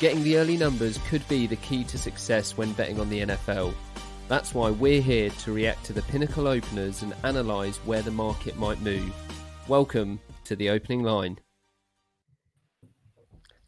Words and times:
Getting 0.00 0.22
the 0.22 0.38
early 0.38 0.56
numbers 0.56 0.98
could 1.10 1.28
be 1.28 1.46
the 1.46 1.56
key 1.56 1.84
to 1.84 1.98
success 1.98 2.56
when 2.56 2.72
betting 2.72 2.98
on 2.98 3.10
the 3.10 3.20
NFL. 3.20 3.74
That's 4.28 4.54
why 4.54 4.70
we're 4.70 5.02
here 5.02 5.28
to 5.28 5.52
react 5.52 5.84
to 5.84 5.92
the 5.92 6.00
pinnacle 6.00 6.48
openers 6.48 7.02
and 7.02 7.14
analyse 7.22 7.76
where 7.84 8.00
the 8.00 8.10
market 8.10 8.56
might 8.56 8.80
move. 8.80 9.14
Welcome 9.68 10.18
to 10.44 10.56
the 10.56 10.70
opening 10.70 11.02
line. 11.02 11.38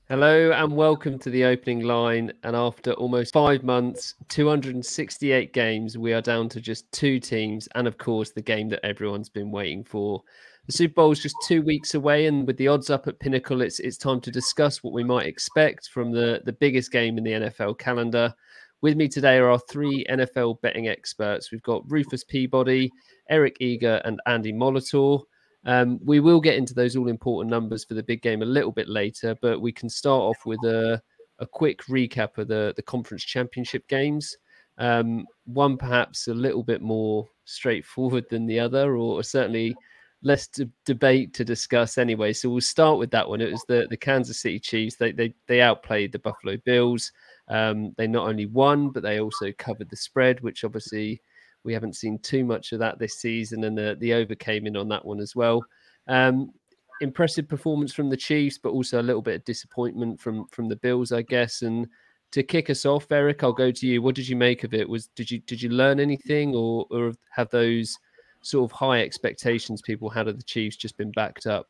Hello 0.09 0.53
and 0.53 0.75
welcome 0.75 1.18
to 1.18 1.29
the 1.29 1.45
opening 1.45 1.81
line. 1.81 2.33
And 2.45 2.57
after 2.57 2.93
almost 2.93 3.35
five 3.35 3.62
months, 3.62 4.14
268 4.30 5.53
games, 5.53 5.99
we 5.99 6.14
are 6.14 6.23
down 6.23 6.49
to 6.49 6.62
just 6.62 6.91
two 6.93 7.21
teams. 7.21 7.69
And 7.75 7.87
of 7.87 7.99
course, 7.99 8.30
the 8.30 8.41
game 8.41 8.71
that 8.71 8.87
everyone's 8.87 9.29
been 9.29 9.51
waiting 9.51 9.85
for 9.85 10.23
the 10.67 10.73
Super 10.73 10.95
Bowl 10.95 11.13
is 11.13 11.21
just 11.21 11.37
two 11.45 11.63
weeks 11.63 11.95
away, 11.95 12.27
and 12.27 12.47
with 12.47 12.57
the 12.57 12.69
odds 12.69 12.89
up 12.89 13.09
at 13.09 13.19
Pinnacle, 13.19 13.63
it's 13.63 13.81
it's 13.81 13.97
time 13.97 14.21
to 14.21 14.31
discuss 14.31 14.82
what 14.82 14.93
we 14.93 15.03
might 15.03 15.27
expect 15.27 15.89
from 15.89 16.13
the 16.13 16.41
the 16.45 16.53
biggest 16.53 16.93
game 16.93 17.19
in 17.19 17.25
the 17.25 17.32
NFL 17.32 17.79
calendar. 17.79 18.35
With 18.81 18.96
me 18.96 19.09
today 19.09 19.39
are 19.39 19.50
our 19.50 19.61
three 19.71 20.05
NFL 20.11 20.61
betting 20.61 20.89
experts. 20.89 21.50
We've 21.50 21.63
got 21.63 21.89
Rufus 21.89 22.25
Peabody, 22.25 22.91
Eric 23.31 23.57
Eager, 23.61 24.00
and 24.05 24.21
Andy 24.27 24.53
Molitor. 24.53 25.22
Um, 25.64 26.00
we 26.05 26.19
will 26.19 26.41
get 26.41 26.57
into 26.57 26.75
those 26.75 26.97
all 26.97 27.08
important 27.08 27.50
numbers 27.50 27.85
for 27.85 27.94
the 27.94 28.03
big 28.03 28.22
game 28.22 28.43
a 28.43 28.47
little 28.47 28.72
bit 28.72 28.89
later, 28.89 29.36
but 29.41 29.61
we 29.61 29.71
can 29.71 29.89
start 29.89 30.21
off 30.21 30.44
with 30.44 30.58
a, 30.64 31.00
a 31.39 31.47
quick 31.47 31.83
recap 31.85 32.39
of 32.39 32.48
the, 32.48 32.72
the 32.75 32.83
conference 32.83 33.22
championship 33.25 33.86
games. 33.86 34.36
Um, 34.78 35.27
one 35.44 35.77
perhaps 35.77 36.27
a 36.27 36.34
little 36.34 36.64
bit 36.64 36.83
more 36.83 37.28
straightforward 37.44 38.25
than 38.31 38.47
the 38.47 38.58
other, 38.58 38.97
or 38.97 39.22
certainly 39.22 39.77
less 40.22 40.47
to 40.48 40.70
debate 40.84 41.34
to 41.34 41.44
discuss 41.44 41.98
anyway. 41.98 42.33
So 42.33 42.48
we'll 42.48 42.61
start 42.61 42.98
with 42.98 43.11
that 43.11 43.28
one. 43.28 43.41
It 43.41 43.50
was 43.50 43.64
the, 43.69 43.86
the 43.91 43.97
Kansas 43.97 44.41
City 44.41 44.58
Chiefs. 44.58 44.97
They 44.97 45.12
they 45.12 45.34
they 45.47 45.61
outplayed 45.61 46.12
the 46.12 46.19
Buffalo 46.19 46.56
Bills. 46.64 47.12
Um, 47.48 47.92
they 47.97 48.06
not 48.06 48.28
only 48.28 48.47
won, 48.47 48.91
but 48.91 49.02
they 49.02 49.20
also 49.20 49.52
covered 49.58 49.91
the 49.91 49.97
spread, 49.97 50.41
which 50.41 50.64
obviously 50.64 51.20
we 51.64 51.72
haven't 51.72 51.97
seen 51.97 52.19
too 52.20 52.44
much 52.44 52.72
of 52.72 52.78
that 52.78 52.98
this 52.98 53.20
season, 53.20 53.64
and 53.64 53.77
the 53.77 53.97
the 53.98 54.14
over 54.14 54.34
came 54.34 54.66
in 54.66 54.77
on 54.77 54.88
that 54.88 55.05
one 55.05 55.20
as 55.20 55.34
well. 55.34 55.64
Um, 56.08 56.52
impressive 57.00 57.48
performance 57.48 57.92
from 57.92 58.08
the 58.08 58.16
Chiefs, 58.16 58.58
but 58.58 58.70
also 58.70 59.00
a 59.00 59.02
little 59.02 59.22
bit 59.22 59.36
of 59.36 59.44
disappointment 59.44 60.20
from 60.20 60.47
from 60.48 60.69
the 60.69 60.77
Bills, 60.77 61.12
I 61.12 61.22
guess. 61.22 61.62
And 61.62 61.88
to 62.30 62.42
kick 62.42 62.70
us 62.70 62.86
off, 62.86 63.10
Eric, 63.10 63.42
I'll 63.42 63.52
go 63.52 63.70
to 63.70 63.86
you. 63.86 64.02
What 64.02 64.14
did 64.14 64.28
you 64.28 64.36
make 64.36 64.64
of 64.64 64.72
it? 64.72 64.88
Was 64.88 65.08
did 65.08 65.30
you 65.30 65.41
did 65.41 65.60
you 65.60 65.69
learn 65.70 66.00
anything, 66.00 66.54
or 66.54 66.86
or 66.91 67.12
have 67.30 67.50
those 67.50 67.98
sort 68.42 68.70
of 68.70 68.76
high 68.76 69.00
expectations 69.00 69.80
people 69.80 70.10
had 70.10 70.28
of 70.28 70.36
the 70.36 70.44
Chiefs 70.44 70.76
just 70.76 70.96
been 70.96 71.12
backed 71.12 71.46
up? 71.46 71.68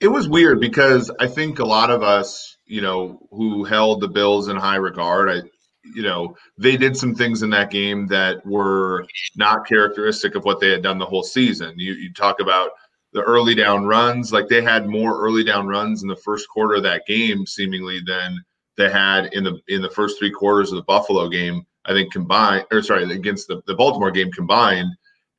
It 0.00 0.08
was 0.08 0.28
weird 0.28 0.60
because 0.60 1.10
I 1.20 1.28
think 1.28 1.58
a 1.58 1.64
lot 1.64 1.90
of 1.90 2.02
us, 2.02 2.56
you 2.66 2.80
know, 2.80 3.20
who 3.30 3.64
held 3.64 4.00
the 4.00 4.08
Bills 4.08 4.48
in 4.48 4.56
high 4.56 4.76
regard, 4.76 5.30
I, 5.30 5.48
you 5.94 6.02
know, 6.02 6.36
they 6.58 6.76
did 6.76 6.96
some 6.96 7.14
things 7.14 7.42
in 7.42 7.50
that 7.50 7.70
game 7.70 8.06
that 8.08 8.44
were 8.44 9.06
not 9.36 9.66
characteristic 9.66 10.34
of 10.34 10.44
what 10.44 10.60
they 10.60 10.70
had 10.70 10.82
done 10.82 10.98
the 10.98 11.06
whole 11.06 11.22
season. 11.22 11.74
You, 11.76 11.92
you 11.92 12.12
talk 12.12 12.40
about 12.40 12.70
the 13.12 13.22
early 13.22 13.54
down 13.54 13.84
runs, 13.84 14.32
like 14.32 14.48
they 14.48 14.62
had 14.62 14.88
more 14.88 15.20
early 15.20 15.44
down 15.44 15.66
runs 15.66 16.02
in 16.02 16.08
the 16.08 16.16
first 16.16 16.48
quarter 16.48 16.76
of 16.76 16.82
that 16.84 17.06
game, 17.06 17.46
seemingly 17.46 18.00
than 18.06 18.42
they 18.76 18.90
had 18.90 19.26
in 19.34 19.44
the 19.44 19.60
in 19.68 19.82
the 19.82 19.90
first 19.90 20.18
three 20.18 20.30
quarters 20.30 20.72
of 20.72 20.76
the 20.76 20.84
Buffalo 20.84 21.28
game. 21.28 21.66
I 21.84 21.92
think 21.92 22.12
combined, 22.12 22.66
or 22.70 22.82
sorry, 22.82 23.10
against 23.12 23.48
the, 23.48 23.62
the 23.66 23.74
Baltimore 23.74 24.10
game 24.10 24.30
combined. 24.30 24.90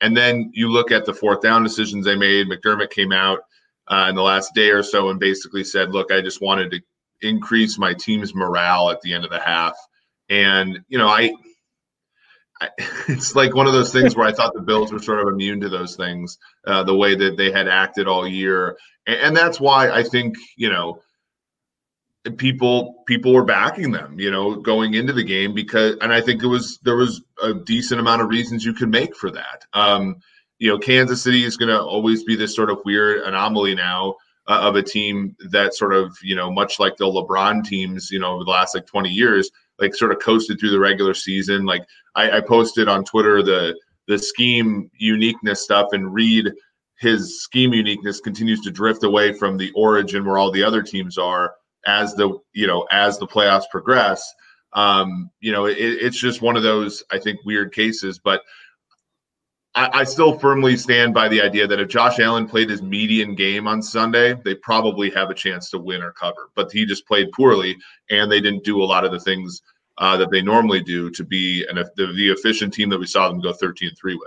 And 0.02 0.16
then 0.16 0.52
you 0.54 0.70
look 0.70 0.92
at 0.92 1.06
the 1.06 1.14
fourth 1.14 1.42
down 1.42 1.64
decisions 1.64 2.06
they 2.06 2.16
made. 2.16 2.48
McDermott 2.48 2.90
came 2.90 3.14
out 3.14 3.40
uh, 3.88 4.08
in 4.10 4.16
the 4.16 4.22
last 4.22 4.54
day 4.54 4.70
or 4.70 4.84
so 4.84 5.10
and 5.10 5.20
basically 5.20 5.64
said, 5.64 5.92
"Look, 5.92 6.12
I 6.12 6.22
just 6.22 6.42
wanted 6.42 6.72
to 6.72 6.82
increase 7.22 7.78
my 7.78 7.94
team's 7.94 8.36
morale 8.36 8.90
at 8.90 9.02
the 9.02 9.14
end 9.14 9.24
of 9.24 9.32
the 9.32 9.40
half." 9.40 9.78
And 10.30 10.80
you 10.90 10.98
know, 10.98 11.08
I, 11.08 11.32
I 12.62 12.70
it's 13.08 13.36
like 13.36 13.56
one 13.56 13.68
of 13.68 13.74
those 13.74 13.94
things 13.94 14.16
where 14.16 14.28
I 14.28 14.34
thought 14.34 14.54
the 14.54 14.62
Bills 14.62 14.92
were 14.92 15.00
sort 15.00 15.22
of 15.22 15.28
immune 15.28 15.62
to 15.62 15.70
those 15.70 15.96
things, 15.96 16.38
uh, 16.68 16.84
the 16.84 16.96
way 16.96 17.16
that 17.16 17.38
they 17.38 17.52
had 17.52 17.70
acted 17.70 18.08
all 18.08 18.28
year, 18.28 18.78
and, 19.08 19.20
and 19.20 19.38
that's 19.38 19.60
why 19.60 19.90
I 19.90 20.04
think 20.04 20.36
you 20.58 20.70
know 20.70 21.02
people 22.32 23.04
people 23.06 23.34
were 23.34 23.44
backing 23.44 23.92
them 23.92 24.18
you 24.18 24.32
know 24.32 24.56
going 24.56 24.94
into 24.94 25.12
the 25.12 25.24
game 25.24 25.54
because 25.54 25.98
and 26.02 26.14
i 26.14 26.22
think 26.22 26.42
it 26.42 26.48
was 26.48 26.80
there 26.84 26.96
was 26.96 27.22
a 27.42 27.54
decent 27.54 28.00
amount 28.00 28.22
of 28.22 28.30
reasons 28.30 28.64
you 28.64 28.74
could 28.74 28.90
make 28.90 29.16
for 29.16 29.30
that. 29.30 29.66
Um 29.74 30.18
you 30.60 30.70
know 30.70 30.80
kansas 30.80 31.22
city 31.22 31.44
is 31.44 31.58
going 31.58 31.70
to 31.70 31.82
always 31.82 32.24
be 32.24 32.36
this 32.36 32.56
sort 32.56 32.70
of 32.70 32.80
weird 32.86 33.24
anomaly 33.24 33.76
now 33.76 34.16
uh, 34.48 34.60
of 34.62 34.76
a 34.76 34.84
team 34.84 35.36
that 35.50 35.74
sort 35.74 35.94
of 35.94 36.18
you 36.22 36.36
know 36.36 36.50
much 36.50 36.80
like 36.80 36.96
the 36.96 37.06
lebron 37.06 37.64
teams 37.64 38.10
you 38.10 38.20
know 38.20 38.36
over 38.36 38.46
the 38.46 38.52
last 38.52 38.74
like 38.74 38.86
20 38.86 39.10
years 39.10 39.52
like 39.80 39.94
sort 39.94 40.12
of 40.12 40.20
coasted 40.20 40.60
through 40.60 40.70
the 40.70 40.80
regular 40.80 41.14
season. 41.14 41.66
Like 41.66 41.84
i, 42.16 42.38
I 42.38 42.42
posted 42.42 42.88
on 42.88 43.04
twitter 43.04 43.44
the 43.44 43.78
the 44.08 44.18
scheme 44.18 44.90
uniqueness 44.98 45.62
stuff 45.62 45.90
and 45.92 46.14
read 46.14 46.52
his 47.00 47.42
scheme 47.42 47.74
uniqueness 47.74 48.22
continues 48.22 48.62
to 48.62 48.72
drift 48.72 49.04
away 49.04 49.34
from 49.34 49.58
the 49.58 49.72
origin 49.76 50.24
where 50.24 50.38
all 50.38 50.52
the 50.52 50.64
other 50.64 50.82
teams 50.82 51.18
are 51.18 51.54
as 51.86 52.14
the 52.16 52.38
you 52.54 52.68
know 52.68 52.88
as 52.92 53.18
the 53.18 53.28
playoffs 53.28 53.70
progress. 53.72 54.34
Um, 54.74 55.30
you 55.40 55.52
know, 55.52 55.66
it, 55.66 55.78
it's 55.78 56.20
just 56.20 56.42
one 56.42 56.58
of 56.58 56.64
those 56.64 57.04
I 57.12 57.20
think 57.20 57.40
weird 57.46 57.74
cases, 57.74 58.20
but. 58.20 58.42
I, 59.76 60.04
still 60.04 60.38
firmly 60.38 60.78
stand 60.78 61.16
by 61.16 61.30
the 61.30 61.42
idea 61.42 61.66
that 61.66 61.80
if 61.80 61.88
Josh 61.88 62.20
Allen 62.20 62.48
played 62.48 62.70
his 62.70 62.84
median 62.84 63.34
game 63.34 63.68
on 63.68 63.82
Sunday, 63.82 64.36
they 64.46 64.54
probably 64.54 65.10
have 65.10 65.32
a 65.32 65.34
chance 65.34 65.72
to 65.72 65.80
win 65.80 66.04
or 66.04 66.12
cover. 66.12 66.52
But 66.54 66.72
he 66.72 66.86
just 66.86 67.08
played 67.08 67.32
poorly, 67.32 67.78
and 68.12 68.32
they 68.32 68.40
didn't 68.40 68.66
do 68.66 68.84
a 68.84 68.86
lot 68.86 69.04
of 69.04 69.12
the 69.12 69.20
things 69.20 69.64
uh, 69.98 70.18
that 70.18 70.32
they 70.32 70.42
normally 70.44 70.82
do 70.82 71.10
to 71.12 71.24
be 71.24 71.66
an 71.70 71.78
the, 71.96 72.14
the 72.14 72.30
efficient 72.30 72.74
team 72.74 72.90
that 72.90 73.00
we 73.00 73.08
saw 73.08 73.28
them 73.30 73.42
go 73.42 73.54
13 73.54 73.92
3 74.00 74.16
with. 74.16 74.24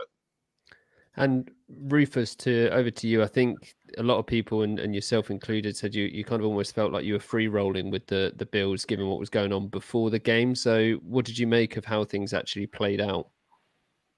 And 1.16 1.50
Rufus, 1.68 2.34
to 2.36 2.68
over 2.70 2.90
to 2.90 3.08
you. 3.08 3.22
I 3.22 3.26
think 3.26 3.74
a 3.98 4.02
lot 4.02 4.18
of 4.18 4.26
people 4.26 4.62
and, 4.62 4.78
and 4.78 4.94
yourself 4.94 5.30
included 5.30 5.76
said 5.76 5.94
you, 5.94 6.04
you 6.04 6.24
kind 6.24 6.40
of 6.40 6.46
almost 6.46 6.74
felt 6.74 6.92
like 6.92 7.04
you 7.04 7.14
were 7.14 7.20
free 7.20 7.48
rolling 7.48 7.90
with 7.90 8.06
the 8.06 8.32
the 8.36 8.46
Bills 8.46 8.84
given 8.84 9.06
what 9.06 9.18
was 9.18 9.30
going 9.30 9.52
on 9.52 9.68
before 9.68 10.10
the 10.10 10.18
game. 10.18 10.54
So 10.54 10.94
what 11.02 11.24
did 11.24 11.38
you 11.38 11.46
make 11.46 11.76
of 11.76 11.84
how 11.84 12.04
things 12.04 12.32
actually 12.32 12.66
played 12.66 13.00
out? 13.00 13.28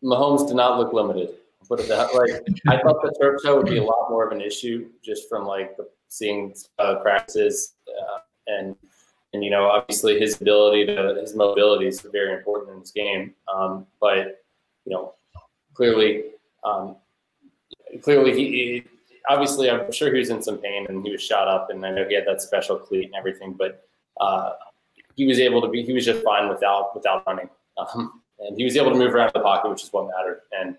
Mahomes 0.02 0.46
did 0.46 0.56
not 0.56 0.78
look 0.78 0.92
limited. 0.92 1.30
Put 1.68 1.80
it 1.80 1.88
that 1.88 2.12
way. 2.14 2.40
I 2.68 2.80
thought 2.80 3.02
the 3.02 3.14
turf 3.20 3.40
toe 3.44 3.56
would 3.58 3.66
be 3.66 3.78
a 3.78 3.84
lot 3.84 4.10
more 4.10 4.26
of 4.26 4.32
an 4.32 4.40
issue 4.40 4.88
just 5.04 5.28
from 5.28 5.44
like 5.44 5.76
the, 5.76 5.88
seeing 6.08 6.54
uh, 6.78 6.96
practices 6.96 7.74
uh, 7.88 8.18
and 8.46 8.74
and 9.32 9.44
you 9.44 9.50
know 9.50 9.64
obviously 9.66 10.18
his 10.18 10.40
ability 10.40 10.86
to 10.86 11.18
his 11.20 11.36
mobility 11.36 11.86
is 11.86 12.00
very 12.00 12.34
important 12.34 12.72
in 12.72 12.80
this 12.80 12.90
game. 12.90 13.34
Um, 13.52 13.86
but 14.00 14.42
you 14.86 14.92
know 14.92 15.14
clearly 15.74 16.24
um, 16.64 16.96
clearly 18.02 18.32
he, 18.34 18.84
obviously 19.28 19.70
I'm 19.70 19.92
sure 19.92 20.12
he 20.12 20.18
was 20.18 20.30
in 20.30 20.42
some 20.42 20.58
pain 20.58 20.86
and 20.88 21.04
he 21.04 21.12
was 21.12 21.22
shot 21.22 21.48
up 21.48 21.70
and 21.70 21.84
I 21.84 21.90
know 21.90 22.06
he 22.08 22.14
had 22.14 22.26
that 22.26 22.42
special 22.42 22.78
cleat 22.78 23.06
and 23.06 23.14
everything, 23.14 23.52
but 23.52 23.86
uh, 24.20 24.52
he 25.16 25.26
was 25.26 25.38
able 25.38 25.60
to 25.60 25.68
be 25.68 25.82
he 25.82 25.92
was 25.92 26.04
just 26.04 26.22
fine 26.24 26.48
without 26.48 26.94
without 26.94 27.26
running. 27.26 27.48
Um, 27.76 28.22
and 28.40 28.56
he 28.56 28.64
was 28.64 28.76
able 28.76 28.90
to 28.90 28.96
move 28.96 29.14
around 29.14 29.32
the 29.34 29.40
pocket, 29.40 29.68
which 29.68 29.82
is 29.82 29.92
what 29.92 30.08
mattered. 30.16 30.42
And 30.58 30.76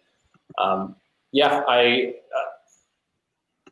um, 0.58 0.96
yeah, 1.32 1.64
I 1.68 2.16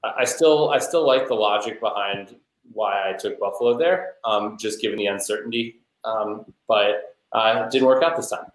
uh, 0.03 0.11
I 0.17 0.25
still 0.25 0.69
I 0.69 0.79
still 0.79 1.05
like 1.05 1.27
the 1.27 1.35
logic 1.35 1.79
behind 1.79 2.35
why 2.73 3.09
I 3.09 3.13
took 3.13 3.39
Buffalo 3.39 3.77
there, 3.77 4.15
um, 4.25 4.57
just 4.59 4.81
given 4.81 4.97
the 4.97 5.07
uncertainty. 5.07 5.79
Um, 6.03 6.45
but 6.67 7.15
uh, 7.31 7.63
it 7.65 7.71
didn't 7.71 7.88
work 7.88 8.03
out 8.03 8.15
this 8.15 8.29
time. 8.29 8.45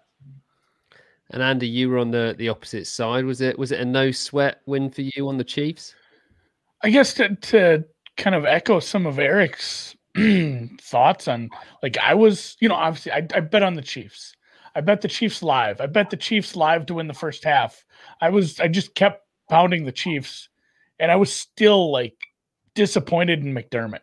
And 1.31 1.41
Andy, 1.41 1.67
you 1.67 1.89
were 1.89 1.97
on 1.97 2.11
the 2.11 2.35
the 2.37 2.49
opposite 2.49 2.85
side. 2.85 3.25
Was 3.25 3.41
it 3.41 3.57
was 3.57 3.71
it 3.71 3.79
a 3.79 3.85
no 3.85 4.11
sweat 4.11 4.61
win 4.65 4.89
for 4.89 5.01
you 5.01 5.27
on 5.27 5.37
the 5.37 5.43
Chiefs? 5.43 5.95
I 6.83 6.89
guess 6.89 7.13
to 7.15 7.35
to 7.35 7.85
kind 8.17 8.35
of 8.35 8.45
echo 8.45 8.79
some 8.79 9.05
of 9.05 9.17
Eric's 9.19 9.95
thoughts 10.81 11.27
on 11.27 11.49
like 11.81 11.97
I 11.97 12.13
was, 12.13 12.57
you 12.59 12.69
know, 12.69 12.75
obviously 12.75 13.11
I, 13.11 13.27
I 13.33 13.39
bet 13.39 13.63
on 13.63 13.75
the 13.75 13.81
Chiefs. 13.81 14.33
I 14.75 14.81
bet 14.81 15.01
the 15.01 15.07
Chiefs 15.07 15.43
live. 15.43 15.81
I 15.81 15.85
bet 15.85 16.09
the 16.09 16.17
Chiefs 16.17 16.55
live 16.55 16.85
to 16.87 16.95
win 16.95 17.07
the 17.07 17.13
first 17.13 17.43
half. 17.43 17.85
I 18.21 18.29
was 18.29 18.59
I 18.59 18.67
just 18.67 18.95
kept 18.95 19.25
pounding 19.49 19.85
the 19.85 19.91
Chiefs, 19.91 20.49
and 20.99 21.11
I 21.11 21.15
was 21.15 21.33
still 21.33 21.91
like 21.91 22.15
disappointed 22.75 23.43
in 23.43 23.53
McDermott. 23.53 24.01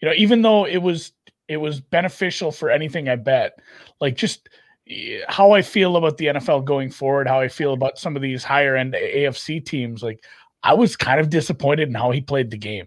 You 0.00 0.08
know, 0.08 0.14
even 0.16 0.42
though 0.42 0.64
it 0.66 0.78
was 0.78 1.12
it 1.48 1.58
was 1.58 1.80
beneficial 1.80 2.50
for 2.52 2.70
anything 2.70 3.08
I 3.08 3.16
bet, 3.16 3.58
like 4.00 4.16
just 4.16 4.48
eh, 4.88 5.20
how 5.28 5.52
I 5.52 5.62
feel 5.62 5.96
about 5.96 6.16
the 6.16 6.26
NFL 6.26 6.64
going 6.64 6.90
forward, 6.90 7.28
how 7.28 7.40
I 7.40 7.48
feel 7.48 7.72
about 7.72 7.98
some 7.98 8.16
of 8.16 8.22
these 8.22 8.42
higher 8.42 8.76
end 8.76 8.94
AFC 8.94 9.64
teams. 9.64 10.02
Like 10.02 10.24
I 10.62 10.74
was 10.74 10.96
kind 10.96 11.20
of 11.20 11.30
disappointed 11.30 11.88
in 11.88 11.94
how 11.94 12.10
he 12.10 12.20
played 12.20 12.50
the 12.50 12.58
game. 12.58 12.86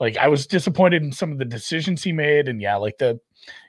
Like 0.00 0.16
I 0.16 0.28
was 0.28 0.46
disappointed 0.46 1.02
in 1.02 1.12
some 1.12 1.32
of 1.32 1.38
the 1.38 1.44
decisions 1.44 2.02
he 2.02 2.12
made, 2.12 2.48
and 2.48 2.60
yeah, 2.60 2.76
like 2.76 2.98
the 2.98 3.18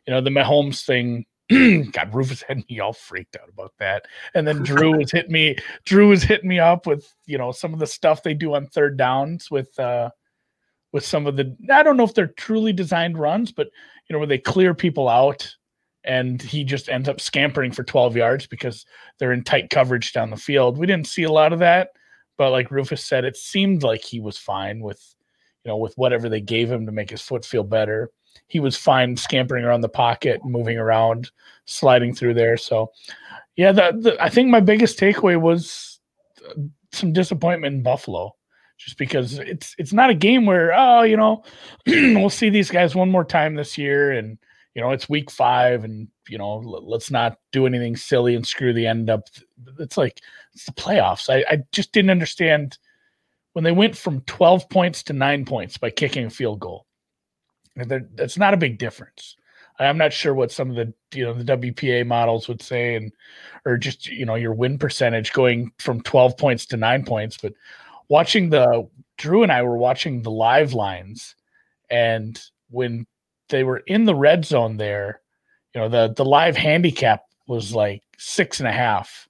you 0.05 0.13
know 0.13 0.21
the 0.21 0.29
Mahomes 0.29 0.85
thing. 0.85 1.25
God, 1.49 2.13
Rufus 2.13 2.43
had 2.43 2.63
me 2.69 2.79
all 2.79 2.93
freaked 2.93 3.35
out 3.35 3.49
about 3.49 3.73
that, 3.79 4.05
and 4.35 4.47
then 4.47 4.61
Drew 4.61 4.97
was 4.99 5.11
hitting 5.11 5.31
me. 5.31 5.55
Drew 5.85 6.09
was 6.09 6.21
hitting 6.21 6.49
me 6.49 6.59
up 6.59 6.85
with 6.85 7.11
you 7.25 7.37
know 7.37 7.51
some 7.51 7.73
of 7.73 7.79
the 7.79 7.87
stuff 7.87 8.21
they 8.21 8.35
do 8.35 8.53
on 8.53 8.67
third 8.67 8.97
downs 8.97 9.49
with 9.49 9.77
uh 9.79 10.11
with 10.91 11.05
some 11.05 11.25
of 11.25 11.35
the 11.35 11.55
I 11.71 11.81
don't 11.81 11.97
know 11.97 12.03
if 12.03 12.13
they're 12.13 12.27
truly 12.27 12.73
designed 12.73 13.17
runs, 13.17 13.51
but 13.51 13.67
you 14.07 14.13
know 14.13 14.19
where 14.19 14.27
they 14.27 14.37
clear 14.37 14.75
people 14.75 15.09
out 15.09 15.55
and 16.03 16.41
he 16.41 16.63
just 16.63 16.89
ends 16.89 17.09
up 17.09 17.19
scampering 17.19 17.71
for 17.71 17.83
12 17.83 18.15
yards 18.15 18.47
because 18.47 18.85
they're 19.17 19.33
in 19.33 19.43
tight 19.43 19.69
coverage 19.69 20.13
down 20.13 20.29
the 20.29 20.37
field. 20.37 20.77
We 20.77 20.87
didn't 20.87 21.07
see 21.07 21.23
a 21.23 21.31
lot 21.31 21.53
of 21.53 21.59
that, 21.59 21.89
but 22.39 22.51
like 22.51 22.71
Rufus 22.71 23.03
said, 23.03 23.25
it 23.25 23.35
seemed 23.35 23.83
like 23.83 24.01
he 24.01 24.21
was 24.21 24.37
fine 24.37 24.79
with 24.79 25.13
you 25.65 25.69
know 25.69 25.77
with 25.77 25.93
whatever 25.97 26.29
they 26.29 26.39
gave 26.39 26.71
him 26.71 26.85
to 26.85 26.91
make 26.91 27.09
his 27.09 27.21
foot 27.21 27.45
feel 27.45 27.63
better. 27.63 28.09
He 28.47 28.61
was 28.61 28.77
fine 28.77 29.17
scampering 29.17 29.65
around 29.65 29.81
the 29.81 29.89
pocket, 29.89 30.43
moving 30.45 30.77
around, 30.77 31.29
sliding 31.65 32.15
through 32.15 32.35
there. 32.35 32.55
So, 32.55 32.91
yeah, 33.57 33.73
the, 33.73 33.91
the 33.99 34.23
I 34.23 34.29
think 34.29 34.49
my 34.49 34.61
biggest 34.61 34.97
takeaway 34.97 35.39
was 35.39 35.99
uh, 36.47 36.53
some 36.93 37.11
disappointment 37.11 37.75
in 37.75 37.83
Buffalo 37.83 38.33
just 38.77 38.97
because 38.97 39.37
it's 39.39 39.75
it's 39.77 39.91
not 39.91 40.09
a 40.09 40.15
game 40.15 40.45
where 40.45 40.71
oh 40.73 41.01
you 41.01 41.17
know 41.17 41.43
we'll 41.87 42.29
see 42.29 42.49
these 42.49 42.71
guys 42.71 42.95
one 42.95 43.11
more 43.11 43.25
time 43.25 43.55
this 43.55 43.77
year 43.77 44.13
and 44.13 44.37
you 44.79 44.85
know 44.85 44.91
it's 44.91 45.09
week 45.09 45.29
five 45.29 45.83
and 45.83 46.07
you 46.29 46.37
know 46.37 46.55
let's 46.57 47.11
not 47.11 47.37
do 47.51 47.65
anything 47.65 47.97
silly 47.97 48.33
and 48.33 48.47
screw 48.47 48.71
the 48.71 48.87
end 48.87 49.09
up. 49.09 49.23
It's 49.77 49.97
like 49.97 50.21
it's 50.53 50.63
the 50.63 50.71
playoffs. 50.71 51.29
I, 51.29 51.43
I 51.51 51.63
just 51.73 51.91
didn't 51.91 52.11
understand 52.11 52.77
when 53.51 53.65
they 53.65 53.73
went 53.73 53.97
from 53.97 54.21
12 54.21 54.69
points 54.69 55.03
to 55.03 55.13
nine 55.13 55.43
points 55.43 55.77
by 55.77 55.89
kicking 55.89 56.25
a 56.25 56.29
field 56.29 56.61
goal. 56.61 56.85
That's 57.75 58.37
not 58.37 58.53
a 58.53 58.57
big 58.57 58.77
difference. 58.77 59.35
I'm 59.79 59.97
not 59.97 60.13
sure 60.13 60.33
what 60.33 60.49
some 60.49 60.69
of 60.69 60.77
the 60.77 60.93
you 61.13 61.25
know 61.25 61.33
the 61.33 61.57
wpa 61.57 62.07
models 62.07 62.47
would 62.47 62.61
say 62.61 62.95
and 62.95 63.11
or 63.65 63.75
just 63.75 64.07
you 64.07 64.25
know 64.25 64.35
your 64.35 64.53
win 64.53 64.77
percentage 64.77 65.33
going 65.33 65.73
from 65.79 66.01
12 66.01 66.37
points 66.37 66.65
to 66.67 66.77
nine 66.77 67.03
points 67.03 67.37
but 67.37 67.53
watching 68.07 68.49
the 68.49 68.87
Drew 69.19 69.43
and 69.43 69.51
I 69.51 69.61
were 69.63 69.77
watching 69.77 70.21
the 70.21 70.31
live 70.31 70.73
lines, 70.73 71.35
and 71.91 72.41
when 72.69 73.05
they 73.49 73.63
were 73.63 73.79
in 73.87 74.05
the 74.05 74.15
red 74.15 74.45
zone 74.45 74.77
there, 74.77 75.21
you 75.73 75.81
know, 75.81 75.89
the 75.89 76.13
the 76.15 76.25
live 76.25 76.55
handicap 76.55 77.23
was 77.47 77.73
like 77.73 78.01
six 78.17 78.59
and 78.59 78.67
a 78.69 78.71
half. 78.71 79.27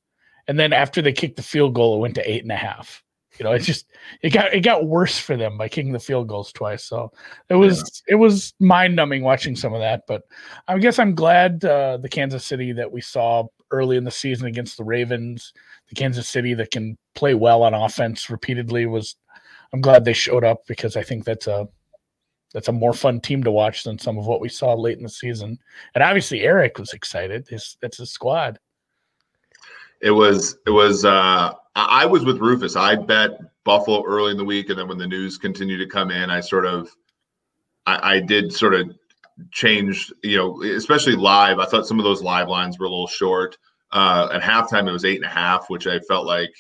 And 0.48 0.60
then 0.60 0.74
after 0.74 1.02
they 1.02 1.14
kicked 1.14 1.38
the 1.38 1.44
field 1.44 1.76
goal, 1.76 1.96
it 1.96 2.00
went 2.00 2.16
to 2.16 2.30
eight 2.30 2.44
and 2.44 2.52
a 2.52 2.56
half. 2.56 3.04
You 3.38 3.46
know, 3.46 3.54
it 3.54 3.60
just 3.60 3.86
it 4.22 4.32
got 4.32 4.54
it 4.54 4.62
got 4.62 4.86
worse 4.86 5.18
for 5.18 5.38
them 5.38 5.58
by 5.58 5.70
kicking 5.70 5.94
the 5.94 6.00
field 6.00 6.28
goals 6.28 6.52
twice. 6.52 6.84
So 6.84 7.12
it 7.48 7.56
was 7.56 8.04
yeah. 8.08 8.14
it 8.14 8.16
was 8.16 8.54
mind 8.60 8.96
numbing 8.96 9.24
watching 9.24 9.56
some 9.56 9.74
of 9.74 9.80
that. 9.80 10.04
But 10.08 10.24
I 10.68 10.78
guess 10.78 11.00
I'm 11.00 11.16
glad 11.16 11.64
uh, 11.64 11.98
the 11.98 12.10
Kansas 12.10 12.44
City 12.44 12.74
that 12.74 12.92
we 12.92 13.00
saw 13.00 13.46
early 13.72 13.96
in 13.96 14.04
the 14.04 14.12
season 14.12 14.48
against 14.48 14.78
the 14.78 14.84
Ravens, 14.84 15.54
the 15.88 15.96
Kansas 15.96 16.28
City 16.28 16.54
that 16.56 16.72
can 16.72 16.98
play 17.16 17.34
well 17.34 17.64
on 17.64 17.74
offense 17.74 18.30
repeatedly 18.30 18.86
was. 18.86 19.16
I'm 19.72 19.82
glad 19.82 20.04
they 20.04 20.14
showed 20.14 20.44
up 20.44 20.66
because 20.68 20.96
I 20.96 21.04
think 21.04 21.26
that's 21.26 21.46
a 21.46 21.68
that's 22.54 22.68
a 22.68 22.74
more 22.74 22.94
fun 22.94 23.20
team 23.20 23.44
to 23.44 23.52
watch 23.52 23.84
than 23.84 24.00
some 24.00 24.18
of 24.18 24.26
what 24.26 24.42
we 24.42 24.50
saw 24.50 24.74
late 24.74 24.98
in 24.98 25.04
the 25.04 25.10
season. 25.10 25.60
And 25.96 26.04
obviously 26.04 26.42
Eric 26.42 26.80
was 26.80 26.94
excited. 26.94 27.48
His 27.48 27.78
that's 27.82 27.98
his 27.98 28.12
squad. 28.12 28.60
It 30.02 30.12
was 30.12 30.58
it 30.66 30.72
was 30.72 31.06
uh 31.06 31.54
I 31.76 32.06
was 32.06 32.26
with 32.26 32.40
Rufus. 32.40 32.76
I 32.76 32.96
bet 32.96 33.40
Buffalo 33.64 34.04
early 34.04 34.32
in 34.32 34.38
the 34.38 34.46
week, 34.46 34.70
and 34.70 34.78
then 34.78 34.88
when 34.88 34.98
the 34.98 35.08
news 35.08 35.38
continued 35.38 35.78
to 35.78 35.88
come 35.88 36.12
in, 36.12 36.30
I 36.30 36.40
sort 36.40 36.66
of 36.66 36.90
I, 37.86 38.16
I 38.16 38.20
did 38.20 38.52
sort 38.52 38.74
of 38.74 38.92
change, 39.52 40.12
you 40.24 40.38
know, 40.38 40.62
especially 40.64 41.16
live. 41.16 41.60
I 41.60 41.66
thought 41.66 41.88
some 41.88 42.00
of 42.00 42.04
those 42.04 42.22
live 42.22 42.50
lines 42.50 42.78
were 42.78 42.86
a 42.86 42.90
little 42.90 43.08
short. 43.08 43.58
Uh, 43.92 44.30
at 44.34 44.42
halftime, 44.42 44.88
it 44.88 44.92
was 44.92 45.06
eight 45.06 45.18
and 45.18 45.26
a 45.26 45.30
half, 45.30 45.70
which 45.70 45.88
I 45.88 46.00
felt 46.00 46.26
like 46.26 46.54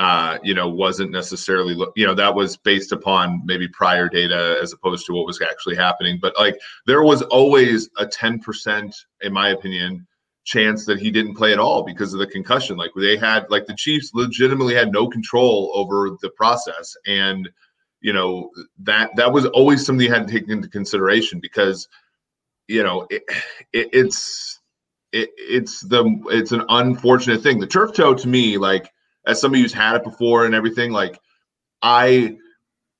uh, 0.00 0.38
you 0.42 0.54
know, 0.54 0.66
wasn't 0.66 1.10
necessarily, 1.10 1.74
you 1.94 2.06
know, 2.06 2.14
that 2.14 2.34
was 2.34 2.56
based 2.56 2.90
upon 2.90 3.42
maybe 3.44 3.68
prior 3.68 4.08
data 4.08 4.58
as 4.62 4.72
opposed 4.72 5.04
to 5.04 5.12
what 5.12 5.26
was 5.26 5.42
actually 5.42 5.76
happening. 5.76 6.18
But 6.20 6.32
like, 6.38 6.58
there 6.86 7.02
was 7.02 7.20
always 7.24 7.90
a 7.98 8.06
10%, 8.06 8.94
in 9.20 9.32
my 9.34 9.50
opinion, 9.50 10.06
chance 10.44 10.86
that 10.86 10.98
he 10.98 11.10
didn't 11.10 11.34
play 11.34 11.52
at 11.52 11.58
all 11.58 11.82
because 11.82 12.14
of 12.14 12.18
the 12.18 12.26
concussion. 12.26 12.78
Like, 12.78 12.92
they 12.96 13.18
had, 13.18 13.44
like, 13.50 13.66
the 13.66 13.74
Chiefs 13.74 14.12
legitimately 14.14 14.74
had 14.74 14.90
no 14.90 15.06
control 15.06 15.70
over 15.74 16.16
the 16.22 16.30
process. 16.30 16.96
And, 17.06 17.50
you 18.00 18.14
know, 18.14 18.48
that, 18.78 19.10
that 19.16 19.30
was 19.30 19.44
always 19.48 19.84
something 19.84 20.06
you 20.06 20.10
had 20.10 20.26
to 20.26 20.32
take 20.32 20.48
into 20.48 20.66
consideration 20.68 21.40
because, 21.40 21.88
you 22.68 22.82
know, 22.82 23.06
it, 23.10 23.22
it, 23.74 23.90
it's, 23.92 24.62
it, 25.12 25.28
it's 25.36 25.82
the, 25.82 26.22
it's 26.28 26.52
an 26.52 26.64
unfortunate 26.70 27.42
thing. 27.42 27.60
The 27.60 27.66
turf 27.66 27.92
toe 27.92 28.14
to 28.14 28.28
me, 28.28 28.56
like, 28.56 28.90
as 29.26 29.40
somebody 29.40 29.62
who's 29.62 29.72
had 29.72 29.96
it 29.96 30.04
before 30.04 30.46
and 30.46 30.54
everything, 30.54 30.92
like 30.92 31.20
I 31.82 32.36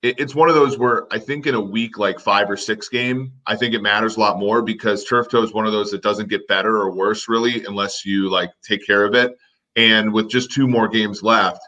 it's 0.02 0.34
one 0.34 0.48
of 0.48 0.54
those 0.54 0.78
where 0.78 1.06
I 1.12 1.18
think 1.18 1.46
in 1.46 1.54
a 1.54 1.60
week 1.60 1.98
like 1.98 2.18
five 2.18 2.50
or 2.50 2.56
six 2.56 2.88
game, 2.88 3.32
I 3.46 3.54
think 3.54 3.74
it 3.74 3.82
matters 3.82 4.16
a 4.16 4.20
lot 4.20 4.38
more 4.38 4.62
because 4.62 5.04
turf 5.04 5.28
toe 5.28 5.42
is 5.42 5.52
one 5.52 5.66
of 5.66 5.72
those 5.72 5.90
that 5.90 6.02
doesn't 6.02 6.30
get 6.30 6.48
better 6.48 6.76
or 6.76 6.90
worse 6.90 7.28
really 7.28 7.66
unless 7.66 8.06
you 8.06 8.30
like 8.30 8.50
take 8.66 8.86
care 8.86 9.04
of 9.04 9.14
it. 9.14 9.36
And 9.76 10.12
with 10.12 10.30
just 10.30 10.52
two 10.52 10.66
more 10.66 10.88
games 10.88 11.22
left, 11.22 11.60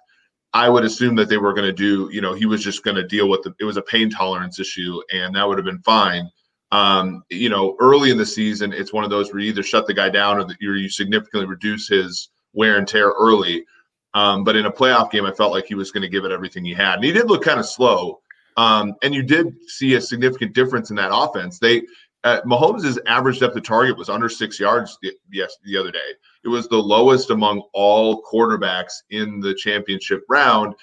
I 0.55 0.71
would 0.71 0.85
assume 0.85 1.15
that 1.17 1.29
they 1.29 1.37
were 1.37 1.53
going 1.53 1.67
to 1.67 1.73
do, 1.73 2.09
you 2.11 2.23
know, 2.23 2.33
he 2.33 2.47
was 2.47 2.65
just 2.65 2.83
going 2.83 2.97
to 2.97 3.07
deal 3.07 3.29
with 3.29 3.43
the, 3.43 3.55
it 3.61 3.65
was 3.65 3.77
a 3.77 3.83
pain 3.83 4.09
tolerance 4.09 4.59
issue 4.59 5.01
and 5.13 5.35
that 5.35 5.47
would 5.47 5.59
have 5.59 5.67
been 5.67 5.83
fine. 5.83 6.31
Um, 6.71 7.23
you 7.29 7.51
know, 7.51 7.77
early 7.81 8.11
in 8.11 8.17
the 8.17 8.25
season, 8.25 8.73
it's 8.73 8.95
one 8.95 9.05
of 9.05 9.11
those 9.11 9.31
where 9.31 9.41
you 9.41 9.51
either 9.51 9.63
shut 9.63 9.87
the 9.87 9.93
guy 9.93 10.09
down 10.09 10.39
or, 10.39 10.47
you 10.59 10.89
significantly 10.89 11.47
reduce 11.47 11.87
his 11.87 12.31
wear 12.55 12.79
and 12.79 12.89
tear 12.89 13.11
early. 13.11 13.67
Um, 14.15 14.45
but 14.45 14.57
in 14.57 14.67
a 14.67 14.73
playoff 14.73 15.11
game, 15.11 15.25
I 15.25 15.33
felt 15.33 15.53
like 15.53 15.67
he 15.67 15.75
was 15.75 15.91
going 15.91 16.03
to 16.03 16.09
give 16.09 16.25
it 16.25 16.33
everything 16.33 16.65
he 16.65 16.75
had. 16.75 16.97
And 16.97 17.05
he 17.05 17.13
did 17.13 17.29
look 17.29 17.43
kind 17.43 17.59
of 17.59 17.67
slow. 17.67 18.21
Um, 18.57 18.95
and 19.03 19.15
you 19.15 19.23
did 19.23 19.55
see 19.69 19.95
a 19.95 20.01
significant 20.01 20.53
difference 20.53 20.91
in 20.91 20.97
that 20.97 21.15
offense. 21.15 21.59
They 21.59 21.83
uh, 22.25 22.41
Mahomes' 22.43 22.99
average 23.07 23.41
depth 23.41 23.57
of 23.57 23.65
target 23.65 23.97
was 23.97 24.09
under 24.09 24.29
six 24.29 24.61
yards 24.61 24.97
the, 25.03 25.13
yes 25.31 25.57
the 25.65 25.77
other 25.77 25.91
day. 25.91 25.99
It 26.45 26.49
was 26.49 26.69
the 26.69 26.77
lowest 26.77 27.31
among 27.31 27.63
all 27.73 28.23
quarterbacks 28.23 28.93
in 29.11 29.41
the 29.41 29.55
championship 29.55 30.23
round. 30.29 30.75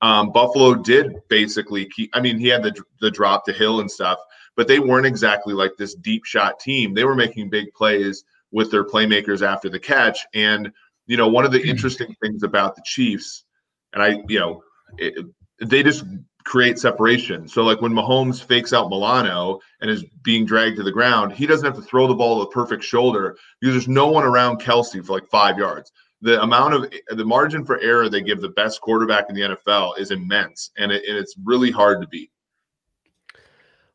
Um, 0.00 0.32
Buffalo 0.32 0.74
did 0.74 1.16
basically 1.28 1.86
keep. 1.86 2.10
I 2.14 2.20
mean, 2.20 2.38
he 2.38 2.48
had 2.48 2.62
the 2.62 2.74
the 3.00 3.10
drop 3.10 3.44
to 3.44 3.52
Hill 3.52 3.80
and 3.80 3.90
stuff, 3.90 4.18
but 4.56 4.66
they 4.66 4.80
weren't 4.80 5.06
exactly 5.06 5.54
like 5.54 5.72
this 5.76 5.94
deep 5.94 6.24
shot 6.24 6.58
team. 6.60 6.94
They 6.94 7.04
were 7.04 7.16
making 7.16 7.50
big 7.50 7.72
plays 7.74 8.24
with 8.50 8.70
their 8.70 8.84
playmakers 8.84 9.46
after 9.46 9.68
the 9.68 9.78
catch, 9.78 10.26
and 10.34 10.72
you 11.08 11.16
know, 11.16 11.26
one 11.26 11.44
of 11.44 11.50
the 11.50 11.58
hmm. 11.58 11.68
interesting 11.68 12.14
things 12.22 12.44
about 12.44 12.76
the 12.76 12.82
Chiefs, 12.84 13.44
and 13.92 14.02
I, 14.02 14.22
you 14.28 14.38
know, 14.38 14.62
it, 14.98 15.26
they 15.60 15.82
just 15.82 16.04
create 16.44 16.78
separation. 16.78 17.48
So, 17.48 17.62
like 17.62 17.80
when 17.80 17.92
Mahomes 17.92 18.42
fakes 18.42 18.72
out 18.72 18.90
Milano 18.90 19.58
and 19.80 19.90
is 19.90 20.04
being 20.22 20.44
dragged 20.44 20.76
to 20.76 20.82
the 20.82 20.92
ground, 20.92 21.32
he 21.32 21.46
doesn't 21.46 21.64
have 21.64 21.76
to 21.76 21.82
throw 21.82 22.06
the 22.06 22.14
ball 22.14 22.38
to 22.38 22.44
the 22.44 22.50
perfect 22.50 22.84
shoulder 22.84 23.36
because 23.60 23.74
there's 23.74 23.88
no 23.88 24.06
one 24.08 24.24
around 24.24 24.60
Kelce 24.60 25.04
for 25.04 25.14
like 25.14 25.26
five 25.28 25.58
yards. 25.58 25.90
The 26.20 26.40
amount 26.42 26.74
of 26.74 26.92
the 27.16 27.24
margin 27.24 27.64
for 27.64 27.78
error 27.80 28.08
they 28.08 28.20
give 28.20 28.40
the 28.40 28.48
best 28.50 28.80
quarterback 28.80 29.26
in 29.28 29.34
the 29.34 29.56
NFL 29.56 29.98
is 29.98 30.10
immense, 30.10 30.70
and, 30.76 30.92
it, 30.92 31.04
and 31.08 31.16
it's 31.16 31.34
really 31.44 31.70
hard 31.70 32.02
to 32.02 32.08
beat. 32.08 32.30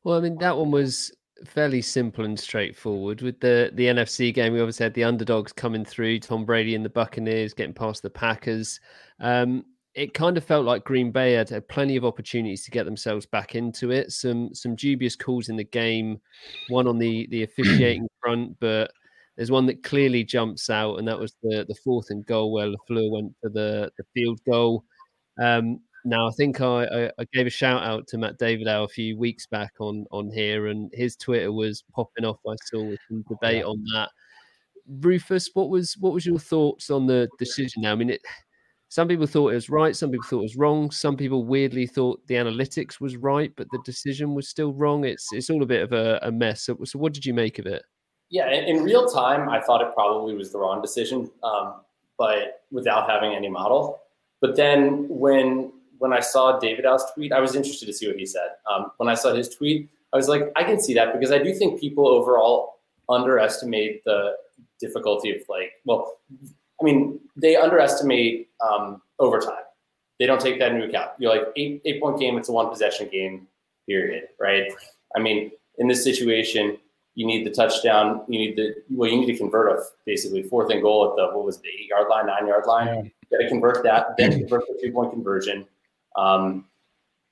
Well, 0.03 0.17
I 0.17 0.21
mean, 0.21 0.37
that 0.39 0.57
one 0.57 0.71
was 0.71 1.11
fairly 1.47 1.81
simple 1.81 2.25
and 2.25 2.39
straightforward. 2.39 3.21
With 3.21 3.39
the 3.39 3.71
the 3.73 3.85
NFC 3.85 4.33
game, 4.33 4.53
we 4.53 4.59
obviously 4.59 4.83
had 4.83 4.93
the 4.93 5.03
underdogs 5.03 5.53
coming 5.53 5.85
through, 5.85 6.19
Tom 6.19 6.45
Brady 6.45 6.75
and 6.75 6.83
the 6.83 6.89
Buccaneers 6.89 7.53
getting 7.53 7.73
past 7.73 8.01
the 8.01 8.09
Packers. 8.09 8.79
Um, 9.19 9.65
it 9.95 10.13
kind 10.13 10.37
of 10.37 10.43
felt 10.43 10.65
like 10.65 10.83
Green 10.83 11.11
Bay 11.11 11.33
had, 11.33 11.49
had 11.49 11.67
plenty 11.67 11.95
of 11.95 12.05
opportunities 12.05 12.63
to 12.65 12.71
get 12.71 12.85
themselves 12.85 13.25
back 13.25 13.55
into 13.55 13.91
it. 13.91 14.11
Some 14.11 14.53
some 14.53 14.75
dubious 14.75 15.15
calls 15.15 15.49
in 15.49 15.55
the 15.55 15.63
game, 15.63 16.19
one 16.69 16.87
on 16.87 16.97
the 16.97 17.27
the 17.27 17.43
officiating 17.43 18.07
front, 18.21 18.57
but 18.59 18.91
there's 19.35 19.51
one 19.51 19.65
that 19.67 19.83
clearly 19.83 20.23
jumps 20.23 20.69
out, 20.69 20.97
and 20.97 21.07
that 21.07 21.19
was 21.19 21.35
the 21.43 21.65
the 21.67 21.75
fourth 21.83 22.09
and 22.09 22.25
goal 22.25 22.51
where 22.51 22.67
Lafleur 22.67 23.11
went 23.11 23.33
for 23.41 23.49
the 23.49 23.91
the 23.97 24.03
field 24.13 24.39
goal. 24.49 24.83
Um, 25.41 25.79
now, 26.05 26.27
I 26.27 26.31
think 26.31 26.59
I, 26.61 26.85
I, 26.85 27.11
I, 27.19 27.25
gave 27.33 27.47
a 27.47 27.49
shout 27.49 27.83
out 27.83 28.07
to 28.07 28.17
Matt 28.17 28.37
Davidow 28.37 28.83
a 28.83 28.87
few 28.87 29.17
weeks 29.17 29.47
back 29.47 29.73
on 29.79 30.05
on 30.11 30.31
here, 30.31 30.67
and 30.67 30.91
his 30.93 31.15
Twitter 31.15 31.51
was 31.51 31.83
popping 31.93 32.25
off. 32.25 32.39
I 32.47 32.55
saw 32.65 32.83
with 32.83 32.99
some 33.07 33.23
debate 33.29 33.63
on 33.63 33.83
that. 33.93 34.09
Rufus, 35.01 35.49
what 35.53 35.69
was 35.69 35.95
what 35.99 36.13
was 36.13 36.25
your 36.25 36.39
thoughts 36.39 36.89
on 36.89 37.07
the 37.07 37.29
decision? 37.39 37.83
Now, 37.83 37.93
I 37.93 37.95
mean, 37.95 38.09
it, 38.09 38.21
some 38.89 39.07
people 39.07 39.25
thought 39.25 39.51
it 39.51 39.55
was 39.55 39.69
right, 39.69 39.95
some 39.95 40.11
people 40.11 40.27
thought 40.29 40.39
it 40.39 40.43
was 40.43 40.55
wrong, 40.55 40.91
some 40.91 41.17
people 41.17 41.45
weirdly 41.45 41.87
thought 41.87 42.25
the 42.27 42.35
analytics 42.35 42.99
was 42.99 43.17
right, 43.17 43.51
but 43.55 43.67
the 43.71 43.79
decision 43.85 44.35
was 44.35 44.49
still 44.49 44.73
wrong. 44.73 45.05
It's 45.05 45.27
it's 45.31 45.49
all 45.49 45.63
a 45.63 45.65
bit 45.67 45.81
of 45.83 45.93
a, 45.93 46.19
a 46.21 46.31
mess. 46.31 46.63
So, 46.63 46.77
so, 46.83 46.99
what 46.99 47.13
did 47.13 47.25
you 47.25 47.33
make 47.33 47.59
of 47.59 47.65
it? 47.65 47.83
Yeah, 48.29 48.51
in, 48.51 48.63
in, 48.65 48.83
real 48.83 49.07
time, 49.07 49.49
I 49.49 49.61
thought 49.61 49.81
it 49.81 49.93
probably 49.93 50.35
was 50.35 50.51
the 50.51 50.59
wrong 50.59 50.81
decision, 50.81 51.29
um, 51.43 51.81
but 52.17 52.63
without 52.71 53.09
having 53.09 53.33
any 53.33 53.49
model. 53.49 54.01
But 54.41 54.55
then 54.55 55.07
when 55.07 55.71
when 56.03 56.11
I 56.11 56.19
saw 56.19 56.59
Davidow's 56.59 57.05
tweet, 57.13 57.31
I 57.31 57.39
was 57.39 57.55
interested 57.55 57.85
to 57.85 57.93
see 57.93 58.07
what 58.07 58.17
he 58.17 58.25
said. 58.25 58.49
Um, 58.69 58.91
when 58.97 59.07
I 59.07 59.13
saw 59.13 59.33
his 59.33 59.47
tweet, 59.47 59.89
I 60.11 60.17
was 60.17 60.27
like, 60.27 60.51
I 60.57 60.65
can 60.65 60.77
see 60.81 60.93
that 60.95 61.13
because 61.13 61.31
I 61.31 61.37
do 61.41 61.53
think 61.53 61.79
people 61.79 62.05
overall 62.05 62.81
underestimate 63.07 64.03
the 64.03 64.33
difficulty 64.81 65.31
of 65.31 65.37
like, 65.47 65.71
well, 65.85 66.17
I 66.81 66.83
mean, 66.83 67.21
they 67.37 67.55
underestimate 67.55 68.49
um, 68.59 69.01
overtime. 69.17 69.63
They 70.19 70.25
don't 70.25 70.41
take 70.41 70.59
that 70.59 70.73
into 70.73 70.87
account. 70.89 71.11
You're 71.19 71.31
like 71.31 71.47
eight 71.55 71.81
eight 71.85 72.01
point 72.01 72.19
game. 72.19 72.37
It's 72.37 72.49
a 72.49 72.51
one 72.51 72.69
possession 72.69 73.07
game. 73.07 73.47
period, 73.87 74.27
right? 74.39 74.71
I 75.15 75.19
mean, 75.19 75.51
in 75.77 75.87
this 75.87 76.03
situation, 76.03 76.77
you 77.15 77.25
need 77.25 77.45
the 77.45 77.51
touchdown. 77.51 78.23
You 78.27 78.39
need 78.39 78.55
the 78.55 78.75
well, 78.91 79.09
you 79.09 79.17
need 79.17 79.27
to 79.27 79.37
convert 79.37 79.71
a 79.71 79.83
basically 80.05 80.43
fourth 80.43 80.71
and 80.71 80.81
goal 80.81 81.09
at 81.09 81.15
the 81.15 81.35
what 81.35 81.45
was 81.45 81.59
the 81.59 81.69
eight 81.69 81.87
yard 81.89 82.07
line, 82.09 82.27
nine 82.27 82.47
yard 82.47 82.65
line. 82.65 82.87
Yeah. 82.87 83.01
You 83.03 83.37
got 83.37 83.43
to 83.43 83.49
convert 83.49 83.83
that, 83.83 84.17
then 84.17 84.31
convert 84.39 84.67
the 84.67 84.77
three 84.79 84.91
point 84.91 85.11
conversion, 85.11 85.65
um, 86.15 86.65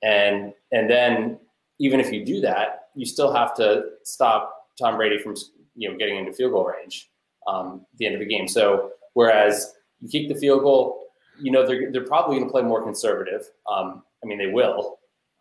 and 0.02 0.52
and 0.72 0.90
then 0.90 1.38
even 1.78 2.00
if 2.00 2.12
you 2.12 2.24
do 2.24 2.40
that, 2.40 2.88
you 2.94 3.06
still 3.06 3.32
have 3.32 3.54
to 3.56 3.84
stop 4.04 4.68
Tom 4.78 4.96
Brady 4.96 5.18
from 5.18 5.34
you 5.76 5.90
know 5.90 5.96
getting 5.96 6.16
into 6.16 6.32
field 6.32 6.52
goal 6.52 6.64
range 6.64 7.10
um, 7.46 7.86
at 7.92 7.98
the 7.98 8.06
end 8.06 8.14
of 8.14 8.20
the 8.20 8.26
game. 8.26 8.48
So 8.48 8.92
whereas 9.14 9.74
you 10.00 10.08
kick 10.08 10.32
the 10.32 10.38
field 10.38 10.62
goal, 10.62 11.06
you 11.40 11.50
know 11.50 11.66
they're 11.66 11.90
they're 11.92 12.06
probably 12.06 12.36
going 12.36 12.48
to 12.48 12.52
play 12.52 12.62
more 12.62 12.82
conservative. 12.82 13.48
Um, 13.70 14.02
I 14.22 14.26
mean, 14.26 14.38
they 14.38 14.48
will 14.48 14.98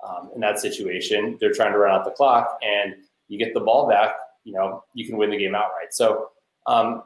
um, 0.07 0.29
in 0.35 0.41
that 0.41 0.59
situation. 0.59 1.37
They're 1.39 1.53
trying 1.53 1.73
to 1.73 1.77
run 1.77 1.93
out 1.93 2.05
the 2.05 2.11
clock, 2.11 2.57
and 2.61 2.95
you 3.27 3.37
get 3.37 3.53
the 3.53 3.59
ball 3.59 3.87
back. 3.87 4.15
You 4.43 4.53
know, 4.53 4.83
you 4.93 5.05
can 5.05 5.17
win 5.17 5.29
the 5.29 5.37
game 5.37 5.53
outright. 5.53 5.93
So 5.93 6.29
um, 6.65 7.03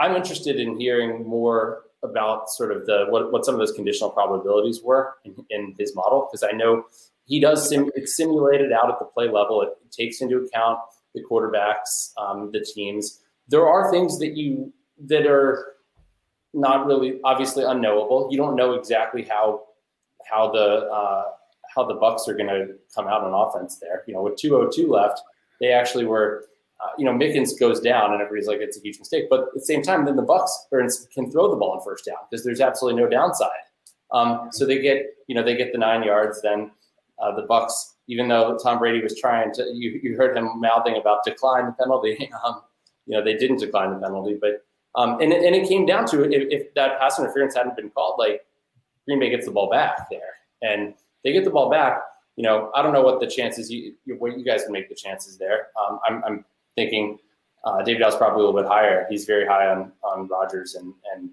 I'm 0.00 0.16
interested 0.16 0.58
in 0.58 0.78
hearing 0.78 1.26
more 1.26 1.84
about 2.02 2.50
sort 2.50 2.72
of 2.72 2.86
the 2.86 3.06
what, 3.08 3.32
what 3.32 3.44
some 3.44 3.54
of 3.54 3.58
those 3.58 3.72
conditional 3.72 4.10
probabilities 4.10 4.80
were 4.82 5.14
in, 5.24 5.34
in 5.50 5.74
his 5.78 5.94
model 5.94 6.28
because 6.30 6.42
I 6.42 6.56
know 6.56 6.84
he 7.26 7.40
does 7.40 7.68
sim, 7.68 7.90
it's 7.94 8.16
simulated 8.16 8.72
out 8.72 8.90
at 8.90 8.98
the 8.98 9.04
play 9.04 9.28
level. 9.28 9.62
It, 9.62 9.70
it 9.84 9.92
takes 9.92 10.20
into 10.20 10.38
account 10.38 10.78
the 11.14 11.22
quarterbacks, 11.22 12.12
um, 12.18 12.50
the 12.52 12.60
teams. 12.60 13.20
There 13.48 13.66
are 13.66 13.90
things 13.90 14.18
that 14.18 14.36
you 14.36 14.72
that 15.06 15.26
are 15.26 15.74
not 16.54 16.86
really 16.86 17.20
obviously 17.24 17.64
unknowable. 17.64 18.28
You 18.30 18.36
don't 18.36 18.56
know 18.56 18.74
exactly 18.74 19.24
how 19.24 19.64
how 20.30 20.50
the 20.50 20.88
uh, 20.90 21.24
how 21.74 21.84
the 21.84 21.94
Bucks 21.94 22.28
are 22.28 22.34
going 22.34 22.48
to 22.48 22.74
come 22.94 23.06
out 23.06 23.22
on 23.22 23.32
offense 23.32 23.78
there. 23.78 24.04
You 24.06 24.14
know, 24.14 24.22
with 24.22 24.36
202 24.36 24.90
left, 24.90 25.20
they 25.60 25.72
actually 25.72 26.06
were. 26.06 26.46
Uh, 26.82 26.88
you 26.98 27.04
know, 27.04 27.12
Mickens 27.12 27.58
goes 27.58 27.80
down, 27.80 28.12
and 28.12 28.20
everybody's 28.20 28.48
like, 28.48 28.60
"It's 28.60 28.76
a 28.76 28.80
huge 28.80 28.98
mistake." 28.98 29.26
But 29.30 29.40
at 29.40 29.54
the 29.54 29.60
same 29.60 29.82
time, 29.82 30.04
then 30.04 30.16
the 30.16 30.22
Bucks 30.22 30.66
can 30.70 31.30
throw 31.30 31.50
the 31.50 31.56
ball 31.56 31.72
on 31.72 31.84
first 31.84 32.04
down 32.04 32.16
because 32.30 32.44
there's 32.44 32.60
absolutely 32.60 33.00
no 33.00 33.08
downside. 33.08 33.50
Um, 34.10 34.48
so 34.52 34.66
they 34.66 34.80
get, 34.80 35.06
you 35.26 35.34
know, 35.34 35.42
they 35.42 35.56
get 35.56 35.72
the 35.72 35.78
nine 35.78 36.02
yards. 36.02 36.42
Then 36.42 36.70
uh, 37.18 37.34
the 37.34 37.42
Bucks, 37.42 37.94
even 38.08 38.28
though 38.28 38.58
Tom 38.62 38.78
Brady 38.78 39.02
was 39.02 39.18
trying 39.18 39.52
to, 39.54 39.64
you, 39.72 40.00
you 40.02 40.16
heard 40.16 40.36
him 40.36 40.60
mouthing 40.60 40.96
about 40.96 41.24
decline 41.24 41.66
the 41.66 41.72
penalty. 41.72 42.30
Um, 42.44 42.62
you 43.06 43.16
know, 43.16 43.24
they 43.24 43.36
didn't 43.36 43.58
decline 43.58 43.90
the 43.90 43.98
penalty, 43.98 44.38
but 44.40 44.64
um, 44.94 45.20
and 45.20 45.32
and 45.32 45.56
it 45.56 45.68
came 45.68 45.86
down 45.86 46.06
to 46.06 46.22
if, 46.22 46.48
if 46.50 46.74
that 46.74 47.00
pass 47.00 47.18
interference 47.18 47.56
hadn't 47.56 47.76
been 47.76 47.90
called, 47.90 48.16
like 48.18 48.42
Green 49.06 49.18
Bay 49.18 49.30
gets 49.30 49.46
the 49.46 49.50
ball 49.50 49.68
back 49.70 50.08
there, 50.10 50.20
and 50.62 50.94
they 51.24 51.32
get 51.32 51.44
the 51.44 51.50
ball 51.50 51.70
back. 51.70 52.00
You 52.36 52.44
know, 52.44 52.70
I 52.74 52.82
don't 52.82 52.92
know 52.92 53.02
what 53.02 53.20
the 53.20 53.26
chances 53.26 53.70
you 53.70 53.94
what 54.18 54.38
you 54.38 54.44
guys 54.44 54.62
would 54.62 54.72
make 54.72 54.88
the 54.88 54.94
chances 54.94 55.36
there. 55.36 55.68
Um, 55.80 55.98
I'm, 56.06 56.24
I'm 56.24 56.44
thinking 56.74 57.18
uh, 57.64 57.82
Davidow's 57.82 58.16
probably 58.16 58.42
a 58.42 58.46
little 58.46 58.60
bit 58.60 58.68
higher. 58.68 59.06
He's 59.08 59.24
very 59.24 59.46
high 59.46 59.68
on 59.68 59.92
on 60.02 60.28
Rodgers 60.28 60.74
and 60.74 60.92
and 61.14 61.30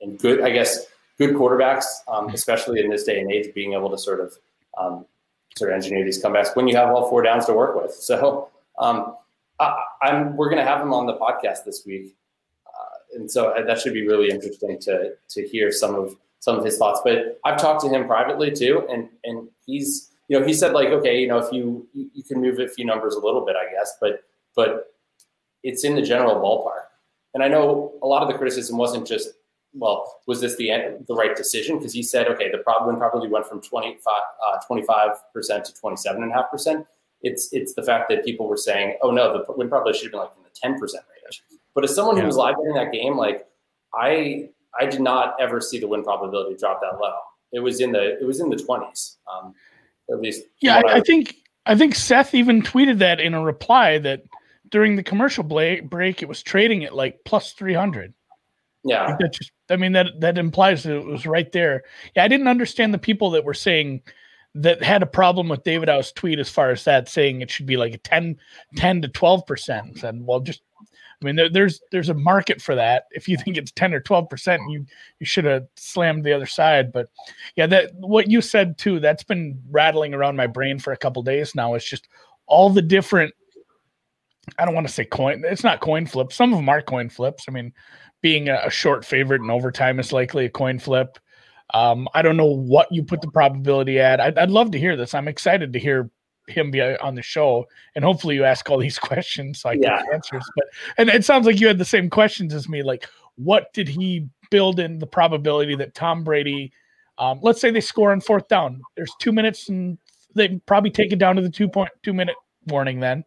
and 0.00 0.18
good, 0.18 0.42
I 0.42 0.50
guess, 0.50 0.86
good 1.18 1.34
quarterbacks, 1.34 1.84
um, 2.08 2.28
especially 2.30 2.80
in 2.80 2.90
this 2.90 3.04
day 3.04 3.20
and 3.20 3.30
age, 3.30 3.52
being 3.54 3.74
able 3.74 3.90
to 3.90 3.98
sort 3.98 4.20
of 4.20 4.38
um, 4.78 5.06
sort 5.56 5.70
of 5.70 5.76
engineer 5.76 6.04
these 6.04 6.22
comebacks 6.22 6.54
when 6.56 6.68
you 6.68 6.76
have 6.76 6.90
all 6.90 7.08
four 7.08 7.22
downs 7.22 7.46
to 7.46 7.52
work 7.52 7.80
with. 7.80 7.92
So 7.92 8.48
um, 8.78 9.16
I, 9.58 9.74
am 10.02 10.36
we're 10.36 10.48
going 10.48 10.64
to 10.64 10.68
have 10.70 10.80
him 10.80 10.92
on 10.92 11.06
the 11.06 11.16
podcast 11.16 11.64
this 11.64 11.84
week, 11.86 12.14
uh, 12.66 13.18
and 13.18 13.30
so 13.30 13.48
uh, 13.50 13.64
that 13.64 13.80
should 13.80 13.94
be 13.94 14.06
really 14.06 14.30
interesting 14.30 14.78
to 14.82 15.12
to 15.30 15.48
hear 15.48 15.72
some 15.72 15.94
of 15.94 16.16
some 16.40 16.58
of 16.58 16.64
his 16.64 16.78
thoughts. 16.78 17.00
But 17.04 17.40
I've 17.44 17.58
talked 17.58 17.82
to 17.82 17.88
him 17.88 18.06
privately 18.06 18.50
too, 18.50 18.86
and 18.90 19.08
and 19.24 19.48
he's 19.66 20.10
you 20.28 20.38
know 20.38 20.46
he 20.46 20.54
said 20.54 20.72
like 20.72 20.88
okay 20.88 21.20
you 21.20 21.26
know 21.26 21.38
if 21.38 21.52
you 21.52 21.86
you 21.92 22.22
can 22.22 22.40
move 22.40 22.58
a 22.58 22.68
few 22.68 22.84
numbers 22.84 23.14
a 23.14 23.20
little 23.20 23.44
bit 23.44 23.56
I 23.56 23.70
guess, 23.72 23.96
but 24.00 24.24
but 24.56 24.94
it's 25.62 25.84
in 25.84 25.94
the 25.94 26.02
general 26.02 26.36
ballpark. 26.36 26.86
And 27.34 27.42
I 27.42 27.48
know 27.48 27.92
a 28.02 28.06
lot 28.06 28.22
of 28.22 28.28
the 28.28 28.34
criticism 28.34 28.76
wasn't 28.76 29.06
just 29.06 29.30
well, 29.72 30.20
was 30.26 30.40
this 30.40 30.56
the 30.56 30.70
the 31.06 31.14
right 31.14 31.36
decision? 31.36 31.78
Because 31.78 31.92
he 31.92 32.02
said, 32.02 32.26
okay, 32.28 32.50
the 32.50 32.58
problem 32.58 32.96
probably 32.96 33.28
went 33.28 33.46
from 33.46 33.60
25 33.60 34.04
uh, 34.06 35.14
percent 35.32 35.64
to 35.66 35.74
twenty 35.74 35.96
seven 35.96 36.22
and 36.22 36.32
a 36.32 36.34
half 36.34 36.50
percent. 36.50 36.86
It's 37.22 37.52
it's 37.52 37.74
the 37.74 37.82
fact 37.82 38.08
that 38.10 38.24
people 38.24 38.48
were 38.48 38.56
saying, 38.56 38.96
oh 39.02 39.10
no, 39.10 39.44
the 39.46 39.52
win 39.52 39.68
probably 39.68 39.92
should 39.92 40.04
have 40.04 40.12
been 40.12 40.20
like 40.20 40.30
in 40.36 40.42
the 40.42 40.50
ten 40.54 40.78
percent 40.78 41.04
range. 41.24 41.42
But 41.74 41.84
as 41.84 41.94
someone 41.94 42.16
yeah. 42.16 42.22
who 42.22 42.26
was 42.26 42.36
live 42.36 42.56
in 42.64 42.74
that 42.74 42.92
game, 42.92 43.16
like 43.16 43.46
I 43.94 44.48
I 44.78 44.86
did 44.86 45.00
not 45.00 45.36
ever 45.40 45.60
see 45.60 45.78
the 45.78 45.86
win 45.86 46.02
probability 46.02 46.56
drop 46.56 46.80
that 46.80 46.98
low. 47.00 47.14
It 47.52 47.60
was 47.60 47.80
in 47.80 47.92
the 47.92 48.18
it 48.20 48.26
was 48.26 48.40
in 48.40 48.48
the 48.50 48.56
twenties, 48.56 49.18
um, 49.32 49.54
at 50.10 50.20
least. 50.20 50.44
Yeah, 50.60 50.80
I, 50.84 50.96
I 50.96 51.00
think 51.00 51.36
I 51.66 51.76
think 51.76 51.94
Seth 51.94 52.34
even 52.34 52.62
tweeted 52.62 52.98
that 52.98 53.20
in 53.20 53.34
a 53.34 53.42
reply 53.42 53.98
that 53.98 54.24
during 54.70 54.96
the 54.96 55.02
commercial 55.02 55.44
break, 55.44 56.22
it 56.22 56.28
was 56.28 56.42
trading 56.42 56.84
at 56.84 56.94
like 56.94 57.20
plus 57.24 57.52
three 57.52 57.74
hundred. 57.74 58.14
Yeah, 58.84 59.06
I 59.06 59.16
that 59.20 59.32
just 59.34 59.52
I 59.68 59.76
mean 59.76 59.92
that 59.92 60.08
that 60.20 60.38
implies 60.38 60.84
that 60.84 60.96
it 60.96 61.04
was 61.04 61.26
right 61.26 61.50
there. 61.52 61.82
Yeah, 62.16 62.24
I 62.24 62.28
didn't 62.28 62.48
understand 62.48 62.94
the 62.94 62.98
people 62.98 63.30
that 63.30 63.44
were 63.44 63.54
saying 63.54 64.02
that 64.54 64.82
had 64.82 65.02
a 65.02 65.06
problem 65.06 65.48
with 65.48 65.64
Davidow's 65.64 66.12
tweet 66.12 66.38
as 66.38 66.48
far 66.48 66.70
as 66.70 66.84
that 66.84 67.08
saying 67.08 67.40
it 67.40 67.50
should 67.50 67.66
be 67.66 67.76
like 67.76 67.94
a 67.94 67.98
10, 67.98 68.36
10 68.74 69.02
to 69.02 69.08
12 69.08 69.46
percent. 69.46 70.02
And 70.02 70.26
well, 70.26 70.40
just 70.40 70.62
I 71.22 71.26
mean, 71.26 71.36
there, 71.36 71.50
there's 71.50 71.80
there's 71.90 72.08
a 72.08 72.14
market 72.14 72.62
for 72.62 72.74
that. 72.74 73.04
If 73.10 73.28
you 73.28 73.36
think 73.36 73.56
it's 73.56 73.70
10 73.72 73.92
or 73.92 74.00
12 74.00 74.28
percent, 74.28 74.62
you 74.70 74.86
you 75.18 75.26
should 75.26 75.44
have 75.44 75.66
slammed 75.76 76.24
the 76.24 76.32
other 76.32 76.46
side. 76.46 76.92
But 76.92 77.08
yeah, 77.56 77.66
that 77.66 77.94
what 77.94 78.30
you 78.30 78.40
said 78.40 78.78
too, 78.78 78.98
that's 79.00 79.24
been 79.24 79.60
rattling 79.70 80.14
around 80.14 80.36
my 80.36 80.46
brain 80.46 80.78
for 80.78 80.92
a 80.92 80.96
couple 80.96 81.22
days 81.22 81.54
now. 81.54 81.74
It's 81.74 81.88
just 81.88 82.08
all 82.46 82.70
the 82.70 82.82
different 82.82 83.34
I 84.58 84.64
don't 84.64 84.74
want 84.74 84.86
to 84.86 84.92
say 84.92 85.04
coin. 85.04 85.42
It's 85.44 85.64
not 85.64 85.80
coin 85.80 86.06
flips. 86.06 86.36
Some 86.36 86.52
of 86.52 86.58
them 86.58 86.68
are 86.68 86.82
coin 86.82 87.08
flips. 87.08 87.44
I 87.48 87.52
mean, 87.52 87.72
being 88.20 88.48
a, 88.48 88.60
a 88.64 88.70
short 88.70 89.04
favorite 89.04 89.42
in 89.42 89.50
overtime 89.50 89.98
is 90.00 90.12
likely 90.12 90.44
a 90.44 90.50
coin 90.50 90.78
flip. 90.78 91.18
Um, 91.72 92.08
I 92.14 92.22
don't 92.22 92.36
know 92.36 92.46
what 92.46 92.90
you 92.90 93.02
put 93.02 93.20
the 93.20 93.30
probability 93.30 94.00
at. 94.00 94.20
I'd, 94.20 94.38
I'd 94.38 94.50
love 94.50 94.72
to 94.72 94.78
hear 94.78 94.96
this. 94.96 95.14
I'm 95.14 95.28
excited 95.28 95.72
to 95.72 95.78
hear 95.78 96.10
him 96.48 96.70
be 96.70 96.80
on 96.80 97.14
the 97.14 97.22
show, 97.22 97.66
and 97.94 98.04
hopefully 98.04 98.34
you 98.34 98.44
ask 98.44 98.68
all 98.68 98.78
these 98.78 98.98
questions 98.98 99.60
so 99.60 99.70
I 99.70 99.74
yeah. 99.74 100.02
get 100.02 100.14
answers. 100.14 100.44
But 100.56 100.64
and 100.98 101.08
it 101.08 101.24
sounds 101.24 101.46
like 101.46 101.60
you 101.60 101.68
had 101.68 101.78
the 101.78 101.84
same 101.84 102.10
questions 102.10 102.54
as 102.54 102.68
me. 102.68 102.82
Like, 102.82 103.08
what 103.36 103.72
did 103.72 103.88
he 103.88 104.28
build 104.50 104.80
in 104.80 104.98
the 104.98 105.06
probability 105.06 105.76
that 105.76 105.94
Tom 105.94 106.24
Brady? 106.24 106.72
Um, 107.18 107.38
let's 107.42 107.60
say 107.60 107.70
they 107.70 107.80
score 107.80 108.12
on 108.12 108.20
fourth 108.20 108.48
down. 108.48 108.80
There's 108.96 109.12
two 109.20 109.32
minutes, 109.32 109.68
and 109.68 109.98
they 110.34 110.60
probably 110.66 110.90
take 110.90 111.12
it 111.12 111.18
down 111.18 111.36
to 111.36 111.42
the 111.42 111.50
two 111.50 111.68
point 111.68 111.90
two 112.02 112.14
minute 112.14 112.36
warning 112.66 113.00
then, 113.00 113.24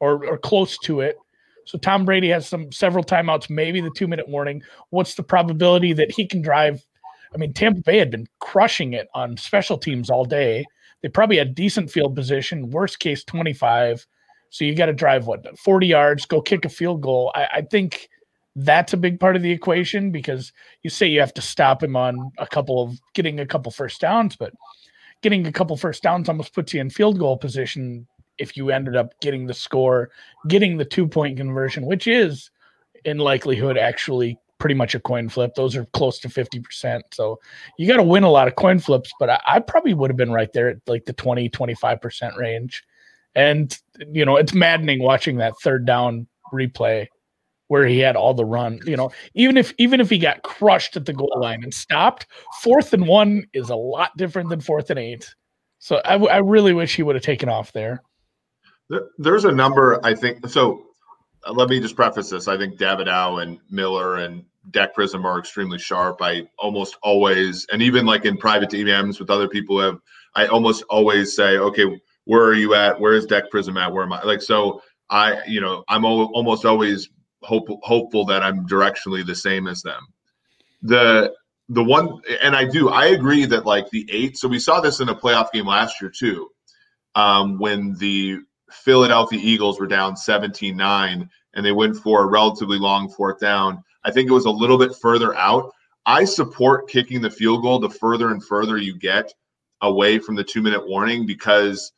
or 0.00 0.24
or 0.26 0.38
close 0.38 0.78
to 0.78 1.00
it. 1.00 1.16
So 1.64 1.76
Tom 1.76 2.06
Brady 2.06 2.28
has 2.30 2.48
some 2.48 2.72
several 2.72 3.04
timeouts, 3.04 3.50
maybe 3.50 3.80
the 3.80 3.90
two 3.90 4.08
minute 4.08 4.28
warning. 4.28 4.62
What's 4.90 5.14
the 5.14 5.22
probability 5.22 5.92
that 5.92 6.10
he 6.10 6.26
can 6.26 6.40
drive? 6.40 6.84
I 7.34 7.36
mean, 7.36 7.52
Tampa 7.52 7.82
Bay 7.82 7.98
had 7.98 8.10
been 8.10 8.26
crushing 8.40 8.94
it 8.94 9.08
on 9.14 9.36
special 9.36 9.76
teams 9.76 10.08
all 10.08 10.24
day. 10.24 10.64
They 11.02 11.08
probably 11.08 11.36
had 11.36 11.54
decent 11.54 11.90
field 11.90 12.16
position, 12.16 12.70
worst 12.70 12.98
case 13.00 13.22
25. 13.24 14.06
So 14.50 14.64
you 14.64 14.74
got 14.74 14.86
to 14.86 14.94
drive 14.94 15.26
what 15.26 15.58
40 15.58 15.86
yards, 15.86 16.24
go 16.24 16.40
kick 16.40 16.64
a 16.64 16.70
field 16.70 17.02
goal. 17.02 17.30
I, 17.34 17.48
I, 17.56 17.62
think 17.62 18.08
that's 18.56 18.94
a 18.94 18.96
big 18.96 19.20
part 19.20 19.36
of 19.36 19.42
the 19.42 19.50
equation 19.50 20.10
because 20.10 20.52
you 20.82 20.90
say 20.90 21.06
you 21.06 21.20
have 21.20 21.34
to 21.34 21.42
stop 21.42 21.82
him 21.82 21.96
on 21.96 22.32
a 22.38 22.46
couple 22.46 22.82
of 22.82 22.98
getting 23.14 23.40
a 23.40 23.46
couple 23.46 23.70
first 23.70 24.00
downs, 24.00 24.36
but 24.36 24.54
getting 25.22 25.46
a 25.46 25.52
couple 25.52 25.76
first 25.76 26.02
downs 26.02 26.28
almost 26.28 26.54
puts 26.54 26.72
you 26.72 26.80
in 26.80 26.88
field 26.88 27.18
goal 27.18 27.36
position 27.36 28.06
if 28.38 28.56
you 28.56 28.70
ended 28.70 28.96
up 28.96 29.18
getting 29.20 29.46
the 29.46 29.54
score, 29.54 30.10
getting 30.48 30.76
the 30.76 30.84
two 30.84 31.06
point 31.06 31.36
conversion, 31.36 31.86
which 31.86 32.06
is 32.06 32.50
in 33.04 33.18
likelihood 33.18 33.76
actually 33.76 34.38
pretty 34.58 34.74
much 34.74 34.94
a 34.94 35.00
coin 35.00 35.28
flip. 35.28 35.54
Those 35.54 35.76
are 35.76 35.84
close 35.86 36.18
to 36.20 36.28
50%. 36.28 37.00
So 37.12 37.38
you 37.78 37.86
got 37.86 37.96
to 37.96 38.02
win 38.02 38.24
a 38.24 38.30
lot 38.30 38.48
of 38.48 38.56
coin 38.56 38.78
flips, 38.78 39.12
but 39.18 39.30
I, 39.30 39.40
I, 39.46 39.60
probably 39.60 39.94
would 39.94 40.10
have 40.10 40.16
been 40.16 40.32
right 40.32 40.52
there 40.52 40.68
at 40.68 40.78
like 40.86 41.04
the 41.04 41.12
20, 41.12 41.48
25% 41.48 42.36
range. 42.36 42.82
And, 43.34 43.76
you 44.10 44.24
know, 44.24 44.36
it's 44.36 44.52
maddening 44.52 45.00
watching 45.02 45.36
that 45.36 45.54
third 45.62 45.86
down 45.86 46.26
replay 46.52 47.06
where 47.68 47.86
he 47.86 47.98
had 47.98 48.16
all 48.16 48.34
the 48.34 48.44
run, 48.44 48.80
you 48.84 48.96
know, 48.96 49.12
even 49.34 49.56
if, 49.56 49.72
even 49.78 50.00
if 50.00 50.10
he 50.10 50.18
got 50.18 50.42
crushed 50.42 50.96
at 50.96 51.04
the 51.04 51.12
goal 51.12 51.32
line 51.36 51.62
and 51.62 51.72
stopped 51.72 52.26
fourth 52.62 52.92
and 52.94 53.06
one 53.06 53.46
is 53.52 53.70
a 53.70 53.76
lot 53.76 54.16
different 54.16 54.48
than 54.48 54.60
fourth 54.60 54.90
and 54.90 54.98
eight. 54.98 55.32
So 55.78 56.00
I, 56.04 56.16
I 56.16 56.38
really 56.38 56.72
wish 56.72 56.96
he 56.96 57.02
would 57.02 57.14
have 57.14 57.22
taken 57.22 57.48
off 57.48 57.72
there. 57.72 58.02
There's 59.18 59.44
a 59.44 59.52
number, 59.52 60.04
I 60.04 60.14
think. 60.14 60.48
So 60.48 60.86
uh, 61.46 61.52
let 61.52 61.68
me 61.68 61.80
just 61.80 61.96
preface 61.96 62.30
this. 62.30 62.48
I 62.48 62.56
think 62.56 62.78
Davidow 62.78 63.42
and 63.42 63.58
Miller 63.70 64.16
and 64.16 64.44
Deck 64.70 64.94
Prism 64.94 65.26
are 65.26 65.38
extremely 65.38 65.78
sharp. 65.78 66.18
I 66.20 66.48
almost 66.58 66.96
always, 67.02 67.66
and 67.72 67.82
even 67.82 68.06
like 68.06 68.24
in 68.24 68.36
private 68.36 68.70
DMs 68.70 69.18
with 69.18 69.30
other 69.30 69.48
people, 69.48 69.80
have 69.80 69.98
I 70.34 70.46
almost 70.46 70.84
always 70.84 71.34
say, 71.34 71.58
okay, 71.58 72.00
where 72.24 72.44
are 72.44 72.54
you 72.54 72.74
at? 72.74 73.00
Where 73.00 73.14
is 73.14 73.26
Deck 73.26 73.50
Prism 73.50 73.76
at? 73.76 73.92
Where 73.92 74.04
am 74.04 74.12
I? 74.12 74.22
Like, 74.22 74.42
so 74.42 74.82
I, 75.10 75.42
you 75.46 75.60
know, 75.60 75.84
I'm 75.88 76.04
almost 76.04 76.64
always 76.64 77.08
hope, 77.42 77.68
hopeful 77.82 78.24
that 78.26 78.42
I'm 78.42 78.66
directionally 78.66 79.24
the 79.24 79.34
same 79.34 79.66
as 79.66 79.82
them. 79.82 80.06
The 80.82 81.34
the 81.70 81.84
one, 81.84 82.22
and 82.42 82.56
I 82.56 82.64
do, 82.64 82.88
I 82.88 83.06
agree 83.06 83.44
that 83.44 83.66
like 83.66 83.90
the 83.90 84.08
eight. 84.10 84.38
So 84.38 84.48
we 84.48 84.58
saw 84.58 84.80
this 84.80 85.00
in 85.00 85.10
a 85.10 85.14
playoff 85.14 85.52
game 85.52 85.66
last 85.66 86.00
year 86.00 86.10
too 86.10 86.48
um, 87.14 87.58
when 87.58 87.94
the 87.94 88.38
Philadelphia 88.70 89.40
Eagles 89.42 89.80
were 89.80 89.86
down 89.86 90.16
17 90.16 90.76
9 90.76 91.30
and 91.54 91.66
they 91.66 91.72
went 91.72 91.96
for 91.96 92.22
a 92.22 92.26
relatively 92.26 92.78
long 92.78 93.08
fourth 93.08 93.40
down. 93.40 93.82
I 94.04 94.10
think 94.10 94.30
it 94.30 94.34
was 94.34 94.44
a 94.44 94.50
little 94.50 94.78
bit 94.78 94.94
further 94.94 95.34
out. 95.34 95.72
I 96.06 96.24
support 96.24 96.88
kicking 96.88 97.20
the 97.20 97.30
field 97.30 97.62
goal 97.62 97.78
the 97.78 97.90
further 97.90 98.30
and 98.30 98.44
further 98.44 98.76
you 98.78 98.96
get 98.96 99.32
away 99.80 100.18
from 100.18 100.34
the 100.34 100.44
two 100.44 100.62
minute 100.62 100.86
warning 100.86 101.26
because 101.26 101.92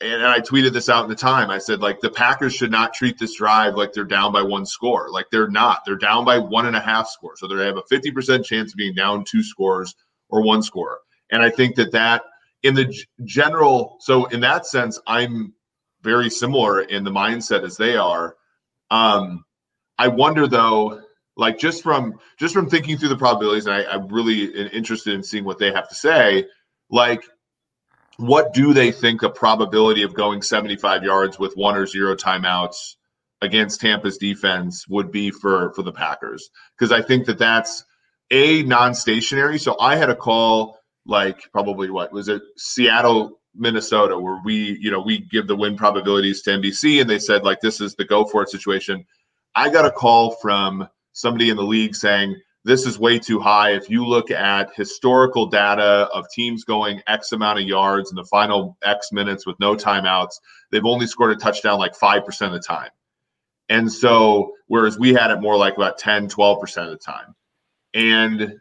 and 0.00 0.24
I 0.24 0.40
tweeted 0.40 0.72
this 0.72 0.88
out 0.88 1.04
in 1.04 1.10
the 1.10 1.16
time. 1.16 1.50
I 1.50 1.58
said, 1.58 1.80
like, 1.80 2.00
the 2.00 2.10
Packers 2.10 2.54
should 2.54 2.70
not 2.70 2.94
treat 2.94 3.18
this 3.18 3.34
drive 3.34 3.74
like 3.74 3.92
they're 3.92 4.04
down 4.04 4.32
by 4.32 4.40
one 4.40 4.64
score. 4.64 5.10
Like, 5.10 5.26
they're 5.30 5.50
not. 5.50 5.82
They're 5.84 5.96
down 5.96 6.24
by 6.24 6.38
one 6.38 6.64
and 6.66 6.74
a 6.74 6.80
half 6.80 7.06
scores. 7.08 7.40
So 7.40 7.46
they 7.46 7.66
have 7.66 7.76
a 7.76 7.82
50% 7.82 8.42
chance 8.42 8.72
of 8.72 8.78
being 8.78 8.94
down 8.94 9.24
two 9.24 9.42
scores 9.42 9.94
or 10.30 10.42
one 10.42 10.62
score. 10.62 11.00
And 11.30 11.42
I 11.42 11.50
think 11.50 11.76
that 11.76 11.92
that, 11.92 12.22
in 12.62 12.74
the 12.74 12.94
general, 13.24 13.98
so 14.00 14.24
in 14.26 14.40
that 14.40 14.64
sense, 14.64 14.98
I'm 15.06 15.52
very 16.02 16.30
similar 16.30 16.80
in 16.80 17.04
the 17.04 17.10
mindset 17.10 17.64
as 17.64 17.76
they 17.76 17.96
are. 17.96 18.36
Um, 18.90 19.44
I 19.98 20.08
wonder 20.08 20.46
though, 20.46 21.02
like 21.36 21.58
just 21.58 21.82
from 21.82 22.18
just 22.38 22.54
from 22.54 22.68
thinking 22.68 22.96
through 22.96 23.10
the 23.10 23.16
probabilities, 23.16 23.66
and 23.66 23.74
I, 23.74 23.84
I'm 23.84 24.08
really 24.08 24.44
interested 24.68 25.14
in 25.14 25.22
seeing 25.22 25.44
what 25.44 25.58
they 25.58 25.72
have 25.72 25.88
to 25.88 25.94
say. 25.94 26.46
Like, 26.90 27.24
what 28.16 28.52
do 28.52 28.74
they 28.74 28.92
think 28.92 29.22
a 29.22 29.30
probability 29.30 30.02
of 30.02 30.14
going 30.14 30.42
75 30.42 31.04
yards 31.04 31.38
with 31.38 31.54
one 31.54 31.76
or 31.76 31.86
zero 31.86 32.16
timeouts 32.16 32.96
against 33.42 33.80
Tampa's 33.80 34.18
defense 34.18 34.86
would 34.88 35.10
be 35.10 35.30
for 35.30 35.72
for 35.74 35.82
the 35.82 35.92
Packers? 35.92 36.50
Because 36.76 36.92
I 36.92 37.02
think 37.02 37.26
that 37.26 37.38
that's 37.38 37.84
a 38.30 38.62
non-stationary. 38.62 39.58
So 39.58 39.78
I 39.78 39.96
had 39.96 40.10
a 40.10 40.16
call 40.16 40.78
like 41.06 41.50
probably 41.52 41.90
what 41.90 42.12
was 42.12 42.28
it 42.28 42.42
Seattle 42.56 43.39
Minnesota, 43.54 44.18
where 44.18 44.40
we, 44.44 44.78
you 44.80 44.90
know, 44.90 45.00
we 45.00 45.18
give 45.18 45.46
the 45.46 45.56
win 45.56 45.76
probabilities 45.76 46.42
to 46.42 46.50
NBC, 46.50 47.00
and 47.00 47.10
they 47.10 47.18
said 47.18 47.42
like 47.42 47.60
this 47.60 47.80
is 47.80 47.94
the 47.94 48.04
go 48.04 48.24
for 48.24 48.42
it 48.42 48.48
situation. 48.48 49.04
I 49.54 49.68
got 49.70 49.84
a 49.84 49.90
call 49.90 50.32
from 50.36 50.88
somebody 51.12 51.50
in 51.50 51.56
the 51.56 51.62
league 51.62 51.94
saying 51.94 52.36
this 52.64 52.86
is 52.86 52.98
way 52.98 53.18
too 53.18 53.40
high. 53.40 53.72
If 53.72 53.88
you 53.88 54.04
look 54.04 54.30
at 54.30 54.74
historical 54.76 55.46
data 55.46 56.08
of 56.12 56.26
teams 56.30 56.64
going 56.64 57.00
X 57.06 57.32
amount 57.32 57.58
of 57.58 57.64
yards 57.66 58.10
in 58.10 58.16
the 58.16 58.24
final 58.24 58.76
X 58.82 59.12
minutes 59.12 59.46
with 59.46 59.58
no 59.60 59.74
timeouts, 59.74 60.34
they've 60.70 60.84
only 60.84 61.06
scored 61.06 61.32
a 61.32 61.36
touchdown 61.36 61.78
like 61.78 61.96
5% 61.96 62.46
of 62.46 62.52
the 62.52 62.60
time. 62.60 62.90
And 63.68 63.90
so, 63.90 64.52
whereas 64.66 64.98
we 64.98 65.14
had 65.14 65.30
it 65.30 65.40
more 65.40 65.56
like 65.56 65.76
about 65.76 65.96
10, 65.96 66.28
12% 66.28 66.84
of 66.84 66.90
the 66.90 66.96
time. 66.96 67.34
And 67.94 68.58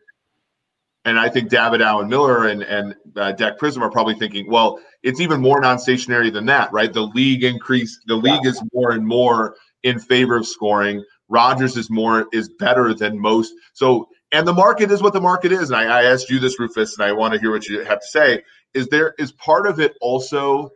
and 1.09 1.19
I 1.19 1.27
think 1.27 1.49
Davidow 1.49 2.01
and 2.01 2.09
Miller 2.09 2.47
and 2.47 2.61
and 2.61 2.95
uh, 3.15 3.31
Deck 3.31 3.57
Prism 3.57 3.81
are 3.83 3.89
probably 3.89 4.15
thinking, 4.15 4.49
well, 4.49 4.79
it's 5.01 5.19
even 5.19 5.41
more 5.41 5.59
non-stationary 5.59 6.29
than 6.29 6.45
that, 6.45 6.71
right? 6.71 6.93
The 6.93 7.01
league 7.01 7.43
increased. 7.43 8.01
The 8.05 8.15
league 8.15 8.45
is 8.45 8.61
more 8.73 8.91
and 8.91 9.05
more 9.05 9.55
in 9.83 9.99
favor 9.99 10.37
of 10.37 10.45
scoring. 10.45 11.03
Rodgers 11.27 11.77
is 11.77 11.89
more 11.89 12.27
is 12.31 12.49
better 12.59 12.93
than 12.93 13.19
most. 13.19 13.53
So, 13.73 14.07
and 14.31 14.47
the 14.47 14.53
market 14.53 14.91
is 14.91 15.01
what 15.01 15.13
the 15.13 15.21
market 15.21 15.51
is. 15.51 15.71
And 15.71 15.77
I, 15.77 16.01
I 16.01 16.03
asked 16.03 16.29
you 16.29 16.39
this, 16.39 16.59
Rufus, 16.59 16.97
and 16.97 17.05
I 17.05 17.11
want 17.11 17.33
to 17.33 17.39
hear 17.39 17.51
what 17.51 17.67
you 17.67 17.83
have 17.83 18.01
to 18.01 18.07
say. 18.07 18.43
Is 18.73 18.87
there 18.87 19.15
is 19.17 19.31
part 19.31 19.65
of 19.65 19.79
it 19.79 19.95
also 20.01 20.69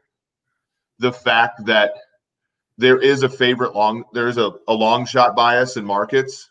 the 0.99 1.13
fact 1.13 1.65
that 1.65 1.93
there 2.77 2.99
is 2.99 3.21
a 3.21 3.29
favorite 3.29 3.75
long 3.75 4.03
there's 4.13 4.37
a, 4.37 4.51
a 4.67 4.73
long 4.73 5.05
shot 5.05 5.35
bias 5.35 5.77
in 5.77 5.85
markets, 5.85 6.49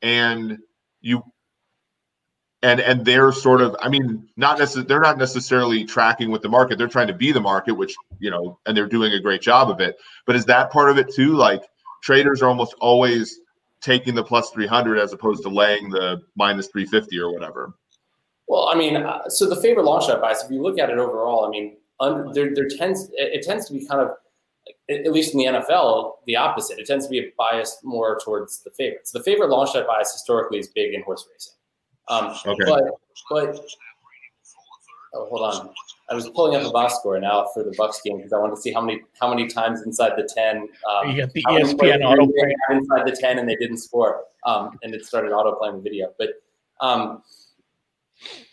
and 0.00 0.58
you 1.00 1.22
and 2.66 2.80
and 2.80 3.04
they're 3.04 3.32
sort 3.32 3.60
of 3.60 3.76
i 3.80 3.88
mean 3.88 4.28
not 4.36 4.58
necessarily 4.58 4.88
they're 4.88 5.00
not 5.00 5.18
necessarily 5.18 5.84
tracking 5.84 6.30
with 6.30 6.42
the 6.42 6.48
market 6.48 6.76
they're 6.76 6.88
trying 6.88 7.06
to 7.06 7.14
be 7.14 7.30
the 7.30 7.40
market 7.40 7.72
which 7.74 7.94
you 8.18 8.30
know 8.30 8.58
and 8.66 8.76
they're 8.76 8.88
doing 8.88 9.12
a 9.12 9.20
great 9.20 9.40
job 9.40 9.70
of 9.70 9.80
it 9.80 9.96
but 10.26 10.34
is 10.34 10.44
that 10.44 10.70
part 10.70 10.90
of 10.90 10.98
it 10.98 11.12
too 11.14 11.34
like 11.34 11.62
traders 12.02 12.42
are 12.42 12.48
almost 12.48 12.74
always 12.80 13.40
taking 13.80 14.14
the 14.14 14.24
plus 14.24 14.50
300 14.50 14.98
as 14.98 15.12
opposed 15.12 15.42
to 15.42 15.48
laying 15.48 15.88
the 15.90 16.20
minus 16.34 16.66
350 16.66 17.18
or 17.20 17.32
whatever 17.32 17.72
well 18.48 18.68
i 18.68 18.74
mean 18.74 18.96
uh, 18.96 19.28
so 19.28 19.48
the 19.48 19.56
favorite 19.56 19.84
long 19.84 20.00
shot 20.04 20.20
bias 20.20 20.42
if 20.42 20.50
you 20.50 20.60
look 20.60 20.78
at 20.78 20.90
it 20.90 20.98
overall 20.98 21.46
i 21.46 21.48
mean 21.48 21.76
under, 22.00 22.32
there, 22.32 22.54
there 22.54 22.68
tends 22.68 23.10
it 23.14 23.44
tends 23.46 23.66
to 23.66 23.72
be 23.72 23.86
kind 23.86 24.00
of 24.00 24.10
at 24.88 25.12
least 25.12 25.32
in 25.32 25.38
the 25.38 25.44
NFL, 25.44 26.12
the 26.26 26.36
opposite. 26.36 26.78
It 26.78 26.86
tends 26.86 27.06
to 27.06 27.10
be 27.10 27.18
a 27.18 27.32
bias 27.36 27.78
more 27.82 28.20
towards 28.24 28.62
the 28.62 28.70
favorites. 28.70 29.10
The 29.10 29.22
favorite 29.22 29.48
long 29.48 29.66
shot 29.66 29.86
bias 29.86 30.12
historically 30.12 30.58
is 30.58 30.68
big 30.68 30.94
in 30.94 31.02
horse 31.02 31.26
racing. 31.32 31.55
Um, 32.08 32.36
okay. 32.46 32.64
But, 32.64 32.84
but 33.30 33.66
oh, 35.14 35.26
hold 35.28 35.54
on. 35.54 35.70
I 36.08 36.14
was 36.14 36.28
pulling 36.30 36.54
up 36.56 36.62
the 36.62 36.70
box 36.70 36.94
score 36.94 37.18
now 37.18 37.48
for 37.52 37.64
the 37.64 37.74
Bucks 37.76 38.00
game 38.04 38.18
because 38.18 38.32
I 38.32 38.38
wanted 38.38 38.56
to 38.56 38.60
see 38.62 38.72
how 38.72 38.80
many 38.80 39.02
how 39.20 39.28
many 39.28 39.48
times 39.48 39.82
inside 39.82 40.12
the 40.16 40.28
ten. 40.32 40.68
Um, 40.88 41.10
you 41.10 41.22
got 41.22 41.32
the 41.32 41.42
ESPN 41.42 42.04
auto 42.04 42.26
play 42.26 42.54
inside 42.70 43.06
the 43.06 43.16
ten, 43.20 43.40
and 43.40 43.48
they 43.48 43.56
didn't 43.56 43.78
score, 43.78 44.22
um, 44.44 44.78
and 44.82 44.94
it 44.94 45.04
started 45.04 45.32
auto 45.32 45.56
playing 45.56 45.76
the 45.76 45.82
video. 45.82 46.12
But 46.16 46.28
um, 46.80 47.22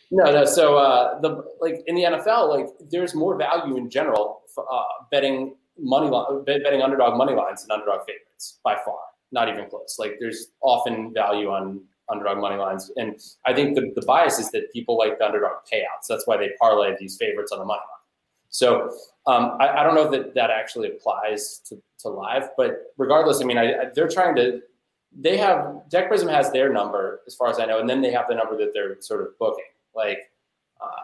no, 0.10 0.32
no. 0.32 0.46
So 0.46 0.78
uh, 0.78 1.20
the 1.22 1.44
like 1.62 1.84
in 1.86 1.96
the 1.96 2.04
NFL, 2.04 2.50
like 2.50 2.68
there's 2.90 3.14
more 3.14 3.38
value 3.38 3.78
in 3.78 3.90
general 3.90 4.42
uh, 4.58 4.84
betting 5.12 5.56
money 5.78 6.10
line, 6.10 6.44
betting 6.46 6.82
underdog 6.82 7.18
money 7.18 7.36
lines 7.36 7.64
and 7.64 7.72
underdog 7.72 8.00
favorites 8.08 8.60
by 8.64 8.76
far. 8.84 8.98
Not 9.32 9.50
even 9.50 9.70
close. 9.70 9.98
Like 10.00 10.18
there's 10.20 10.48
often 10.62 11.14
value 11.14 11.50
on 11.50 11.82
underdog 12.10 12.40
money 12.40 12.58
lines. 12.58 12.92
And 12.96 13.20
I 13.46 13.54
think 13.54 13.76
the, 13.76 13.92
the 13.96 14.06
bias 14.06 14.40
is 14.40 14.52
that 14.52 14.72
people 14.74 14.98
like 14.98 15.18
the 15.20 15.26
underdog 15.26 15.52
payouts. 15.72 16.08
That's 16.10 16.28
why 16.28 16.38
they 16.38 16.52
parlay 16.60 16.96
these 17.00 17.18
favorites 17.18 17.52
on 17.52 17.60
the 17.60 17.66
money 17.66 17.80
line. 17.80 18.04
So 18.50 18.92
um, 19.26 19.58
I, 19.60 19.80
I, 19.80 19.84
don't 19.84 19.96
know 19.96 20.12
that 20.12 20.36
that 20.36 20.52
actually 20.52 20.90
applies 20.90 21.60
to, 21.70 21.82
to 22.00 22.10
live, 22.10 22.50
but 22.56 22.94
regardless, 22.98 23.42
I 23.42 23.46
mean, 23.46 23.58
I, 23.58 23.74
I, 23.74 23.86
they're 23.96 24.08
trying 24.08 24.36
to, 24.36 24.62
they 25.12 25.38
have, 25.38 25.90
Deck 25.90 26.08
Prism 26.08 26.28
has 26.28 26.52
their 26.52 26.72
number 26.72 27.22
as 27.26 27.34
far 27.34 27.50
as 27.50 27.60
I 27.60 27.66
know, 27.66 27.80
and 27.80 27.90
then 27.90 28.02
they 28.02 28.12
have 28.12 28.28
the 28.30 28.36
number 28.36 28.56
that 28.58 28.72
they're 28.74 29.02
sort 29.02 29.22
of 29.22 29.38
booking, 29.40 29.66
like 29.96 30.20
uh, 30.80 31.02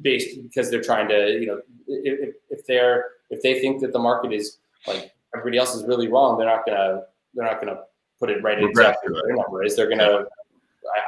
based 0.00 0.42
because 0.42 0.68
they're 0.68 0.82
trying 0.82 1.08
to, 1.10 1.38
you 1.38 1.46
know, 1.46 1.60
if, 1.86 2.34
if 2.50 2.66
they're, 2.66 3.04
if 3.30 3.40
they 3.42 3.60
think 3.60 3.80
that 3.82 3.92
the 3.92 3.98
market 3.98 4.32
is 4.32 4.58
like 4.88 5.12
everybody 5.32 5.58
else 5.58 5.76
is 5.76 5.84
really 5.84 6.08
wrong, 6.08 6.38
they're 6.38 6.48
not 6.48 6.66
gonna, 6.66 7.02
they're 7.34 7.46
not 7.46 7.60
gonna 7.60 7.82
put 8.20 8.30
it 8.30 8.42
right 8.42 8.58
in 8.58 8.68
exactly 8.68 9.12
their 9.12 9.34
number 9.34 9.64
is. 9.64 9.74
They're 9.74 9.88
going 9.88 9.98
to, 9.98 10.26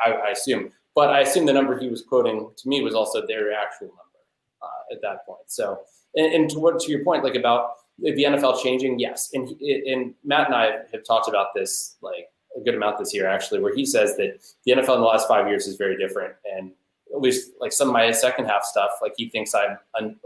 I, 0.05 0.13
I, 0.13 0.31
assume. 0.31 0.71
But 0.95 1.11
I 1.11 1.21
assume 1.21 1.47
the 1.47 1.53
number 1.53 1.79
he 1.79 1.89
was 1.89 2.03
quoting 2.03 2.51
to 2.57 2.69
me 2.69 2.83
was 2.83 2.95
also 2.95 3.25
their 3.27 3.53
actual 3.53 3.89
number 3.89 4.21
uh, 4.63 4.95
at 4.95 5.03
that 5.03 5.25
point. 5.27 5.45
So, 5.47 5.81
and, 6.17 6.33
and, 6.35 6.51
to 6.51 6.59
what 6.59 6.81
to 6.81 6.91
your 6.91 7.05
point, 7.05 7.23
like 7.23 7.35
about 7.35 7.75
the 7.99 8.25
NFL 8.25 8.63
changing, 8.63 8.99
yes. 8.99 9.31
And 9.35 9.49
and 9.61 10.15
Matt 10.25 10.47
and 10.47 10.55
I 10.55 10.79
have 10.93 11.05
talked 11.07 11.29
about 11.29 11.49
this 11.55 11.97
like 12.01 12.29
a 12.57 12.61
good 12.61 12.75
amount 12.75 12.99
this 12.99 13.15
year 13.15 13.29
actually, 13.29 13.61
where 13.61 13.75
he 13.75 13.87
says 13.87 14.17
that 14.17 14.41
the 14.65 14.73
NFL 14.73 14.97
in 14.97 15.01
the 15.01 15.07
last 15.07 15.29
five 15.29 15.47
years 15.49 15.67
is 15.67 15.77
very 15.77 15.97
different, 15.97 16.35
and 16.57 16.73
at 17.15 17.21
least 17.21 17.51
like 17.61 17.73
some 17.73 17.89
of 17.89 17.93
my 17.93 18.11
second 18.11 18.47
half 18.47 18.65
stuff, 18.65 18.91
like 19.01 19.13
he 19.17 19.29
thinks 19.29 19.55
I'm 19.55 19.79
I'm, 19.99 20.17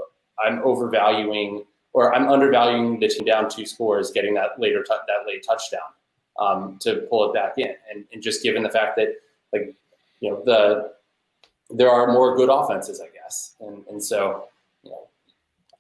I'm 0.45 0.61
overvaluing 0.65 1.65
or 1.93 2.15
I'm 2.15 2.29
undervaluing 2.29 3.01
the 3.01 3.09
team 3.09 3.25
down 3.25 3.49
two 3.49 3.65
scores, 3.67 4.11
getting 4.11 4.35
that 4.35 4.59
later 4.59 4.83
t- 4.83 4.95
that 5.07 5.27
late 5.27 5.45
touchdown 5.47 5.81
um, 6.39 6.79
to 6.81 7.07
pull 7.11 7.31
it 7.31 7.35
back 7.35 7.55
in. 7.59 7.75
And, 7.91 8.05
and 8.13 8.23
just 8.23 8.43
given 8.43 8.63
the 8.63 8.71
fact 8.71 8.97
that, 8.97 9.15
like, 9.53 9.75
you 10.21 10.31
know, 10.31 10.43
the 10.45 10.93
there 11.71 11.91
are 11.91 12.13
more 12.13 12.37
good 12.37 12.49
offenses, 12.49 13.01
I 13.01 13.09
guess, 13.13 13.57
and 13.61 13.85
and 13.89 14.03
so, 14.03 14.49
you 14.83 14.91
know, 14.91 15.09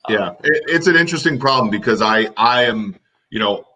um, 0.06 0.14
yeah, 0.14 0.30
it, 0.42 0.64
it's 0.66 0.86
an 0.86 0.96
interesting 0.96 1.38
problem 1.38 1.70
because 1.70 2.02
I 2.02 2.28
I 2.36 2.64
am 2.64 2.96
you 3.30 3.38
know, 3.38 3.66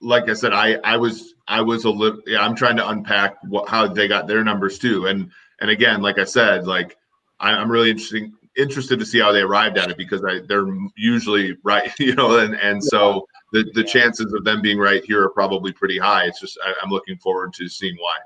like 0.00 0.28
I 0.28 0.34
said, 0.34 0.52
I 0.52 0.74
I 0.84 0.96
was 0.96 1.34
I 1.48 1.60
was 1.60 1.84
a 1.84 1.90
little 1.90 2.20
yeah, 2.26 2.40
I'm 2.40 2.54
trying 2.54 2.76
to 2.76 2.88
unpack 2.88 3.36
what 3.44 3.68
how 3.68 3.86
they 3.86 4.08
got 4.08 4.26
their 4.26 4.44
numbers 4.44 4.78
too, 4.78 5.06
and 5.06 5.30
and 5.60 5.70
again, 5.70 6.02
like 6.02 6.18
I 6.18 6.24
said, 6.24 6.66
like 6.66 6.96
I, 7.40 7.52
I'm 7.52 7.70
really 7.70 7.90
interesting 7.90 8.34
interested 8.56 8.98
to 8.98 9.06
see 9.06 9.18
how 9.18 9.32
they 9.32 9.40
arrived 9.40 9.78
at 9.78 9.90
it 9.90 9.96
because 9.96 10.22
I, 10.24 10.40
they're 10.46 10.66
usually 10.96 11.56
right, 11.62 11.92
you 11.98 12.14
know, 12.14 12.38
and 12.38 12.54
and 12.54 12.82
so 12.82 13.26
the 13.52 13.70
the 13.74 13.84
chances 13.84 14.32
of 14.32 14.44
them 14.44 14.60
being 14.60 14.78
right 14.78 15.04
here 15.04 15.22
are 15.22 15.30
probably 15.30 15.72
pretty 15.72 15.98
high. 15.98 16.24
It's 16.24 16.40
just 16.40 16.58
I, 16.64 16.74
am 16.82 16.90
looking 16.90 17.16
forward 17.18 17.52
to 17.54 17.68
seeing 17.68 17.96
why. 17.98 18.16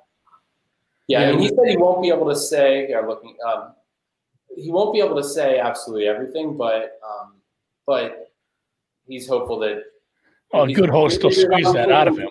Yeah, 1.09 1.29
I 1.29 1.33
mean, 1.33 1.41
he 1.41 1.49
said 1.49 1.69
he 1.69 1.77
won't 1.77 2.03
be 2.03 2.09
able 2.09 2.29
to 2.29 2.37
say. 2.37 2.89
Yeah, 2.89 3.01
looking, 3.01 3.37
um, 3.47 3.75
he 4.57 4.71
won't 4.71 4.93
be 4.93 5.01
able 5.01 5.17
to 5.17 5.25
say 5.25 5.59
absolutely 5.59 6.09
everything, 6.09 6.57
but 6.57 6.99
um, 7.05 7.35
but 7.87 8.33
he's 9.07 9.29
hopeful 9.29 9.59
that. 9.61 9.83
Oh, 10.53 10.63
a 10.63 10.73
good 10.73 10.91
host 10.91 11.23
will 11.23 11.33
squeeze 11.33 11.73
that 11.73 11.91
out 11.91 12.09
of 12.09 12.17
him. 12.19 12.31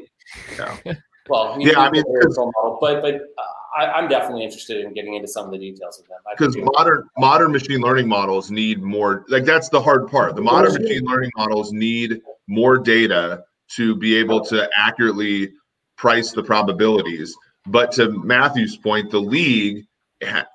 Yeah. 0.58 0.94
Well, 1.28 1.58
yeah, 1.60 1.80
I 1.80 1.90
mean, 1.90 2.04
but 2.06 3.02
but 3.02 3.16
uh, 3.16 3.42
I, 3.76 4.00
am 4.00 4.08
definitely 4.08 4.44
interested 4.44 4.86
in 4.86 4.94
getting 4.94 5.16
into 5.16 5.28
some 5.28 5.46
of 5.46 5.52
the 5.52 5.58
details 5.58 6.00
of 6.00 6.08
them. 6.08 6.20
Because 6.38 6.56
modern 6.76 7.10
modern 7.18 7.52
machine 7.52 7.82
learning 7.82 8.08
models 8.08 8.52
need 8.52 8.84
more. 8.84 9.26
Like 9.28 9.44
that's 9.44 9.70
the 9.70 9.82
hard 9.82 10.08
part. 10.08 10.36
The 10.36 10.44
modern 10.44 10.74
machine 10.74 11.04
learning 11.04 11.32
models 11.36 11.74
need 11.74 12.22
more 12.48 12.78
data 12.78 13.44
to 13.76 13.96
be 13.96 14.16
able 14.16 14.44
to 14.46 14.70
accurately 14.78 15.52
price 15.98 16.32
the 16.32 16.44
probabilities. 16.44 17.36
But 17.68 17.92
to 17.94 18.10
Matthew's 18.10 18.78
point, 18.78 19.10
the 19.10 19.20
league, 19.20 19.86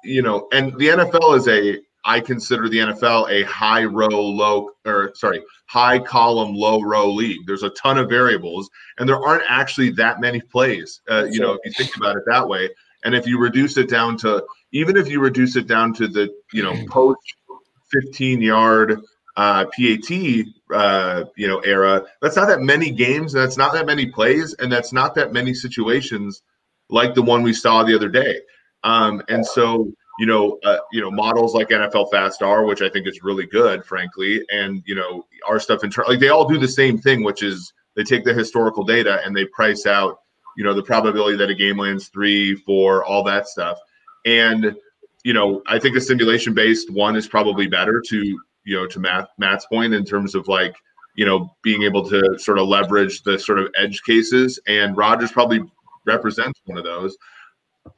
you 0.04 0.22
know, 0.22 0.48
and 0.52 0.72
the 0.78 0.88
NFL 0.88 1.36
is 1.36 1.48
a 1.48 1.80
I 2.04 2.20
consider 2.20 2.68
the 2.68 2.78
NFL 2.78 3.30
a 3.30 3.42
high 3.44 3.84
row, 3.84 4.08
low, 4.08 4.70
or 4.86 5.12
sorry, 5.14 5.42
high 5.66 5.98
column, 5.98 6.54
low 6.54 6.80
row 6.80 7.10
league. 7.10 7.40
There's 7.46 7.62
a 7.62 7.70
ton 7.70 7.98
of 7.98 8.08
variables, 8.08 8.70
and 8.98 9.08
there 9.08 9.20
aren't 9.20 9.44
actually 9.48 9.90
that 9.92 10.20
many 10.20 10.40
plays. 10.40 11.00
Uh, 11.10 11.24
you 11.24 11.40
know, 11.40 11.52
if 11.52 11.60
you 11.64 11.72
think 11.72 11.96
about 11.96 12.16
it 12.16 12.22
that 12.26 12.48
way, 12.48 12.70
and 13.04 13.14
if 13.14 13.26
you 13.26 13.38
reduce 13.38 13.76
it 13.76 13.88
down 13.88 14.16
to, 14.18 14.44
even 14.72 14.96
if 14.96 15.08
you 15.08 15.20
reduce 15.20 15.56
it 15.56 15.66
down 15.66 15.92
to 15.94 16.08
the, 16.08 16.30
you 16.52 16.62
know, 16.62 16.74
post 16.88 17.20
15 17.92 18.40
yard 18.40 19.00
uh, 19.36 19.64
PAT, 19.66 20.44
uh, 20.74 21.24
you 21.36 21.48
know, 21.48 21.60
era, 21.60 22.04
that's 22.20 22.36
not 22.36 22.48
that 22.48 22.60
many 22.60 22.90
games, 22.90 23.34
and 23.34 23.42
that's 23.42 23.56
not 23.56 23.72
that 23.72 23.86
many 23.86 24.06
plays, 24.06 24.54
and 24.54 24.70
that's 24.70 24.92
not 24.92 25.14
that 25.14 25.32
many 25.32 25.54
situations 25.54 26.42
like 26.88 27.14
the 27.14 27.22
one 27.22 27.42
we 27.42 27.52
saw 27.52 27.82
the 27.82 27.94
other 27.94 28.08
day. 28.08 28.40
Um, 28.82 29.22
and 29.28 29.44
so 29.44 29.92
you 30.20 30.26
know, 30.26 30.58
uh, 30.64 30.76
you 30.92 31.00
know, 31.00 31.10
models 31.10 31.54
like 31.54 31.70
nflfastR, 31.70 32.66
which 32.68 32.82
I 32.82 32.90
think 32.90 33.06
is 33.06 33.22
really 33.22 33.46
good, 33.46 33.86
frankly, 33.86 34.44
and 34.50 34.82
you 34.84 34.94
know, 34.94 35.26
our 35.48 35.58
stuff 35.58 35.82
in 35.82 35.90
turn, 35.90 36.04
like 36.08 36.20
they 36.20 36.28
all 36.28 36.46
do 36.46 36.58
the 36.58 36.68
same 36.68 36.98
thing, 36.98 37.24
which 37.24 37.42
is 37.42 37.72
they 37.96 38.04
take 38.04 38.24
the 38.24 38.34
historical 38.34 38.84
data 38.84 39.22
and 39.24 39.34
they 39.34 39.46
price 39.46 39.86
out, 39.86 40.18
you 40.58 40.64
know, 40.64 40.74
the 40.74 40.82
probability 40.82 41.38
that 41.38 41.48
a 41.48 41.54
game 41.54 41.78
lands 41.78 42.08
three, 42.08 42.54
four, 42.54 43.02
all 43.02 43.24
that 43.24 43.48
stuff, 43.48 43.78
and 44.26 44.76
you 45.24 45.32
know, 45.32 45.62
I 45.66 45.78
think 45.78 45.94
the 45.94 46.00
simulation 46.02 46.52
based 46.52 46.90
one 46.90 47.16
is 47.16 47.26
probably 47.26 47.66
better 47.66 48.02
to 48.08 48.40
you 48.70 48.76
know 48.76 48.86
to 48.86 49.00
Matt 49.00 49.28
Matt's 49.36 49.66
point 49.66 49.92
in 49.92 50.04
terms 50.04 50.34
of 50.34 50.48
like 50.48 50.74
you 51.16 51.26
know 51.26 51.54
being 51.62 51.82
able 51.82 52.08
to 52.08 52.38
sort 52.38 52.58
of 52.58 52.68
leverage 52.68 53.22
the 53.22 53.38
sort 53.38 53.58
of 53.58 53.68
edge 53.76 54.02
cases, 54.02 54.58
and 54.66 54.96
Rodgers 54.96 55.32
probably 55.32 55.60
represents 56.06 56.60
one 56.64 56.78
of 56.78 56.84
those 56.84 57.16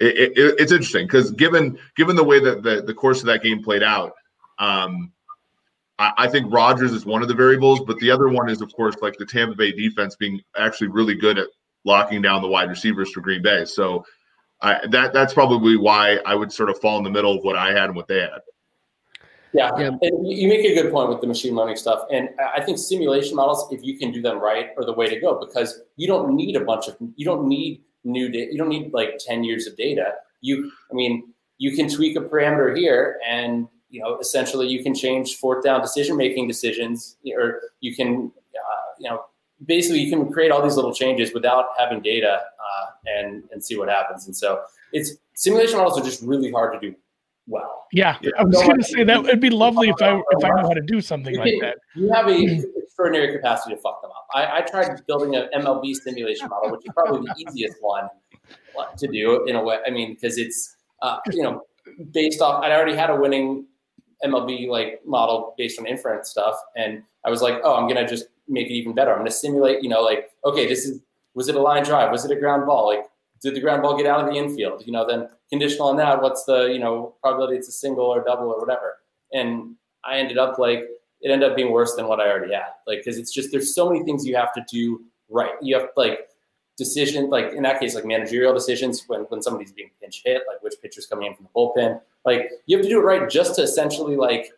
it, 0.01 0.33
it, 0.37 0.55
it's 0.59 0.73
interesting 0.73 1.07
because 1.07 1.31
given 1.33 1.79
given 1.97 2.17
the 2.17 2.25
way 2.25 2.41
that 2.41 2.63
the, 2.63 2.83
the 2.83 2.95
course 2.95 3.21
of 3.21 3.27
that 3.27 3.43
game 3.43 3.63
played 3.63 3.83
out, 3.83 4.13
um, 4.59 5.13
I, 5.99 6.13
I, 6.19 6.29
think 6.29 6.53
Rodgers 6.53 6.93
is 6.93 7.05
one 7.05 7.23
of 7.23 7.29
the 7.29 7.35
variables, 7.35 7.81
but 7.81 7.99
the 7.99 8.11
other 8.11 8.29
one 8.29 8.49
is, 8.49 8.61
of 8.63 8.73
course, 8.75 8.97
like 9.03 9.17
the 9.19 9.27
Tampa 9.27 9.57
Bay 9.57 9.73
defense 9.73 10.17
being 10.17 10.41
actually 10.57 10.89
really 10.89 11.15
good 11.15 11.39
at 11.39 11.49
locking 11.85 12.23
down 12.23 12.43
the 12.43 12.49
wide 12.49 12.71
receivers 12.71 13.11
for 13.11 13.21
Green 13.21 13.43
Bay. 13.43 13.65
So 13.65 14.05
I, 14.61 14.87
that 14.91 15.13
that's 15.13 15.35
probably 15.35 15.77
why 15.77 16.19
I 16.25 16.35
would 16.35 16.53
sort 16.53 16.71
of 16.71 16.79
fall 16.81 16.99
in 16.99 17.05
the 17.05 17.11
middle 17.11 17.37
of 17.37 17.45
what 17.45 17.57
I 17.57 17.73
had 17.73 17.85
and 17.85 17.97
what 17.97 18.09
they 18.09 18.21
had. 18.21 18.41
Yeah, 19.55 19.71
yeah. 19.79 19.91
and 20.01 20.27
you 20.27 20.49
make 20.49 20.65
a 20.65 20.75
good 20.75 20.91
point 20.91 21.11
with 21.11 21.21
the 21.21 21.27
machine 21.27 21.55
learning 21.55 21.77
stuff, 21.77 22.07
and 22.11 22.31
I 22.57 22.63
think 22.63 22.79
simulation 22.79 23.37
models, 23.37 23.71
if 23.71 23.85
you 23.85 23.99
can 23.99 24.11
do 24.11 24.23
them 24.23 24.39
right, 24.39 24.71
are 24.79 24.85
the 24.85 24.95
way 24.95 25.09
to 25.09 25.21
go 25.21 25.39
because 25.39 25.81
you 25.97 26.07
don't 26.07 26.35
need 26.35 26.57
a 26.57 26.65
bunch 26.65 26.89
of 26.89 26.97
you 27.17 27.27
don't 27.27 27.47
need 27.47 27.83
new 28.05 28.29
data. 28.29 28.53
You 28.53 28.59
don't 28.59 28.69
need 28.69 28.93
like 28.93 29.19
10 29.19 29.45
years 29.45 29.67
of 29.67 29.77
data. 29.77 30.15
You, 30.41 30.71
I 30.91 30.95
mean, 30.95 31.33
you 31.59 31.75
can 31.77 31.89
tweak 31.89 32.17
a 32.17 32.21
parameter 32.21 32.77
here 32.77 33.19
and, 33.27 33.69
you 33.91 34.01
know, 34.01 34.19
essentially 34.19 34.69
you 34.69 34.83
can 34.83 34.95
change 34.95 35.37
fourth 35.37 35.65
down 35.65 35.81
decision 35.81 36.17
making 36.17 36.49
decisions 36.49 37.17
or 37.37 37.61
you 37.81 37.95
can, 37.95 38.33
uh, 38.55 38.93
you 38.99 39.09
know, 39.09 39.25
basically 39.67 40.01
you 40.01 40.11
can 40.11 40.33
create 40.33 40.51
all 40.51 40.63
these 40.63 40.77
little 40.77 40.95
changes 40.95 41.33
without 41.33 41.67
having 41.79 42.01
data 42.03 42.41
uh, 42.41 42.87
and, 43.07 43.45
and 43.53 43.63
see 43.63 43.77
what 43.77 43.89
happens. 43.89 44.27
And 44.27 44.37
so 44.37 44.63
it's 44.93 45.13
simulation 45.35 45.79
models 45.79 45.99
are 45.99 46.05
just 46.05 46.23
really 46.23 46.51
hard 46.51 46.73
to 46.73 46.81
do 46.81 46.97
well. 47.53 47.87
Yeah, 47.93 48.17
yeah. 48.23 48.31
I 48.39 48.45
was 48.45 48.59
so 48.59 48.67
going 48.67 48.79
to 48.79 48.85
say 48.85 49.05
that 49.05 49.25
it'd 49.27 49.41
be 49.41 49.51
lovely 49.51 49.89
if 49.91 50.03
I 50.03 50.17
if 50.17 50.45
I 50.45 50.49
knew 50.49 50.63
how 50.63 50.75
to 50.75 50.81
do 50.81 51.01
something 51.01 51.37
like 51.37 51.55
that. 51.61 51.77
You 51.95 52.11
have 52.13 52.27
a 52.29 52.63
extraordinary 52.77 53.33
capacity 53.33 53.75
to 53.75 53.81
fuck 53.81 54.03
them 54.03 54.11
up. 54.11 54.27
I, 54.35 54.59
I 54.59 54.61
tried 54.63 55.05
building 55.07 55.37
an 55.37 55.49
MLB 55.55 55.95
simulation 55.95 56.49
model, 56.49 56.73
which 56.73 56.81
is 56.85 56.93
probably 56.95 57.21
the 57.27 57.35
easiest 57.51 57.77
one 57.81 58.09
to 58.97 59.07
do 59.09 59.45
in 59.47 59.57
a 59.57 59.63
way. 59.63 59.79
I 59.87 59.91
mean, 59.91 60.15
because 60.15 60.39
it's 60.39 60.77
uh, 61.03 61.19
you 61.31 61.43
know 61.43 61.63
based 62.13 62.41
off. 62.41 62.65
I 62.65 62.73
already 62.73 62.97
had 62.97 63.11
a 63.11 63.17
winning 63.17 63.67
MLB 64.25 64.69
like 64.69 65.01
model 65.05 65.55
based 65.59 65.79
on 65.79 65.87
inference 65.87 66.31
stuff, 66.31 66.57
and 66.77 67.03
I 67.25 67.31
was 67.31 67.43
like, 67.43 67.61
oh, 67.65 67.77
I'm 67.77 67.89
gonna 67.89 68.09
just 68.09 68.27
make 68.49 68.69
it 68.69 68.73
even 68.73 68.95
better. 68.95 69.13
I'm 69.13 69.19
gonna 69.19 69.31
simulate. 69.31 69.83
You 69.83 69.89
know, 69.89 70.01
like 70.01 70.31
okay, 70.45 70.67
this 70.67 70.87
is 70.87 71.01
was 71.35 71.49
it 71.49 71.55
a 71.55 71.61
line 71.61 71.85
drive? 71.85 72.11
Was 72.11 72.25
it 72.25 72.31
a 72.31 72.41
ground 72.41 72.67
ball? 72.67 72.87
Like 72.87 73.05
did 73.43 73.55
the 73.55 73.61
ground 73.61 73.83
ball 73.83 73.97
get 73.97 74.07
out 74.07 74.21
of 74.21 74.33
the 74.33 74.39
infield? 74.39 74.87
You 74.87 74.93
know, 74.93 75.07
then 75.07 75.29
conditional 75.51 75.89
on 75.89 75.97
that, 75.97 76.23
what's 76.23 76.45
the 76.45 76.67
you 76.67 76.79
know 76.79 77.15
probability 77.21 77.57
it's 77.57 77.69
a 77.69 77.73
single 77.73 78.07
or 78.07 78.25
double 78.25 78.47
or 78.47 78.61
whatever? 78.61 78.99
And 79.33 79.75
I 80.05 80.19
ended 80.19 80.39
up 80.39 80.59
like 80.59 80.85
it 81.21 81.31
ended 81.31 81.49
up 81.49 81.57
being 81.57 81.73
worse 81.73 81.95
than 81.95 82.07
what 82.07 82.21
I 82.21 82.29
already 82.29 82.53
had. 82.55 82.73
Like 82.87 82.99
because 82.99 83.19
it's 83.19 83.33
just 83.33 83.51
there's 83.51 83.75
so 83.75 83.89
many 83.91 84.05
things 84.05 84.27
you 84.27 84.37
have 84.37 84.53
to 84.55 84.65
do 84.71 85.03
right. 85.29 85.53
You 85.61 85.79
have 85.79 85.89
like 85.97 86.29
decision 86.79 87.29
like 87.29 87.53
in 87.53 87.63
that 87.63 87.79
case 87.79 87.95
like 87.95 88.05
managerial 88.05 88.55
decisions 88.55 89.05
when 89.07 89.23
when 89.23 89.43
somebody's 89.43 89.73
being 89.73 89.91
pinch 90.01 90.23
hit, 90.25 90.43
like 90.49 90.63
which 90.63 90.75
pitcher's 90.81 91.07
coming 91.07 91.27
in 91.27 91.35
from 91.35 91.47
the 91.47 91.51
bullpen. 91.55 92.01
Like 92.25 92.51
you 92.67 92.77
have 92.77 92.85
to 92.85 92.91
do 92.91 93.01
it 93.01 93.05
right 93.05 93.29
just 93.29 93.57
to 93.57 93.63
essentially 93.63 94.17
like. 94.17 94.53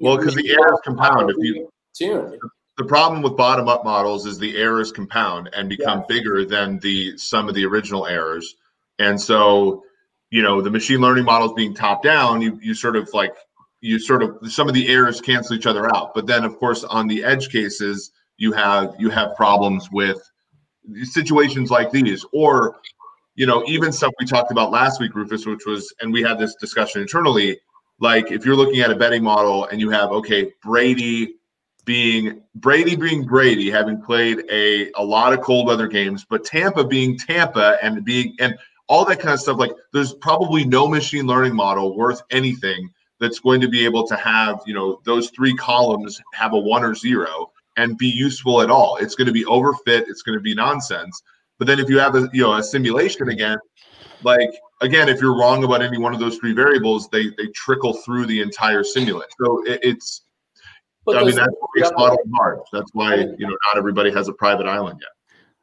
Well, 0.00 0.16
because 0.16 0.34
the 0.34 0.48
errors 0.50 0.78
compound 0.84 1.30
if 1.30 1.36
you 1.38 1.68
tune 1.94 2.38
the 2.78 2.84
problem 2.84 3.22
with 3.22 3.36
bottom 3.36 3.68
up 3.68 3.84
models 3.84 4.24
is 4.24 4.38
the 4.38 4.56
errors 4.56 4.92
compound 4.92 5.50
and 5.52 5.68
become 5.68 5.98
yeah. 5.98 6.04
bigger 6.08 6.44
than 6.44 6.78
the 6.78 7.18
sum 7.18 7.48
of 7.48 7.54
the 7.56 7.66
original 7.66 8.06
errors. 8.06 8.54
And 9.00 9.20
so 9.20 9.82
you 10.30 10.42
know 10.42 10.62
the 10.62 10.70
machine 10.70 11.00
learning 11.00 11.24
models 11.24 11.52
being 11.54 11.74
top 11.74 12.02
down 12.02 12.40
you 12.40 12.58
you 12.62 12.74
sort 12.74 12.96
of 12.96 13.08
like 13.12 13.34
you 13.80 13.98
sort 13.98 14.22
of 14.22 14.38
some 14.50 14.68
of 14.68 14.74
the 14.74 14.88
errors 14.88 15.20
cancel 15.20 15.56
each 15.56 15.66
other 15.66 15.94
out. 15.94 16.14
But 16.14 16.26
then 16.26 16.44
of 16.44 16.56
course 16.58 16.84
on 16.84 17.08
the 17.08 17.24
edge 17.24 17.50
cases 17.50 18.12
you 18.36 18.52
have 18.52 18.94
you 18.98 19.10
have 19.10 19.34
problems 19.34 19.88
with 19.90 20.18
situations 21.02 21.70
like 21.70 21.90
these. 21.90 22.24
Or 22.32 22.76
you 23.34 23.46
know 23.46 23.64
even 23.66 23.90
stuff 23.90 24.12
we 24.20 24.26
talked 24.26 24.52
about 24.52 24.70
last 24.70 25.00
week 25.00 25.16
rufus 25.16 25.46
which 25.46 25.66
was 25.66 25.92
and 26.00 26.12
we 26.12 26.22
had 26.22 26.38
this 26.38 26.54
discussion 26.56 27.02
internally 27.02 27.58
like 27.98 28.30
if 28.30 28.44
you're 28.44 28.56
looking 28.56 28.80
at 28.80 28.90
a 28.90 28.96
betting 28.96 29.22
model 29.22 29.64
and 29.66 29.80
you 29.80 29.90
have 29.90 30.10
okay 30.10 30.52
brady 30.62 31.34
being 31.88 32.42
Brady 32.54 32.96
being 32.96 33.24
Brady, 33.24 33.70
having 33.70 33.98
played 34.02 34.44
a, 34.50 34.92
a 34.92 35.02
lot 35.02 35.32
of 35.32 35.40
cold 35.40 35.66
weather 35.66 35.88
games, 35.88 36.26
but 36.28 36.44
Tampa 36.44 36.84
being 36.84 37.16
Tampa 37.16 37.78
and 37.82 38.04
being 38.04 38.36
and 38.40 38.58
all 38.88 39.06
that 39.06 39.20
kind 39.20 39.32
of 39.32 39.40
stuff. 39.40 39.56
Like 39.56 39.72
there's 39.94 40.12
probably 40.12 40.66
no 40.66 40.86
machine 40.86 41.26
learning 41.26 41.56
model 41.56 41.96
worth 41.96 42.20
anything 42.30 42.90
that's 43.20 43.38
going 43.40 43.62
to 43.62 43.68
be 43.68 43.86
able 43.86 44.06
to 44.06 44.16
have, 44.16 44.60
you 44.66 44.74
know, 44.74 45.00
those 45.06 45.30
three 45.30 45.54
columns 45.54 46.20
have 46.34 46.52
a 46.52 46.58
one 46.58 46.84
or 46.84 46.94
zero 46.94 47.50
and 47.78 47.96
be 47.96 48.08
useful 48.08 48.60
at 48.60 48.70
all. 48.70 48.98
It's 48.98 49.14
going 49.14 49.28
to 49.28 49.32
be 49.32 49.46
overfit, 49.46 50.04
it's 50.08 50.20
going 50.20 50.36
to 50.36 50.42
be 50.42 50.54
nonsense. 50.54 51.22
But 51.56 51.68
then 51.68 51.80
if 51.80 51.88
you 51.88 51.98
have 52.00 52.14
a 52.14 52.28
you 52.34 52.42
know 52.42 52.52
a 52.52 52.62
simulation 52.62 53.30
again, 53.30 53.56
like 54.22 54.50
again, 54.82 55.08
if 55.08 55.22
you're 55.22 55.38
wrong 55.38 55.64
about 55.64 55.80
any 55.80 55.96
one 55.96 56.12
of 56.12 56.20
those 56.20 56.36
three 56.36 56.52
variables, 56.52 57.08
they 57.08 57.28
they 57.38 57.46
trickle 57.54 57.94
through 57.94 58.26
the 58.26 58.42
entire 58.42 58.82
simulant. 58.82 59.30
So 59.40 59.64
it, 59.64 59.80
it's 59.82 60.26
but 61.14 61.22
I 61.22 61.24
mean, 61.24 61.34
that's 61.34 61.54
what 61.58 61.70
makes 61.74 61.90
modeling 61.96 62.32
hard. 62.36 62.60
That's 62.72 62.90
why 62.92 63.16
you 63.16 63.46
know 63.46 63.56
not 63.66 63.76
everybody 63.76 64.12
has 64.12 64.28
a 64.28 64.32
private 64.32 64.66
island 64.66 65.00
yet. 65.00 65.10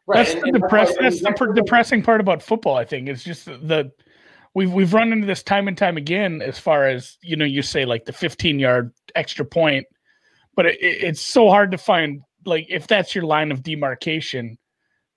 Right. 0.08 0.18
That's 0.18 0.34
and, 0.34 0.54
the 0.54 0.60
depress- 0.60 0.96
That's 1.00 1.22
the 1.22 1.54
depressing 1.56 2.04
part 2.04 2.22
about 2.22 2.44
football. 2.44 2.76
I 2.76 2.86
think 2.86 3.10
it's 3.10 3.24
just 3.24 3.46
the 3.46 3.92
we've 4.54 4.72
we've 4.72 4.94
run 4.94 5.12
into 5.12 5.28
this 5.28 5.44
time 5.44 5.68
and 5.68 5.78
time 5.78 5.98
again. 5.98 6.42
As 6.42 6.60
far 6.60 6.88
as 6.88 7.18
you 7.22 7.36
know, 7.36 7.46
you 7.46 7.62
say 7.62 7.86
like 7.86 8.06
the 8.06 8.14
15 8.14 8.60
yard 8.60 8.92
extra 9.16 9.46
point, 9.46 9.86
but 10.56 10.66
it, 10.66 10.78
it's 10.80 11.22
so 11.22 11.50
hard 11.50 11.72
to 11.72 11.78
find. 11.78 12.22
Like 12.46 12.68
if 12.70 12.86
that's 12.86 13.16
your 13.16 13.24
line 13.24 13.52
of 13.52 13.64
demarcation, 13.64 14.60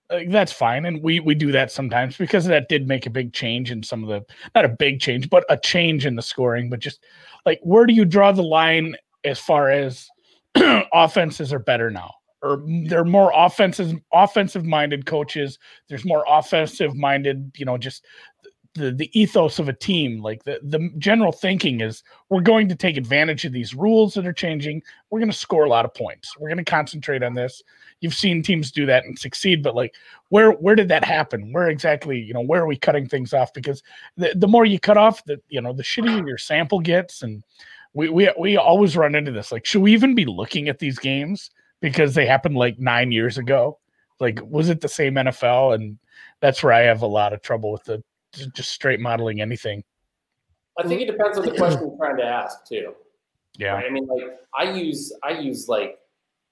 like, 0.09 0.31
that's 0.31 0.51
fine, 0.51 0.85
and 0.85 1.03
we 1.03 1.19
we 1.19 1.35
do 1.35 1.51
that 1.51 1.71
sometimes 1.71 2.17
because 2.17 2.45
that 2.45 2.69
did 2.69 2.87
make 2.87 3.05
a 3.05 3.11
big 3.11 3.33
change 3.33 3.69
in 3.69 3.83
some 3.83 4.03
of 4.03 4.09
the 4.09 4.25
not 4.55 4.65
a 4.65 4.69
big 4.69 4.99
change, 4.99 5.29
but 5.29 5.45
a 5.49 5.57
change 5.57 6.07
in 6.07 6.15
the 6.15 6.21
scoring. 6.23 6.69
But 6.69 6.79
just 6.79 7.03
like 7.45 7.59
where 7.61 7.85
do 7.85 7.93
you 7.93 8.05
draw 8.05 8.31
the 8.31 8.43
line 8.43 8.95
as 9.23 9.37
far 9.37 9.69
as 9.69 10.09
offenses 10.93 11.53
are 11.53 11.59
better 11.59 11.89
now 11.89 12.11
or 12.41 12.63
they're 12.85 13.03
more 13.03 13.31
offensive 13.35 13.99
offensive 14.13 14.65
minded 14.65 15.05
coaches. 15.05 15.59
There's 15.87 16.05
more 16.05 16.23
offensive 16.27 16.95
minded 16.95 17.51
you 17.57 17.65
know 17.65 17.77
just 17.77 18.05
the 18.75 18.91
the 18.91 19.09
ethos 19.19 19.59
of 19.59 19.67
a 19.67 19.73
team. 19.73 20.21
Like 20.21 20.43
the 20.43 20.59
the 20.63 20.89
general 20.97 21.31
thinking 21.31 21.81
is 21.81 22.03
we're 22.29 22.41
going 22.41 22.69
to 22.69 22.75
take 22.75 22.97
advantage 22.97 23.45
of 23.45 23.51
these 23.51 23.73
rules 23.73 24.13
that 24.13 24.27
are 24.27 24.33
changing. 24.33 24.81
We're 25.09 25.19
going 25.19 25.31
to 25.31 25.37
score 25.37 25.65
a 25.65 25.69
lot 25.69 25.85
of 25.85 25.93
points. 25.93 26.37
We're 26.37 26.49
going 26.49 26.63
to 26.63 26.69
concentrate 26.69 27.23
on 27.23 27.33
this. 27.33 27.61
You've 28.01 28.13
seen 28.13 28.41
teams 28.41 28.71
do 28.71 28.85
that 28.85 29.03
and 29.03 29.19
succeed 29.19 29.61
but 29.61 29.75
like 29.75 29.93
where 30.29 30.51
where 30.51 30.75
did 30.75 30.87
that 30.89 31.03
happen? 31.03 31.51
Where 31.51 31.69
exactly 31.69 32.19
you 32.19 32.33
know 32.33 32.41
where 32.41 32.61
are 32.61 32.67
we 32.67 32.77
cutting 32.77 33.07
things 33.07 33.33
off? 33.33 33.53
Because 33.53 33.83
the, 34.15 34.33
the 34.35 34.47
more 34.47 34.65
you 34.65 34.79
cut 34.79 34.97
off 34.97 35.25
the 35.25 35.41
you 35.49 35.61
know 35.61 35.73
the 35.73 35.83
shittier 35.83 36.25
your 36.25 36.37
sample 36.37 36.79
gets 36.79 37.21
and 37.21 37.43
we 37.93 38.09
we 38.09 38.31
we 38.37 38.57
always 38.57 38.95
run 38.95 39.15
into 39.15 39.31
this. 39.31 39.51
Like, 39.51 39.65
should 39.65 39.81
we 39.81 39.93
even 39.93 40.15
be 40.15 40.25
looking 40.25 40.69
at 40.69 40.79
these 40.79 40.99
games 40.99 41.49
because 41.81 42.13
they 42.13 42.25
happened 42.25 42.55
like 42.55 42.79
nine 42.79 43.11
years 43.11 43.37
ago? 43.37 43.79
Like, 44.19 44.39
was 44.43 44.69
it 44.69 44.81
the 44.81 44.89
same 44.89 45.15
NFL? 45.15 45.75
And 45.75 45.97
that's 46.41 46.61
where 46.61 46.73
I 46.73 46.81
have 46.81 47.01
a 47.01 47.07
lot 47.07 47.33
of 47.33 47.41
trouble 47.41 47.71
with 47.71 47.83
the 47.85 48.03
just 48.53 48.71
straight 48.71 48.99
modeling 48.99 49.41
anything. 49.41 49.83
I 50.77 50.87
think 50.87 51.01
it 51.01 51.11
depends 51.11 51.37
on 51.37 51.45
the 51.45 51.51
question 51.57 51.81
you're 51.81 51.97
trying 51.97 52.17
to 52.17 52.25
ask 52.25 52.65
too. 52.65 52.93
Yeah. 53.57 53.73
Right? 53.73 53.85
I 53.85 53.89
mean, 53.89 54.07
like 54.07 54.39
I 54.57 54.71
use 54.71 55.13
I 55.23 55.31
use 55.31 55.67
like 55.67 55.97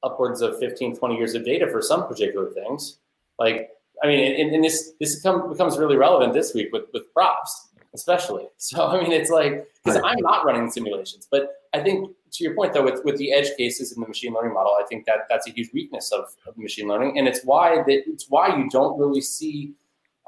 upwards 0.03 0.41
of 0.41 0.57
15, 0.59 0.95
20 0.97 1.15
years 1.15 1.35
of 1.35 1.45
data 1.45 1.67
for 1.67 1.81
some 1.81 2.07
particular 2.07 2.51
things. 2.51 2.99
Like, 3.39 3.69
I 4.03 4.07
mean, 4.07 4.39
and, 4.39 4.55
and 4.55 4.63
this 4.63 4.93
this 4.99 5.17
become, 5.17 5.49
becomes 5.49 5.77
really 5.77 5.97
relevant 5.97 6.33
this 6.33 6.53
week 6.53 6.69
with 6.73 6.85
with 6.93 7.11
props 7.13 7.69
especially. 7.93 8.47
So 8.57 8.85
I 8.85 9.01
mean, 9.01 9.11
it's 9.11 9.29
like 9.29 9.67
because 9.83 10.01
I'm 10.03 10.19
not 10.19 10.45
running 10.45 10.69
simulations, 10.69 11.27
but 11.29 11.57
I 11.73 11.79
think 11.79 12.11
to 12.31 12.43
your 12.43 12.55
point 12.55 12.73
though, 12.73 12.83
with 12.83 13.03
with 13.05 13.17
the 13.17 13.31
edge 13.31 13.55
cases 13.57 13.93
in 13.93 14.01
the 14.01 14.07
machine 14.07 14.33
learning 14.33 14.53
model, 14.53 14.75
I 14.79 14.85
think 14.85 15.05
that 15.05 15.27
that's 15.29 15.47
a 15.47 15.51
huge 15.51 15.69
weakness 15.73 16.11
of, 16.11 16.25
of 16.47 16.57
machine 16.57 16.87
learning, 16.87 17.17
and 17.17 17.27
it's 17.27 17.43
why 17.43 17.77
that 17.77 18.03
it's 18.07 18.29
why 18.29 18.55
you 18.57 18.69
don't 18.69 18.97
really 18.99 19.21
see. 19.21 19.73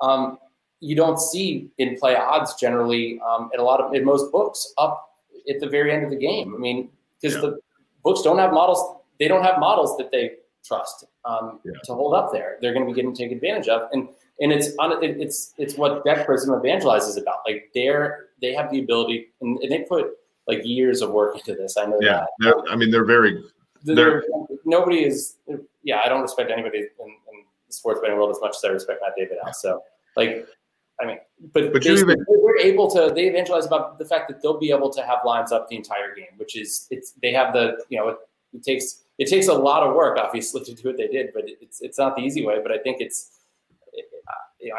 Um, 0.02 0.38
you 0.82 0.96
don't 0.96 1.20
see 1.20 1.70
in 1.78 1.98
play 1.98 2.16
odds 2.16 2.56
generally 2.56 3.20
um, 3.20 3.50
in 3.54 3.60
a 3.60 3.64
lot 3.64 3.82
of 3.82 3.94
in 3.94 4.06
most 4.06 4.32
books 4.32 4.74
up 4.78 5.10
at 5.50 5.60
the 5.60 5.68
very 5.68 5.92
end 5.92 6.06
of 6.06 6.10
the 6.10 6.16
game. 6.16 6.54
I 6.56 6.58
mean, 6.58 6.90
because 7.22 7.36
yeah. 7.36 7.42
the 7.42 7.60
books 8.04 8.22
don't 8.22 8.38
have 8.38 8.54
models, 8.54 9.02
they 9.20 9.28
don't 9.28 9.44
have 9.44 9.60
models 9.60 9.98
that 9.98 10.12
they 10.12 10.36
trust 10.64 11.06
um, 11.26 11.60
yeah. 11.66 11.74
to 11.84 11.94
hold 11.94 12.14
up 12.14 12.32
there. 12.32 12.58
They're 12.62 12.74
going 12.74 12.86
to 12.86 12.92
be 12.92 12.96
getting 12.96 13.16
taken 13.16 13.38
advantage 13.38 13.68
of, 13.68 13.90
and 13.92 14.08
and 14.42 14.52
it's 14.52 14.70
on 14.80 15.04
it's 15.04 15.54
it's 15.58 15.76
what 15.76 16.04
Deck 16.06 16.26
Prism 16.26 16.52
evangelizes 16.52 17.22
about. 17.22 17.40
Like 17.46 17.70
they're 17.74 18.28
they 18.42 18.54
have 18.54 18.72
the 18.72 18.80
ability, 18.80 19.28
and, 19.42 19.58
and 19.60 19.72
they 19.72 19.80
put 19.80 20.12
like 20.48 20.62
years 20.64 21.02
of 21.02 21.12
work 21.12 21.36
into 21.36 21.56
this. 21.56 21.78
I 21.78 21.86
know 21.86 22.00
yeah. 22.02 22.26
I 22.70 22.76
mean, 22.76 22.92
they're 22.92 23.06
very. 23.06 23.44
They're, 23.84 23.96
they're, 23.96 24.24
nobody 24.66 25.06
is. 25.06 25.36
Yeah, 25.84 26.02
I 26.04 26.10
don't 26.10 26.22
respect 26.22 26.52
anybody 26.52 26.80
in, 26.80 27.08
in 27.08 27.44
the 27.68 27.74
sports 27.74 28.02
betting 28.02 28.18
world 28.18 28.32
as 28.32 28.42
much 28.42 28.56
as 28.58 28.66
I 28.66 28.70
respect 28.70 29.02
Matt 29.02 29.14
Davidow. 29.18 29.54
So, 29.54 29.84
like, 30.18 30.48
I 31.02 31.06
mean, 31.06 31.18
but, 31.54 31.72
but 31.72 31.84
they, 31.84 31.92
even, 31.92 32.26
they're 32.28 32.60
able 32.60 32.90
to. 32.92 33.14
They 33.14 33.28
evangelize 33.28 33.66
about 33.66 34.00
the 34.00 34.06
fact 34.06 34.28
that 34.30 34.42
they'll 34.42 34.60
be 34.60 34.72
able 34.72 34.90
to 34.92 35.02
have 35.02 35.20
lines 35.24 35.52
up 35.52 35.70
the 35.70 35.76
entire 35.76 36.14
game, 36.16 36.38
which 36.38 36.58
is 36.58 36.88
it's. 36.92 37.14
They 37.22 37.32
have 37.34 37.54
the 37.54 37.84
you 37.90 38.00
know 38.00 38.10
it, 38.10 38.18
it 38.54 38.64
takes 38.64 39.04
it 39.18 39.30
takes 39.30 39.48
a 39.48 39.54
lot 39.54 39.84
of 39.84 39.96
work 39.96 40.18
obviously 40.18 40.64
to 40.64 40.74
do 40.74 40.90
what 40.90 40.98
they 40.98 41.08
did, 41.08 41.30
but 41.34 41.44
it's 41.46 41.82
it's 41.82 41.98
not 41.98 42.16
the 42.16 42.22
easy 42.22 42.46
way. 42.46 42.60
But 42.62 42.72
I 42.72 42.78
think 42.80 43.00
it's. 43.00 43.36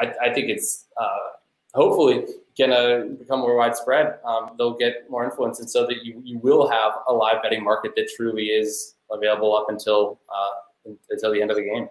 I, 0.00 0.12
I 0.22 0.32
think 0.32 0.48
it's 0.48 0.86
uh, 1.00 1.30
hopefully 1.74 2.26
going 2.58 2.70
to 2.70 3.16
become 3.18 3.40
more 3.40 3.56
widespread. 3.56 4.18
Um, 4.24 4.50
they'll 4.58 4.76
get 4.76 5.08
more 5.08 5.24
influence, 5.24 5.60
and 5.60 5.70
so 5.70 5.86
that 5.86 6.04
you, 6.04 6.20
you 6.24 6.38
will 6.38 6.68
have 6.68 6.92
a 7.08 7.12
live 7.12 7.42
betting 7.42 7.64
market 7.64 7.92
that 7.96 8.10
truly 8.16 8.46
is 8.46 8.94
available 9.10 9.56
up 9.56 9.66
until 9.68 10.20
uh, 10.28 10.90
until 11.10 11.32
the 11.32 11.40
end 11.40 11.50
of 11.50 11.56
the 11.56 11.64
game. 11.64 11.88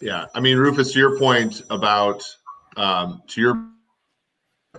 Yeah, 0.00 0.26
I 0.34 0.40
mean, 0.40 0.58
Rufus, 0.58 0.92
to 0.92 0.98
your 0.98 1.18
point 1.18 1.62
about 1.70 2.22
um, 2.76 3.22
to 3.28 3.40
your. 3.40 3.66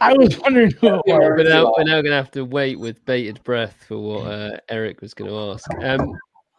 I 0.00 0.14
was 0.16 0.38
wondering 0.38 0.70
who. 0.80 1.00
We're 1.06 1.42
now, 1.42 1.72
we're 1.76 1.84
now 1.84 2.02
going 2.02 2.04
to 2.04 2.12
have 2.12 2.30
to 2.32 2.44
wait 2.44 2.78
with 2.78 3.04
bated 3.04 3.42
breath 3.42 3.84
for 3.88 3.98
what 3.98 4.30
uh, 4.30 4.58
Eric 4.68 5.00
was 5.00 5.14
going 5.14 5.30
to 5.30 5.52
ask. 5.52 5.68
Um, 5.82 6.12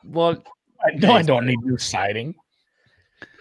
what? 0.04 0.46
I 0.90 0.98
know 0.98 1.14
I 1.14 1.22
don't 1.22 1.46
need 1.46 1.60
you 1.66 1.78
citing. 1.78 2.36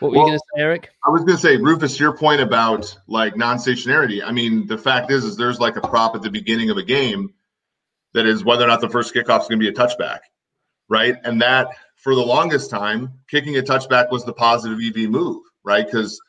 What 0.01 0.13
were 0.13 0.19
well, 0.19 0.27
you 0.27 0.31
going 0.31 0.39
to 0.39 0.45
say, 0.55 0.63
Eric? 0.63 0.91
I 1.07 1.11
was 1.11 1.25
going 1.25 1.37
to 1.37 1.43
say, 1.43 1.57
Rufus, 1.57 1.99
your 1.99 2.17
point 2.17 2.41
about 2.41 2.97
like 3.07 3.37
non-stationarity. 3.37 4.23
I 4.25 4.33
mean, 4.33 4.67
the 4.67 4.79
fact 4.79 5.11
is, 5.11 5.25
is 5.25 5.37
there's 5.37 5.61
like 5.61 5.77
a 5.77 5.81
prop 5.81 6.15
at 6.15 6.23
the 6.23 6.31
beginning 6.31 6.71
of 6.71 6.77
a 6.77 6.83
game 6.83 7.33
that 8.15 8.27
is 8.27 8.45
whether 8.45 8.65
or 8.65 8.69
not 8.69 8.81
the 8.81 8.89
first 8.89 9.15
kickoff 9.15 9.43
is 9.43 9.49
going 9.49 9.61
to 9.61 9.65
be 9.65 9.69
a 9.69 9.73
touchback, 9.73 10.21
right? 10.89 11.17
And 11.25 11.41
that 11.43 11.69
for 11.97 12.15
the 12.15 12.23
longest 12.23 12.71
time, 12.71 13.13
kicking 13.29 13.57
a 13.57 13.63
touchback 13.63 14.11
was 14.11 14.25
the 14.25 14.33
positive 14.33 14.79
EV 14.81 15.11
move, 15.11 15.43
right? 15.65 15.85
Because 15.85 16.21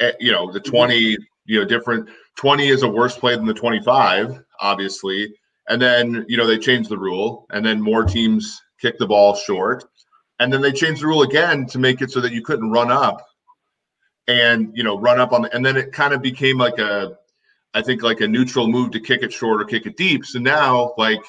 eh, 0.00 0.12
you 0.20 0.32
know 0.32 0.50
the 0.50 0.60
20, 0.60 1.16
you 1.46 1.60
know, 1.60 1.64
different 1.64 2.08
20 2.36 2.68
is 2.68 2.82
a 2.82 2.88
worse 2.88 3.16
play 3.16 3.36
than 3.36 3.46
the 3.46 3.54
25, 3.54 4.42
obviously. 4.60 5.34
And 5.68 5.80
then 5.80 6.24
you 6.28 6.36
know 6.36 6.46
they 6.46 6.58
changed 6.58 6.90
the 6.90 6.98
rule, 6.98 7.46
and 7.50 7.64
then 7.64 7.80
more 7.80 8.04
teams 8.04 8.60
kick 8.80 8.98
the 8.98 9.06
ball 9.06 9.34
short 9.34 9.84
and 10.40 10.52
then 10.52 10.60
they 10.60 10.72
changed 10.72 11.02
the 11.02 11.06
rule 11.06 11.22
again 11.22 11.66
to 11.66 11.78
make 11.78 12.02
it 12.02 12.10
so 12.10 12.20
that 12.20 12.32
you 12.32 12.42
couldn't 12.42 12.70
run 12.70 12.90
up 12.90 13.26
and 14.26 14.72
you 14.74 14.82
know 14.82 14.98
run 14.98 15.20
up 15.20 15.32
on 15.32 15.42
the, 15.42 15.54
and 15.54 15.64
then 15.64 15.76
it 15.76 15.92
kind 15.92 16.14
of 16.14 16.22
became 16.22 16.58
like 16.58 16.78
a 16.78 17.16
i 17.74 17.82
think 17.82 18.02
like 18.02 18.20
a 18.20 18.28
neutral 18.28 18.66
move 18.66 18.90
to 18.90 19.00
kick 19.00 19.22
it 19.22 19.32
short 19.32 19.60
or 19.60 19.64
kick 19.64 19.86
it 19.86 19.96
deep. 19.96 20.24
So 20.24 20.38
now 20.38 20.94
like 20.96 21.22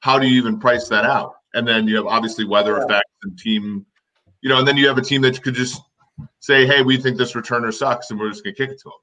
how 0.00 0.18
do 0.18 0.26
you 0.26 0.36
even 0.36 0.58
price 0.58 0.88
that 0.88 1.04
out? 1.04 1.36
And 1.54 1.66
then 1.66 1.86
you 1.86 1.96
have 1.96 2.06
obviously 2.06 2.44
weather 2.44 2.76
yeah. 2.76 2.84
effects 2.84 3.10
and 3.22 3.38
team 3.38 3.86
you 4.42 4.48
know 4.48 4.58
and 4.58 4.68
then 4.68 4.76
you 4.76 4.86
have 4.86 4.98
a 4.98 5.02
team 5.02 5.22
that 5.22 5.40
could 5.42 5.54
just 5.54 5.80
say 6.40 6.66
hey 6.66 6.82
we 6.82 6.96
think 6.98 7.16
this 7.16 7.32
returner 7.32 7.72
sucks 7.72 8.10
and 8.10 8.20
we're 8.20 8.28
just 8.28 8.44
going 8.44 8.54
to 8.54 8.62
kick 8.62 8.70
it 8.70 8.78
to 8.78 8.84
them 8.84 8.98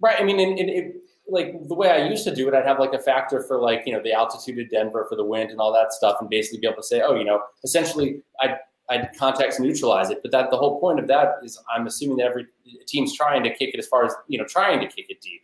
right 0.00 0.20
i 0.20 0.24
mean 0.24 0.40
it, 0.40 0.68
it, 0.68 0.94
like 1.28 1.54
the 1.68 1.74
way 1.74 1.90
i 1.90 2.08
used 2.08 2.24
to 2.24 2.34
do 2.34 2.48
it 2.48 2.54
i'd 2.54 2.64
have 2.64 2.78
like 2.78 2.94
a 2.94 2.98
factor 2.98 3.42
for 3.42 3.60
like 3.60 3.82
you 3.84 3.92
know 3.92 4.02
the 4.02 4.12
altitude 4.12 4.58
of 4.58 4.70
denver 4.70 5.06
for 5.08 5.16
the 5.16 5.24
wind 5.24 5.50
and 5.50 5.60
all 5.60 5.72
that 5.72 5.92
stuff 5.92 6.16
and 6.20 6.30
basically 6.30 6.58
be 6.58 6.66
able 6.66 6.76
to 6.76 6.82
say 6.82 7.02
oh 7.02 7.14
you 7.14 7.24
know 7.24 7.40
essentially 7.64 8.22
i 8.40 8.56
I'd 8.90 9.10
context 9.18 9.60
neutralize 9.60 10.10
it. 10.10 10.20
But 10.22 10.30
that 10.32 10.50
the 10.50 10.56
whole 10.56 10.78
point 10.80 10.98
of 10.98 11.06
that 11.08 11.36
is 11.42 11.58
I'm 11.74 11.86
assuming 11.86 12.18
that 12.18 12.26
every 12.26 12.46
team's 12.86 13.16
trying 13.16 13.42
to 13.44 13.54
kick 13.54 13.74
it 13.74 13.78
as 13.78 13.86
far 13.86 14.04
as 14.04 14.14
you 14.28 14.38
know, 14.38 14.44
trying 14.44 14.80
to 14.80 14.86
kick 14.86 15.06
it 15.08 15.20
deep. 15.20 15.42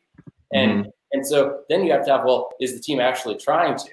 And 0.52 0.80
mm-hmm. 0.80 0.90
and 1.12 1.26
so 1.26 1.62
then 1.68 1.84
you 1.84 1.92
have 1.92 2.04
to 2.06 2.10
have, 2.10 2.24
well, 2.24 2.50
is 2.60 2.74
the 2.74 2.80
team 2.80 3.00
actually 3.00 3.36
trying 3.36 3.76
to 3.78 3.90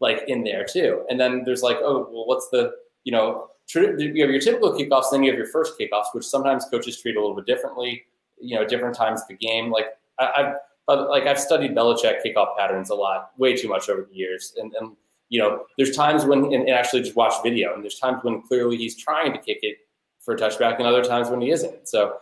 like 0.00 0.24
in 0.28 0.44
there 0.44 0.64
too? 0.64 1.04
And 1.08 1.18
then 1.18 1.44
there's 1.44 1.62
like, 1.62 1.78
oh, 1.80 2.08
well, 2.10 2.26
what's 2.26 2.48
the 2.50 2.72
you 3.04 3.12
know, 3.12 3.48
you 3.74 4.20
have 4.20 4.30
your 4.30 4.40
typical 4.40 4.72
kickoffs, 4.72 5.10
then 5.10 5.22
you 5.22 5.30
have 5.30 5.38
your 5.38 5.46
first 5.46 5.78
kickoffs, 5.78 6.06
which 6.12 6.26
sometimes 6.26 6.66
coaches 6.66 7.00
treat 7.00 7.16
a 7.16 7.20
little 7.20 7.36
bit 7.36 7.46
differently. 7.46 8.04
You 8.40 8.56
know, 8.56 8.66
different 8.66 8.96
times 8.96 9.22
of 9.22 9.28
the 9.28 9.34
game. 9.34 9.70
Like 9.70 9.86
I, 10.18 10.32
I've 10.36 10.54
like 10.88 11.24
I've 11.24 11.40
studied 11.40 11.74
Belichick 11.74 12.16
kickoff 12.24 12.56
patterns 12.56 12.90
a 12.90 12.94
lot, 12.94 13.30
way 13.38 13.54
too 13.56 13.68
much 13.68 13.88
over 13.88 14.06
the 14.10 14.16
years, 14.16 14.54
and 14.56 14.72
and 14.80 14.96
you 15.30 15.38
know, 15.38 15.64
there's 15.78 15.96
times 15.96 16.24
when, 16.24 16.44
and, 16.46 16.54
and 16.54 16.70
actually 16.70 17.02
just 17.02 17.16
watch 17.16 17.34
video, 17.42 17.72
and 17.72 17.82
there's 17.82 17.98
times 17.98 18.22
when 18.22 18.42
clearly 18.42 18.76
he's 18.76 18.96
trying 18.96 19.32
to 19.32 19.38
kick 19.38 19.60
it 19.62 19.78
for 20.18 20.34
a 20.34 20.36
touchback, 20.36 20.76
and 20.76 20.86
other 20.86 21.02
times 21.02 21.30
when 21.30 21.40
he 21.40 21.50
isn't. 21.50 21.88
So, 21.88 22.16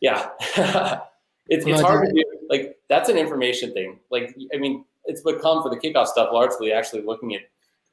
yeah, 0.00 0.28
it's, 1.48 1.66
it's 1.66 1.80
hard 1.80 2.06
to 2.06 2.14
do. 2.14 2.24
Like, 2.48 2.76
that's 2.88 3.08
an 3.08 3.16
information 3.16 3.72
thing. 3.72 3.98
Like, 4.10 4.36
I 4.54 4.58
mean, 4.58 4.84
it's 5.06 5.22
become 5.22 5.62
for 5.62 5.70
the 5.70 5.76
kickoff 5.76 6.06
stuff 6.06 6.28
largely 6.32 6.72
actually 6.72 7.02
looking 7.02 7.34
at, 7.34 7.40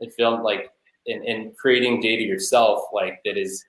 at 0.01 0.13
film, 0.13 0.43
like, 0.43 0.71
and, 1.07 1.23
and 1.23 1.57
creating 1.57 2.01
data 2.01 2.23
yourself, 2.23 2.83
like, 2.93 3.21
that 3.23 3.37
is 3.37 3.63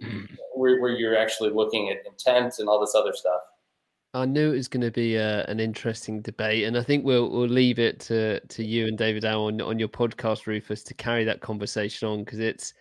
hmm. 0.00 0.22
where, 0.54 0.80
where 0.80 0.92
you're 0.92 1.16
actually 1.16 1.50
looking 1.50 1.90
at 1.90 1.98
intent 2.06 2.54
and 2.58 2.68
all 2.68 2.80
this 2.80 2.94
other 2.94 3.12
stuff. 3.14 3.42
I 4.12 4.24
knew 4.24 4.52
it 4.52 4.56
was 4.56 4.68
going 4.68 4.80
to 4.82 4.90
be 4.90 5.14
a, 5.14 5.40
uh, 5.40 5.44
an 5.46 5.60
interesting 5.60 6.20
debate, 6.20 6.64
and 6.64 6.76
I 6.76 6.82
think 6.82 7.04
we'll 7.04 7.30
we'll 7.30 7.46
leave 7.46 7.78
it 7.78 8.00
to 8.00 8.40
to 8.40 8.64
you 8.64 8.88
and 8.88 8.98
Davidow 8.98 9.46
on 9.46 9.60
on 9.60 9.78
your 9.78 9.88
podcast, 9.88 10.46
Rufus, 10.46 10.82
to 10.84 10.94
carry 10.94 11.24
that 11.24 11.40
conversation 11.40 12.08
on 12.08 12.24
because 12.24 12.40
it's 12.40 12.74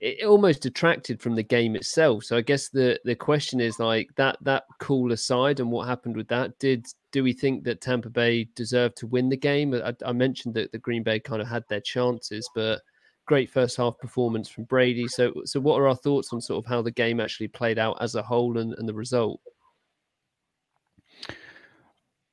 it 0.00 0.24
almost 0.24 0.62
detracted 0.62 1.20
from 1.20 1.34
the 1.34 1.42
game 1.42 1.76
itself. 1.76 2.24
So 2.24 2.36
I 2.38 2.40
guess 2.40 2.70
the 2.70 2.98
the 3.04 3.14
question 3.14 3.60
is 3.60 3.78
like 3.78 4.08
that 4.16 4.38
that 4.42 4.64
call 4.78 5.12
aside 5.12 5.60
and 5.60 5.70
what 5.70 5.88
happened 5.88 6.16
with 6.16 6.28
that. 6.28 6.58
Did 6.58 6.86
do 7.10 7.22
we 7.22 7.34
think 7.34 7.64
that 7.64 7.82
Tampa 7.82 8.08
Bay 8.08 8.48
deserved 8.56 8.96
to 8.98 9.06
win 9.06 9.28
the 9.28 9.36
game? 9.36 9.74
I, 9.74 9.94
I 10.06 10.12
mentioned 10.12 10.54
that 10.54 10.72
the 10.72 10.78
Green 10.78 11.02
Bay 11.02 11.20
kind 11.20 11.42
of 11.42 11.48
had 11.48 11.64
their 11.68 11.82
chances, 11.82 12.48
but 12.54 12.80
great 13.26 13.50
first 13.50 13.76
half 13.76 13.98
performance 13.98 14.48
from 14.48 14.64
Brady. 14.64 15.06
So 15.08 15.34
so 15.44 15.60
what 15.60 15.78
are 15.78 15.88
our 15.88 15.96
thoughts 15.96 16.32
on 16.32 16.40
sort 16.40 16.64
of 16.64 16.68
how 16.68 16.80
the 16.80 16.90
game 16.90 17.20
actually 17.20 17.48
played 17.48 17.78
out 17.78 17.98
as 18.00 18.14
a 18.14 18.22
whole 18.22 18.56
and, 18.56 18.72
and 18.78 18.88
the 18.88 18.94
result? 18.94 19.40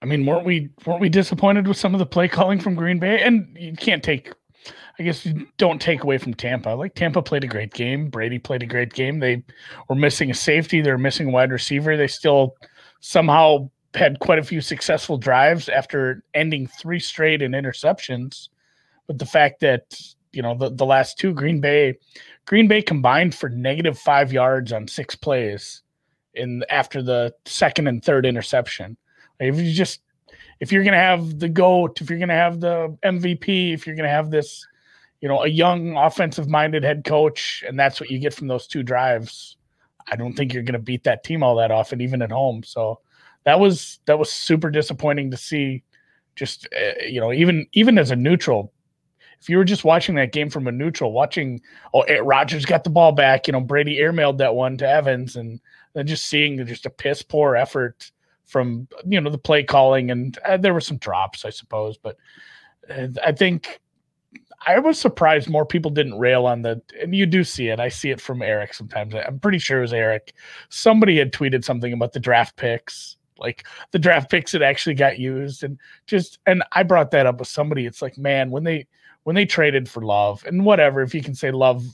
I 0.02 0.06
mean, 0.06 0.26
weren't 0.26 0.46
we 0.46 0.70
weren't 0.86 1.02
we 1.02 1.10
disappointed 1.10 1.68
with 1.68 1.78
some 1.78 1.94
of 1.94 2.00
the 2.00 2.06
play 2.06 2.28
calling 2.28 2.60
from 2.60 2.76
Green 2.76 3.00
Bay? 3.00 3.22
And 3.22 3.56
you 3.60 3.74
can't 3.74 4.04
take, 4.04 4.32
I 4.98 5.04
guess, 5.04 5.26
you 5.26 5.48
don't 5.58 5.82
take 5.82 6.04
away 6.04 6.18
from 6.18 6.34
Tampa. 6.34 6.70
Like 6.70 6.96
Tampa 6.96 7.22
played 7.22 7.44
a 7.44 7.48
great 7.48 7.74
game. 7.74 8.10
Brady 8.10 8.40
played 8.40 8.64
a 8.64 8.68
great 8.68 8.94
game. 8.94 9.20
They 9.20 9.44
were 9.90 9.96
missing 9.96 10.32
a 10.32 10.34
safety. 10.34 10.82
They're 10.82 10.98
missing 10.98 11.28
a 11.28 11.32
wide 11.32 11.52
receiver. 11.52 11.98
They 11.98 12.08
still 12.08 12.56
somehow 13.02 13.70
had 13.94 14.20
quite 14.20 14.40
a 14.40 14.44
few 14.44 14.62
successful 14.62 15.18
drives 15.18 15.68
after 15.68 16.24
ending 16.34 16.68
three 16.68 17.00
straight 17.00 17.42
in 17.42 17.52
interceptions. 17.52 18.48
But 19.08 19.20
the 19.20 19.26
fact 19.26 19.60
that 19.62 20.00
you 20.32 20.42
know 20.42 20.56
the, 20.56 20.70
the 20.70 20.86
last 20.86 21.18
two 21.18 21.34
Green 21.34 21.60
Bay, 21.60 21.98
Green 22.46 22.70
Bay 22.70 22.82
combined 22.82 23.36
for 23.36 23.50
negative 23.50 24.00
five 24.00 24.32
yards 24.32 24.72
on 24.72 24.88
six 24.88 25.14
plays 25.14 25.82
in 26.36 26.64
after 26.70 27.04
the 27.04 27.34
second 27.46 27.88
and 27.88 28.02
third 28.02 28.26
interception 28.26 28.96
if 29.40 29.58
you 29.58 29.72
just 29.72 30.02
if 30.60 30.72
you're 30.72 30.84
gonna 30.84 30.98
have 30.98 31.40
the 31.40 31.50
goat, 31.50 32.02
if 32.02 32.10
you're 32.10 32.20
gonna 32.20 32.34
have 32.34 32.60
the 32.60 32.98
MVP, 33.04 33.74
if 33.74 33.88
you're 33.88 33.96
gonna 33.96 34.10
have 34.10 34.30
this, 34.30 34.66
you 35.22 35.30
know, 35.30 35.44
a 35.44 35.48
young 35.48 35.96
offensive 35.96 36.48
minded 36.50 36.84
head 36.84 37.04
coach, 37.06 37.64
and 37.68 37.80
that's 37.80 38.00
what 38.00 38.10
you 38.10 38.20
get 38.20 38.34
from 38.34 38.48
those 38.48 38.68
two 38.68 38.84
drives, 38.84 39.58
I 40.12 40.16
don't 40.16 40.34
think 40.34 40.54
you're 40.54 40.64
gonna 40.64 40.80
beat 40.80 41.04
that 41.06 41.24
team 41.24 41.44
all 41.44 41.56
that 41.58 41.72
often, 41.72 42.02
even 42.02 42.22
at 42.22 42.32
home. 42.32 42.64
So 42.64 43.00
that 43.46 43.60
was 43.60 44.00
that 44.06 44.20
was 44.20 44.32
super 44.32 44.70
disappointing 44.70 45.32
to 45.32 45.38
see. 45.38 45.84
Just 46.36 46.68
uh, 46.76 47.06
you 47.06 47.20
know, 47.20 47.34
even 47.34 47.68
even 47.74 47.98
as 47.98 48.12
a 48.12 48.16
neutral, 48.16 48.74
if 49.42 49.50
you 49.50 49.58
were 49.58 49.66
just 49.66 49.86
watching 49.86 50.16
that 50.16 50.34
game 50.34 50.50
from 50.50 50.68
a 50.68 50.72
neutral, 50.72 51.14
watching 51.14 51.62
oh 51.94 52.04
Rodgers 52.22 52.66
got 52.66 52.84
the 52.84 52.90
ball 52.90 53.12
back, 53.12 53.48
you 53.48 53.54
know 53.54 53.62
Brady 53.62 53.98
airmailed 53.98 54.38
that 54.38 54.56
one 54.56 54.78
to 54.78 54.90
Evans, 54.90 55.36
and 55.36 55.60
then 55.94 56.08
just 56.08 56.26
seeing 56.26 56.66
just 56.66 56.86
a 56.86 56.90
piss 56.90 57.22
poor 57.22 57.56
effort 57.56 58.12
from 58.50 58.88
you 59.06 59.22
know 59.22 59.30
the 59.30 59.38
play 59.38 59.64
calling, 59.64 60.12
and 60.12 60.38
uh, 60.40 60.58
there 60.58 60.74
were 60.74 60.82
some 60.82 60.98
drops, 60.98 61.46
I 61.46 61.52
suppose. 61.52 61.98
But 61.98 62.18
uh, 62.90 63.08
I 63.24 63.32
think 63.32 63.80
I 64.66 64.80
was 64.80 65.00
surprised 65.00 65.50
more 65.50 65.66
people 65.66 65.92
didn't 65.92 66.20
rail 66.20 66.46
on 66.46 66.64
the, 66.64 66.82
and 67.00 67.16
you 67.16 67.26
do 67.26 67.44
see 67.44 67.70
it. 67.70 67.80
I 67.80 67.90
see 67.90 68.10
it 68.10 68.20
from 68.20 68.42
Eric 68.42 68.74
sometimes. 68.74 69.16
I'm 69.16 69.40
pretty 69.40 69.60
sure 69.60 69.80
it 69.80 69.84
was 69.84 69.94
Eric. 69.94 70.34
Somebody 70.70 71.18
had 71.18 71.32
tweeted 71.32 71.64
something 71.64 71.94
about 71.94 72.14
the 72.14 72.20
draft 72.20 72.56
picks, 72.58 73.18
like 73.38 73.66
the 73.92 74.00
draft 74.00 74.30
picks 74.30 74.52
that 74.52 74.62
actually 74.62 74.96
got 74.96 75.20
used, 75.20 75.64
and 75.64 75.78
just, 76.08 76.40
and 76.46 76.64
I 76.74 76.84
brought 76.84 77.12
that 77.12 77.26
up 77.26 77.40
with 77.40 77.48
somebody. 77.48 77.86
It's 77.86 78.02
like, 78.02 78.18
man, 78.18 78.52
when 78.52 78.64
they 78.64 78.88
when 79.24 79.36
they 79.36 79.46
traded 79.46 79.88
for 79.88 80.02
Love 80.02 80.44
and 80.46 80.66
whatever, 80.66 81.02
if 81.02 81.14
you 81.14 81.22
can 81.22 81.36
say 81.36 81.52
Love 81.52 81.86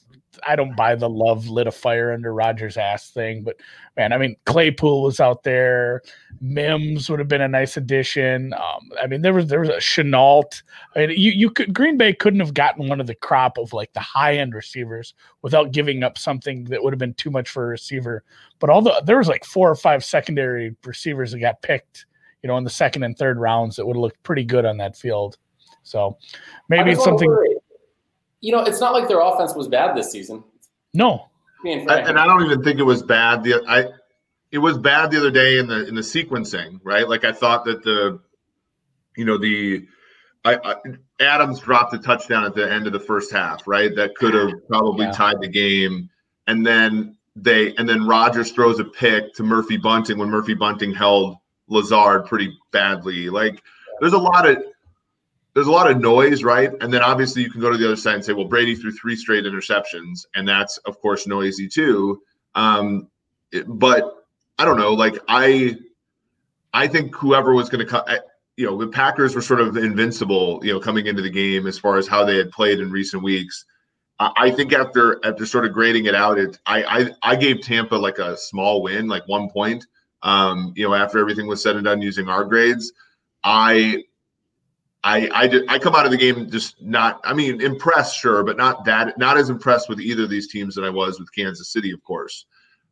I 0.47 0.55
don't 0.55 0.75
buy 0.75 0.95
the 0.95 1.09
love 1.09 1.47
lit 1.47 1.67
a 1.67 1.71
fire 1.71 2.11
under 2.11 2.33
Rodgers' 2.33 2.77
ass 2.77 3.09
thing, 3.09 3.43
but 3.43 3.57
man, 3.95 4.13
I 4.13 4.17
mean 4.17 4.35
Claypool 4.45 5.03
was 5.03 5.19
out 5.19 5.43
there. 5.43 6.01
Mims 6.41 7.09
would 7.09 7.19
have 7.19 7.27
been 7.27 7.41
a 7.41 7.47
nice 7.47 7.77
addition. 7.77 8.53
Um, 8.53 8.89
I 9.01 9.07
mean, 9.07 9.21
there 9.21 9.33
was 9.33 9.47
there 9.47 9.59
was 9.59 9.69
a 9.69 9.79
Chenault. 9.79 10.61
I 10.95 11.07
mean, 11.07 11.19
you 11.19 11.31
you 11.31 11.49
could 11.49 11.73
Green 11.73 11.97
Bay 11.97 12.13
couldn't 12.13 12.39
have 12.39 12.53
gotten 12.53 12.87
one 12.87 12.99
of 12.99 13.07
the 13.07 13.15
crop 13.15 13.57
of 13.57 13.73
like 13.73 13.93
the 13.93 13.99
high 13.99 14.37
end 14.37 14.53
receivers 14.53 15.13
without 15.41 15.71
giving 15.71 16.03
up 16.03 16.17
something 16.17 16.65
that 16.65 16.83
would 16.83 16.93
have 16.93 16.99
been 16.99 17.13
too 17.13 17.31
much 17.31 17.49
for 17.49 17.65
a 17.65 17.67
receiver. 17.67 18.23
But 18.59 18.69
all 18.69 18.81
the 18.81 19.01
there 19.05 19.17
was 19.17 19.27
like 19.27 19.45
four 19.45 19.69
or 19.69 19.75
five 19.75 20.03
secondary 20.03 20.75
receivers 20.83 21.31
that 21.31 21.39
got 21.39 21.61
picked, 21.61 22.05
you 22.43 22.47
know, 22.47 22.57
in 22.57 22.63
the 22.63 22.69
second 22.69 23.03
and 23.03 23.17
third 23.17 23.39
rounds 23.39 23.75
that 23.75 23.85
would 23.85 23.95
have 23.95 24.01
looked 24.01 24.23
pretty 24.23 24.43
good 24.43 24.65
on 24.65 24.77
that 24.77 24.97
field. 24.97 25.37
So 25.83 26.17
maybe 26.67 26.91
it's 26.91 27.03
something 27.03 27.29
you 28.45 28.51
know, 28.51 28.61
it's 28.61 28.79
not 28.79 28.93
like 28.93 29.07
their 29.07 29.21
offense 29.21 29.55
was 29.55 29.67
bad 29.67 29.97
this 29.97 30.11
season. 30.11 30.43
No. 30.93 31.29
I, 31.65 32.01
and 32.01 32.19
I 32.19 32.27
don't 32.27 32.45
even 32.45 32.63
think 32.63 32.77
it 32.79 32.83
was 32.83 33.01
bad. 33.01 33.43
The 33.43 33.63
I 33.67 33.87
it 34.51 34.59
was 34.59 34.77
bad 34.77 35.09
the 35.09 35.17
other 35.17 35.31
day 35.31 35.57
in 35.57 35.65
the 35.65 35.87
in 35.87 35.95
the 35.95 36.01
sequencing, 36.01 36.79
right? 36.83 37.09
Like 37.09 37.23
I 37.25 37.31
thought 37.31 37.65
that 37.65 37.83
the 37.83 38.19
you 39.17 39.25
know 39.25 39.39
the 39.39 39.87
I, 40.43 40.59
I, 40.63 40.75
Adams 41.19 41.59
dropped 41.59 41.95
a 41.95 41.97
touchdown 41.97 42.45
at 42.45 42.53
the 42.53 42.71
end 42.71 42.85
of 42.85 42.93
the 42.93 42.99
first 42.99 43.31
half, 43.31 43.67
right? 43.67 43.95
That 43.95 44.13
could 44.13 44.35
have 44.35 44.51
probably 44.67 45.07
yeah. 45.07 45.11
tied 45.11 45.41
the 45.41 45.47
game. 45.47 46.11
And 46.45 46.63
then 46.63 47.17
they 47.35 47.73
and 47.77 47.89
then 47.89 48.05
Rodgers 48.05 48.51
throws 48.51 48.79
a 48.79 48.85
pick 48.85 49.33
to 49.33 49.43
Murphy 49.43 49.77
Bunting 49.77 50.19
when 50.19 50.29
Murphy 50.29 50.53
Bunting 50.53 50.93
held 50.93 51.37
Lazard 51.67 52.27
pretty 52.27 52.55
badly. 52.71 53.27
Like 53.27 53.63
there's 54.01 54.13
a 54.13 54.19
lot 54.19 54.47
of 54.47 54.63
there's 55.55 55.67
a 55.67 55.71
lot 55.71 55.89
of 55.89 55.99
noise, 55.99 56.43
right? 56.43 56.69
And 56.81 56.93
then 56.93 57.01
obviously 57.01 57.41
you 57.41 57.49
can 57.49 57.61
go 57.61 57.71
to 57.71 57.77
the 57.77 57.85
other 57.85 57.95
side 57.95 58.15
and 58.15 58.25
say, 58.25 58.33
well, 58.33 58.45
Brady 58.45 58.75
threw 58.75 58.91
three 58.91 59.15
straight 59.15 59.45
interceptions, 59.45 60.25
and 60.35 60.47
that's 60.47 60.77
of 60.79 60.99
course 60.99 61.25
noisy 61.25 61.67
too. 61.67 62.21
Um, 62.53 63.07
it, 63.51 63.65
but 63.67 64.27
I 64.59 64.65
don't 64.65 64.77
know, 64.77 64.93
like 64.93 65.15
I, 65.27 65.77
I 66.73 66.87
think 66.87 67.15
whoever 67.15 67.53
was 67.53 67.69
going 67.69 67.85
to 67.85 67.89
come, 67.89 68.03
you 68.57 68.65
know, 68.65 68.77
the 68.77 68.87
Packers 68.87 69.33
were 69.33 69.41
sort 69.41 69.61
of 69.61 69.77
invincible, 69.77 70.59
you 70.61 70.73
know, 70.73 70.79
coming 70.79 71.07
into 71.07 71.21
the 71.21 71.29
game 71.29 71.67
as 71.67 71.79
far 71.79 71.97
as 71.97 72.07
how 72.07 72.25
they 72.25 72.37
had 72.37 72.51
played 72.51 72.79
in 72.79 72.91
recent 72.91 73.23
weeks. 73.23 73.65
I 74.17 74.49
think 74.51 74.71
after 74.71 75.19
after 75.25 75.45
sort 75.45 75.65
of 75.65 75.73
grading 75.73 76.05
it 76.05 76.15
out, 76.15 76.39
it 76.39 76.57
I 76.65 76.83
I, 76.83 77.31
I 77.31 77.35
gave 77.35 77.59
Tampa 77.61 77.95
like 77.95 78.17
a 78.17 78.37
small 78.37 78.81
win, 78.81 79.09
like 79.09 79.27
one 79.27 79.49
point. 79.49 79.85
Um, 80.23 80.71
you 80.75 80.87
know, 80.87 80.93
after 80.93 81.19
everything 81.19 81.47
was 81.47 81.61
said 81.61 81.75
and 81.75 81.83
done 81.83 82.01
using 82.01 82.29
our 82.29 82.45
grades, 82.45 82.93
I 83.43 84.05
I 85.05 85.29
I 85.31 85.47
did 85.47 85.69
I 85.69 85.77
come 85.77 85.95
out 85.95 86.05
of 86.05 86.11
the 86.11 86.17
game 86.17 86.49
just 86.49 86.81
not 86.81 87.21
I 87.23 87.33
mean 87.33 87.61
impressed 87.61 88.17
sure 88.17 88.43
but 88.43 88.57
not 88.57 88.85
that 88.85 89.17
not 89.19 89.37
as 89.37 89.49
impressed 89.49 89.87
with 89.87 90.01
either 90.01 90.23
of 90.23 90.29
these 90.29 90.47
teams 90.47 90.73
that 90.75 90.83
I 90.83 90.89
was 90.89 91.19
with 91.19 91.33
Kansas 91.33 91.71
City 91.71 91.91
of 91.91 92.03
course. 92.03 92.45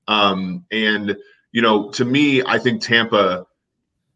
Um, 0.08 0.64
and 0.72 1.18
you 1.52 1.62
know 1.62 1.90
to 1.92 2.06
me 2.06 2.44
I 2.44 2.60
think 2.60 2.84
Tampa 2.84 3.48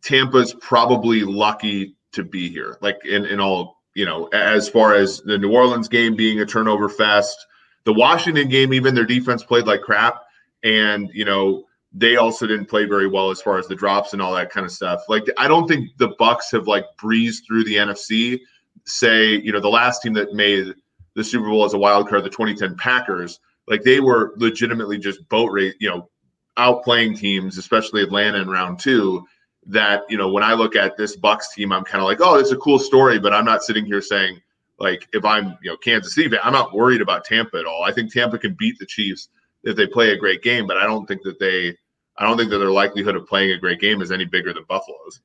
Tampa's 0.03 0.53
probably 0.53 1.23
lucky 1.23 1.95
to 2.13 2.23
be 2.23 2.49
here 2.49 2.77
like 2.81 3.03
in 3.03 3.25
in 3.25 3.39
all 3.39 3.81
you 3.95 4.05
know 4.05 4.27
as 4.27 4.69
far 4.69 4.93
as 4.93 5.19
the 5.21 5.39
New 5.39 5.51
Orleans 5.51 5.87
game 5.87 6.15
being 6.15 6.39
a 6.39 6.45
turnover 6.45 6.89
fest 6.89 7.47
the 7.83 7.93
Washington 7.93 8.47
game 8.47 8.73
even 8.73 8.93
their 8.93 9.05
defense 9.05 9.43
played 9.43 9.65
like 9.65 9.81
crap. 9.81 10.21
And 10.63 11.09
you 11.13 11.25
know 11.25 11.66
they 11.93 12.17
also 12.17 12.45
didn't 12.45 12.65
play 12.65 12.85
very 12.85 13.07
well 13.07 13.31
as 13.31 13.41
far 13.41 13.57
as 13.57 13.67
the 13.67 13.75
drops 13.75 14.13
and 14.13 14.21
all 14.21 14.33
that 14.33 14.51
kind 14.51 14.65
of 14.65 14.71
stuff. 14.71 15.01
Like 15.07 15.25
I 15.37 15.47
don't 15.47 15.67
think 15.67 15.89
the 15.97 16.09
Bucks 16.19 16.51
have 16.51 16.67
like 16.67 16.85
breezed 16.97 17.45
through 17.45 17.63
the 17.63 17.75
NFC. 17.75 18.39
Say, 18.85 19.39
you 19.39 19.51
know, 19.51 19.59
the 19.59 19.69
last 19.69 20.01
team 20.01 20.13
that 20.13 20.33
made 20.33 20.73
the 21.15 21.23
Super 21.23 21.47
Bowl 21.47 21.65
as 21.65 21.73
a 21.73 21.77
wild 21.77 22.07
card, 22.07 22.23
the 22.23 22.29
2010 22.29 22.77
Packers, 22.77 23.39
like 23.67 23.81
they 23.83 23.99
were 23.99 24.33
legitimately 24.37 24.97
just 24.97 25.27
boat 25.29 25.51
race, 25.51 25.73
you 25.79 25.89
know, 25.89 26.09
outplaying 26.57 27.17
teams, 27.17 27.57
especially 27.57 28.03
Atlanta 28.03 28.39
in 28.39 28.49
round 28.49 28.79
two. 28.79 29.25
That 29.69 30.03
you 30.09 30.17
know, 30.17 30.29
when 30.31 30.43
I 30.43 30.53
look 30.53 30.75
at 30.75 30.95
this 30.95 31.17
Bucks 31.17 31.53
team, 31.53 31.73
I'm 31.73 31.83
kind 31.83 32.01
of 32.01 32.05
like, 32.05 32.19
oh, 32.21 32.35
it's 32.35 32.51
a 32.51 32.57
cool 32.57 32.79
story, 32.79 33.19
but 33.19 33.33
I'm 33.33 33.43
not 33.43 33.63
sitting 33.63 33.85
here 33.85 34.01
saying 34.01 34.39
like 34.79 35.07
if 35.13 35.25
I'm 35.25 35.57
you 35.61 35.71
know 35.71 35.77
Kansas 35.77 36.15
City, 36.15 36.37
I'm 36.41 36.53
not 36.53 36.73
worried 36.73 37.01
about 37.01 37.25
Tampa 37.25 37.57
at 37.57 37.65
all. 37.65 37.83
I 37.83 37.91
think 37.91 38.13
Tampa 38.13 38.37
can 38.37 38.55
beat 38.57 38.77
the 38.79 38.85
Chiefs 38.85 39.29
if 39.63 39.75
they 39.75 39.87
play 39.87 40.11
a 40.11 40.17
great 40.17 40.43
game, 40.43 40.67
but 40.67 40.77
I 40.77 40.83
don't 40.85 41.05
think 41.05 41.23
that 41.23 41.39
they 41.39 41.75
I 42.17 42.25
don't 42.25 42.37
think 42.37 42.49
that 42.49 42.57
their 42.57 42.71
likelihood 42.71 43.15
of 43.15 43.27
playing 43.27 43.51
a 43.51 43.57
great 43.57 43.79
game 43.79 44.01
is 44.01 44.11
any 44.11 44.25
bigger 44.25 44.53
than 44.53 44.63
Buffalo's. 44.67 45.21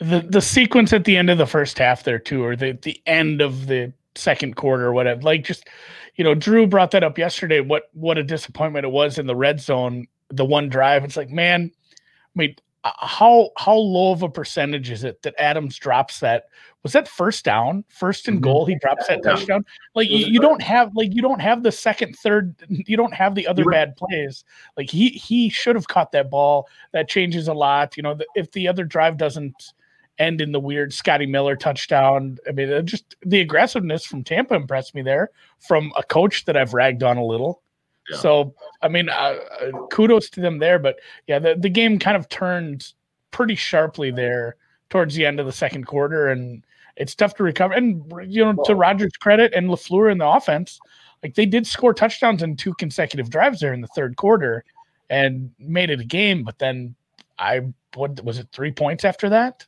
The 0.00 0.20
the 0.28 0.40
sequence 0.40 0.92
at 0.92 1.04
the 1.04 1.16
end 1.16 1.30
of 1.30 1.38
the 1.38 1.46
first 1.46 1.78
half 1.78 2.04
there 2.04 2.18
too, 2.18 2.44
or 2.44 2.56
the 2.56 2.72
the 2.82 3.00
end 3.06 3.40
of 3.40 3.66
the 3.66 3.92
second 4.14 4.56
quarter, 4.56 4.86
or 4.86 4.92
whatever. 4.92 5.22
Like 5.22 5.44
just 5.44 5.68
you 6.16 6.24
know, 6.24 6.34
Drew 6.34 6.66
brought 6.66 6.90
that 6.92 7.04
up 7.04 7.18
yesterday. 7.18 7.60
What 7.60 7.90
what 7.94 8.18
a 8.18 8.24
disappointment 8.24 8.84
it 8.84 8.90
was 8.90 9.18
in 9.18 9.26
the 9.26 9.36
red 9.36 9.60
zone, 9.60 10.06
the 10.30 10.44
one 10.44 10.68
drive. 10.68 11.04
It's 11.04 11.16
like, 11.16 11.30
man, 11.30 11.70
I 11.94 12.38
mean, 12.38 12.56
uh, 12.84 12.92
how 12.96 13.50
how 13.56 13.74
low 13.74 14.12
of 14.12 14.22
a 14.22 14.28
percentage 14.28 14.90
is 14.90 15.04
it 15.04 15.22
that 15.22 15.34
Adams 15.38 15.78
drops 15.78 16.20
that? 16.20 16.44
Was 16.84 16.92
that 16.92 17.08
first 17.08 17.44
down, 17.44 17.84
first 17.88 18.28
and 18.28 18.36
mm-hmm. 18.36 18.44
goal? 18.44 18.66
He 18.66 18.76
drops 18.76 19.08
that 19.08 19.22
touchdown. 19.22 19.64
Like 19.94 20.08
you, 20.08 20.26
you 20.26 20.40
don't 20.40 20.62
have 20.62 20.94
like 20.94 21.14
you 21.14 21.22
don't 21.22 21.40
have 21.40 21.62
the 21.62 21.72
second, 21.72 22.14
third. 22.16 22.54
You 22.68 22.96
don't 22.96 23.12
have 23.12 23.34
the 23.34 23.46
other 23.46 23.64
bad 23.64 23.96
plays. 23.96 24.44
Like 24.76 24.88
he 24.88 25.10
he 25.10 25.50
should 25.50 25.74
have 25.74 25.88
caught 25.88 26.12
that 26.12 26.30
ball. 26.30 26.68
That 26.92 27.08
changes 27.08 27.48
a 27.48 27.54
lot. 27.54 27.96
You 27.96 28.02
know, 28.02 28.18
if 28.34 28.52
the 28.52 28.68
other 28.68 28.84
drive 28.84 29.16
doesn't 29.16 29.72
end 30.18 30.40
in 30.40 30.52
the 30.52 30.60
weird 30.60 30.92
Scotty 30.92 31.26
Miller 31.26 31.56
touchdown. 31.56 32.38
I 32.48 32.52
mean, 32.52 32.86
just 32.86 33.16
the 33.24 33.40
aggressiveness 33.40 34.04
from 34.04 34.24
Tampa 34.24 34.54
impressed 34.54 34.94
me 34.94 35.02
there 35.02 35.30
from 35.66 35.92
a 35.96 36.02
coach 36.02 36.44
that 36.46 36.56
I've 36.56 36.74
ragged 36.74 37.02
on 37.02 37.16
a 37.16 37.24
little. 37.24 37.62
So, 38.10 38.54
I 38.80 38.88
mean, 38.88 39.10
uh, 39.10 39.36
uh, 39.60 39.86
kudos 39.88 40.30
to 40.30 40.40
them 40.40 40.58
there. 40.58 40.78
But 40.78 40.98
yeah, 41.26 41.38
the, 41.38 41.56
the 41.56 41.68
game 41.68 41.98
kind 41.98 42.16
of 42.16 42.28
turned 42.28 42.92
pretty 43.30 43.54
sharply 43.54 44.10
there 44.10 44.56
towards 44.88 45.14
the 45.14 45.26
end 45.26 45.40
of 45.40 45.46
the 45.46 45.52
second 45.52 45.84
quarter, 45.84 46.28
and 46.28 46.64
it's 46.98 47.14
tough 47.14 47.34
to 47.36 47.42
recover. 47.42 47.74
And 47.74 48.04
you 48.26 48.44
know, 48.44 48.62
to 48.64 48.74
Rodgers' 48.74 49.16
credit 49.18 49.54
and 49.54 49.68
Lafleur 49.68 50.12
in 50.12 50.18
the 50.18 50.28
offense, 50.28 50.78
like 51.22 51.34
they 51.34 51.46
did 51.46 51.66
score 51.66 51.94
touchdowns 51.94 52.42
in 52.42 52.56
two 52.56 52.74
consecutive 52.74 53.30
drives 53.30 53.60
there 53.60 53.72
in 53.72 53.80
the 53.80 53.88
third 53.88 54.16
quarter, 54.16 54.64
and 55.08 55.50
made 55.58 55.90
it 55.90 56.00
a 56.00 56.04
game. 56.04 56.44
But 56.44 56.58
then 56.58 56.94
I 57.38 57.62
what 57.94 58.22
was 58.24 58.38
it 58.38 58.48
three 58.52 58.72
points 58.72 59.04
after 59.04 59.30
that? 59.30 59.64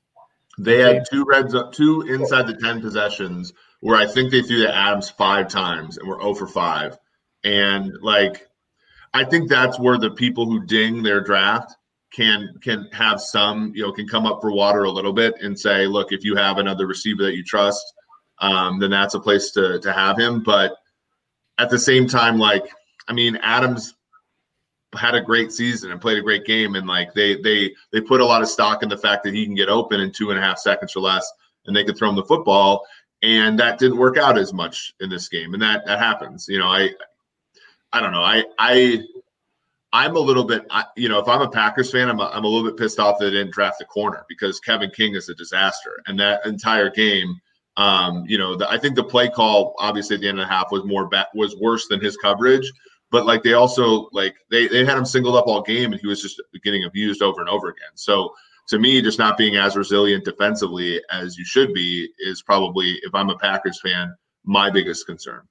They 0.58 0.78
had 0.80 1.04
two 1.10 1.24
reds 1.24 1.54
up, 1.54 1.72
two 1.72 2.02
inside 2.02 2.46
the 2.46 2.54
ten 2.54 2.80
possessions 2.80 3.54
where 3.80 3.96
I 3.96 4.06
think 4.06 4.30
they 4.30 4.42
threw 4.42 4.58
the 4.58 4.74
Adams 4.74 5.08
five 5.08 5.48
times 5.48 5.96
and 5.96 6.06
were 6.06 6.20
0 6.20 6.34
for 6.34 6.46
five. 6.46 6.98
And 7.44 7.96
like, 8.02 8.46
I 9.14 9.24
think 9.24 9.48
that's 9.48 9.78
where 9.78 9.96
the 9.96 10.10
people 10.10 10.44
who 10.44 10.66
ding 10.66 11.02
their 11.02 11.22
draft 11.22 11.76
can 12.12 12.54
can 12.60 12.88
have 12.92 13.20
some, 13.20 13.72
you 13.74 13.82
know, 13.82 13.92
can 13.92 14.08
come 14.08 14.26
up 14.26 14.40
for 14.40 14.52
water 14.52 14.84
a 14.84 14.90
little 14.90 15.12
bit 15.12 15.34
and 15.42 15.58
say, 15.58 15.86
look, 15.86 16.12
if 16.12 16.24
you 16.24 16.36
have 16.36 16.58
another 16.58 16.86
receiver 16.86 17.22
that 17.22 17.36
you 17.36 17.44
trust, 17.44 17.82
um, 18.40 18.78
then 18.78 18.90
that's 18.90 19.14
a 19.14 19.20
place 19.20 19.50
to 19.52 19.78
to 19.80 19.92
have 19.92 20.18
him. 20.18 20.42
But 20.42 20.76
at 21.58 21.70
the 21.70 21.78
same 21.78 22.06
time, 22.06 22.38
like, 22.38 22.64
I 23.08 23.12
mean, 23.12 23.36
Adams 23.42 23.94
had 24.94 25.14
a 25.14 25.20
great 25.20 25.52
season 25.52 25.92
and 25.92 26.00
played 26.00 26.18
a 26.18 26.22
great 26.22 26.44
game, 26.44 26.74
and 26.74 26.86
like 26.86 27.14
they 27.14 27.40
they 27.40 27.72
they 27.92 28.00
put 28.00 28.20
a 28.20 28.26
lot 28.26 28.42
of 28.42 28.48
stock 28.48 28.82
in 28.82 28.88
the 28.88 28.98
fact 28.98 29.22
that 29.24 29.34
he 29.34 29.44
can 29.44 29.54
get 29.54 29.68
open 29.68 30.00
in 30.00 30.10
two 30.10 30.30
and 30.30 30.38
a 30.38 30.42
half 30.42 30.58
seconds 30.58 30.96
or 30.96 31.00
less, 31.00 31.30
and 31.66 31.76
they 31.76 31.84
could 31.84 31.96
throw 31.96 32.08
him 32.08 32.16
the 32.16 32.24
football. 32.24 32.84
And 33.22 33.58
that 33.58 33.78
didn't 33.78 33.98
work 33.98 34.16
out 34.16 34.38
as 34.38 34.54
much 34.54 34.94
in 35.00 35.10
this 35.10 35.28
game, 35.28 35.52
and 35.52 35.62
that 35.62 35.84
that 35.86 35.98
happens. 35.98 36.46
You 36.48 36.58
know, 36.58 36.68
I 36.68 36.90
I 37.92 38.00
don't 38.00 38.12
know. 38.12 38.22
I 38.22 38.44
I 38.58 39.04
I'm 39.92 40.14
a 40.16 40.20
little 40.20 40.44
bit, 40.44 40.66
you 40.96 41.08
know, 41.08 41.18
if 41.18 41.28
I'm 41.28 41.42
a 41.42 41.50
Packers 41.50 41.90
fan, 41.90 42.08
I'm 42.08 42.20
a, 42.20 42.26
I'm 42.26 42.44
a 42.44 42.48
little 42.48 42.68
bit 42.68 42.78
pissed 42.78 43.00
off 43.00 43.18
that 43.18 43.26
they 43.26 43.32
didn't 43.32 43.52
draft 43.52 43.78
the 43.80 43.84
corner 43.86 44.24
because 44.28 44.60
Kevin 44.60 44.90
King 44.90 45.16
is 45.16 45.28
a 45.28 45.34
disaster, 45.34 46.00
and 46.06 46.18
that 46.20 46.46
entire 46.46 46.90
game, 46.90 47.40
um, 47.76 48.24
you 48.26 48.38
know, 48.38 48.54
the, 48.56 48.70
I 48.70 48.78
think 48.78 48.94
the 48.94 49.04
play 49.04 49.28
call 49.28 49.74
obviously 49.78 50.14
at 50.14 50.22
the 50.22 50.28
end 50.28 50.38
of 50.38 50.46
the 50.46 50.52
half 50.52 50.70
was 50.70 50.84
more 50.84 51.08
bad, 51.08 51.26
was 51.34 51.56
worse 51.56 51.88
than 51.88 52.00
his 52.00 52.16
coverage, 52.16 52.70
but 53.10 53.26
like 53.26 53.42
they 53.42 53.54
also 53.54 54.08
like 54.12 54.36
they 54.50 54.68
they 54.68 54.84
had 54.84 54.96
him 54.96 55.04
singled 55.04 55.36
up 55.36 55.46
all 55.46 55.62
game, 55.62 55.92
and 55.92 56.00
he 56.00 56.06
was 56.06 56.22
just 56.22 56.40
getting 56.62 56.84
abused 56.84 57.22
over 57.22 57.40
and 57.40 57.50
over 57.50 57.68
again. 57.68 57.90
So 57.94 58.32
to 58.70 58.78
me, 58.78 59.02
just 59.02 59.18
not 59.18 59.36
being 59.36 59.56
as 59.56 59.76
resilient 59.76 60.24
defensively 60.24 61.02
as 61.10 61.36
you 61.36 61.44
should 61.44 61.74
be 61.74 62.08
is 62.20 62.40
probably, 62.40 63.00
if 63.02 63.12
I'm 63.14 63.28
a 63.28 63.36
Packers 63.36 63.80
fan, 63.80 64.14
my 64.44 64.70
biggest 64.70 65.06
concern. 65.06 65.42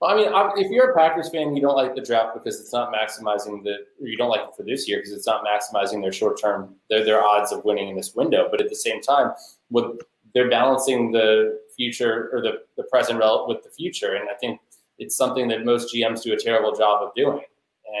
Well, 0.00 0.10
I 0.10 0.16
mean, 0.16 0.64
if 0.64 0.70
you're 0.70 0.92
a 0.92 0.94
Packers 0.94 1.28
fan, 1.28 1.56
you 1.56 1.62
don't 1.62 1.74
like 1.74 1.96
the 1.96 2.00
draft 2.00 2.34
because 2.34 2.60
it's 2.60 2.72
not 2.72 2.92
maximizing 2.92 3.64
the, 3.64 3.78
or 4.00 4.06
you 4.06 4.16
don't 4.16 4.30
like 4.30 4.42
it 4.42 4.54
for 4.56 4.62
this 4.62 4.88
year 4.88 4.98
because 4.98 5.12
it's 5.12 5.26
not 5.26 5.44
maximizing 5.44 6.00
their 6.00 6.12
short 6.12 6.40
term, 6.40 6.76
their 6.88 7.04
their 7.04 7.24
odds 7.24 7.50
of 7.50 7.64
winning 7.64 7.88
in 7.88 7.96
this 7.96 8.14
window. 8.14 8.48
But 8.48 8.60
at 8.60 8.68
the 8.68 8.76
same 8.76 9.00
time, 9.00 9.32
with 9.70 10.00
they're 10.34 10.50
balancing 10.50 11.10
the 11.10 11.58
future 11.76 12.30
or 12.32 12.40
the, 12.40 12.62
the 12.76 12.84
present 12.84 13.18
with 13.48 13.62
the 13.64 13.70
future. 13.70 14.14
And 14.14 14.28
I 14.28 14.34
think 14.34 14.60
it's 14.98 15.16
something 15.16 15.48
that 15.48 15.64
most 15.64 15.92
GMs 15.92 16.22
do 16.22 16.32
a 16.32 16.36
terrible 16.36 16.76
job 16.76 17.02
of 17.02 17.12
doing. 17.16 17.42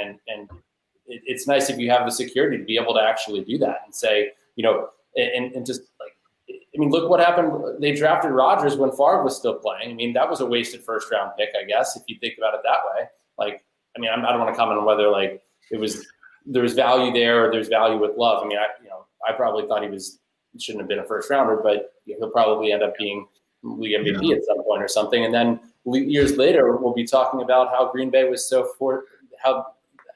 And 0.00 0.20
and 0.28 0.48
it, 1.06 1.22
it's 1.24 1.48
nice 1.48 1.68
if 1.68 1.78
you 1.78 1.90
have 1.90 2.04
the 2.04 2.12
security 2.12 2.58
to 2.58 2.64
be 2.64 2.76
able 2.76 2.94
to 2.94 3.00
actually 3.00 3.42
do 3.42 3.58
that 3.58 3.80
and 3.84 3.92
say, 3.92 4.32
you 4.54 4.62
know, 4.62 4.90
and, 5.16 5.52
and 5.52 5.66
just 5.66 5.82
I 6.78 6.80
mean, 6.80 6.90
look 6.90 7.10
what 7.10 7.18
happened. 7.18 7.80
They 7.80 7.92
drafted 7.92 8.30
Rodgers 8.30 8.76
when 8.76 8.92
Favre 8.92 9.24
was 9.24 9.36
still 9.36 9.54
playing. 9.54 9.90
I 9.90 9.94
mean, 9.94 10.12
that 10.12 10.30
was 10.30 10.40
a 10.40 10.46
wasted 10.46 10.84
first 10.84 11.10
round 11.10 11.32
pick, 11.36 11.48
I 11.60 11.64
guess, 11.64 11.96
if 11.96 12.04
you 12.06 12.16
think 12.20 12.34
about 12.38 12.54
it 12.54 12.60
that 12.62 12.78
way. 12.94 13.08
Like, 13.36 13.64
I 13.96 14.00
mean, 14.00 14.10
I'm, 14.12 14.24
I 14.24 14.30
do 14.30 14.38
not 14.38 14.44
want 14.44 14.54
to 14.54 14.56
comment 14.56 14.78
on 14.78 14.84
whether 14.84 15.08
like 15.08 15.42
it 15.72 15.80
was 15.80 16.06
there 16.46 16.62
was 16.62 16.74
value 16.74 17.12
there 17.12 17.46
or 17.46 17.50
there's 17.50 17.66
value 17.66 17.98
with 17.98 18.16
Love. 18.16 18.44
I 18.44 18.46
mean, 18.46 18.58
I 18.58 18.66
you 18.80 18.88
know, 18.88 19.06
I 19.28 19.32
probably 19.32 19.66
thought 19.66 19.82
he 19.82 19.88
was 19.88 20.20
shouldn't 20.56 20.82
have 20.82 20.88
been 20.88 21.00
a 21.00 21.04
first 21.04 21.30
rounder, 21.30 21.60
but 21.62 21.94
he'll 22.04 22.30
probably 22.30 22.72
end 22.72 22.84
up 22.84 22.96
being 22.96 23.26
league 23.62 24.00
MVP 24.00 24.18
yeah. 24.22 24.36
at 24.36 24.44
some 24.44 24.62
point 24.62 24.82
or 24.82 24.88
something. 24.88 25.24
And 25.24 25.34
then 25.34 25.58
years 25.84 26.36
later, 26.36 26.76
we'll 26.76 26.94
be 26.94 27.04
talking 27.04 27.42
about 27.42 27.70
how 27.70 27.90
Green 27.90 28.10
Bay 28.10 28.24
was 28.28 28.48
so 28.48 28.68
for 28.78 29.04
how 29.42 29.66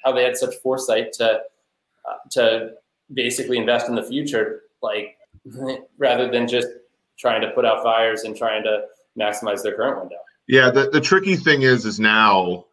how 0.04 0.12
they 0.12 0.22
had 0.22 0.36
such 0.36 0.54
foresight 0.62 1.12
to 1.14 1.40
uh, 2.08 2.14
to 2.30 2.70
basically 3.12 3.58
invest 3.58 3.88
in 3.88 3.96
the 3.96 4.02
future, 4.04 4.62
like 4.80 5.16
rather 5.98 6.30
than 6.30 6.48
just 6.48 6.68
trying 7.18 7.40
to 7.40 7.50
put 7.50 7.64
out 7.64 7.82
fires 7.82 8.22
and 8.22 8.36
trying 8.36 8.62
to 8.64 8.82
maximize 9.18 9.62
their 9.62 9.74
current 9.74 10.00
window. 10.00 10.16
Yeah, 10.48 10.70
the, 10.70 10.90
the 10.90 11.00
tricky 11.00 11.36
thing 11.36 11.62
is 11.62 11.84
is 11.84 12.00
now 12.00 12.66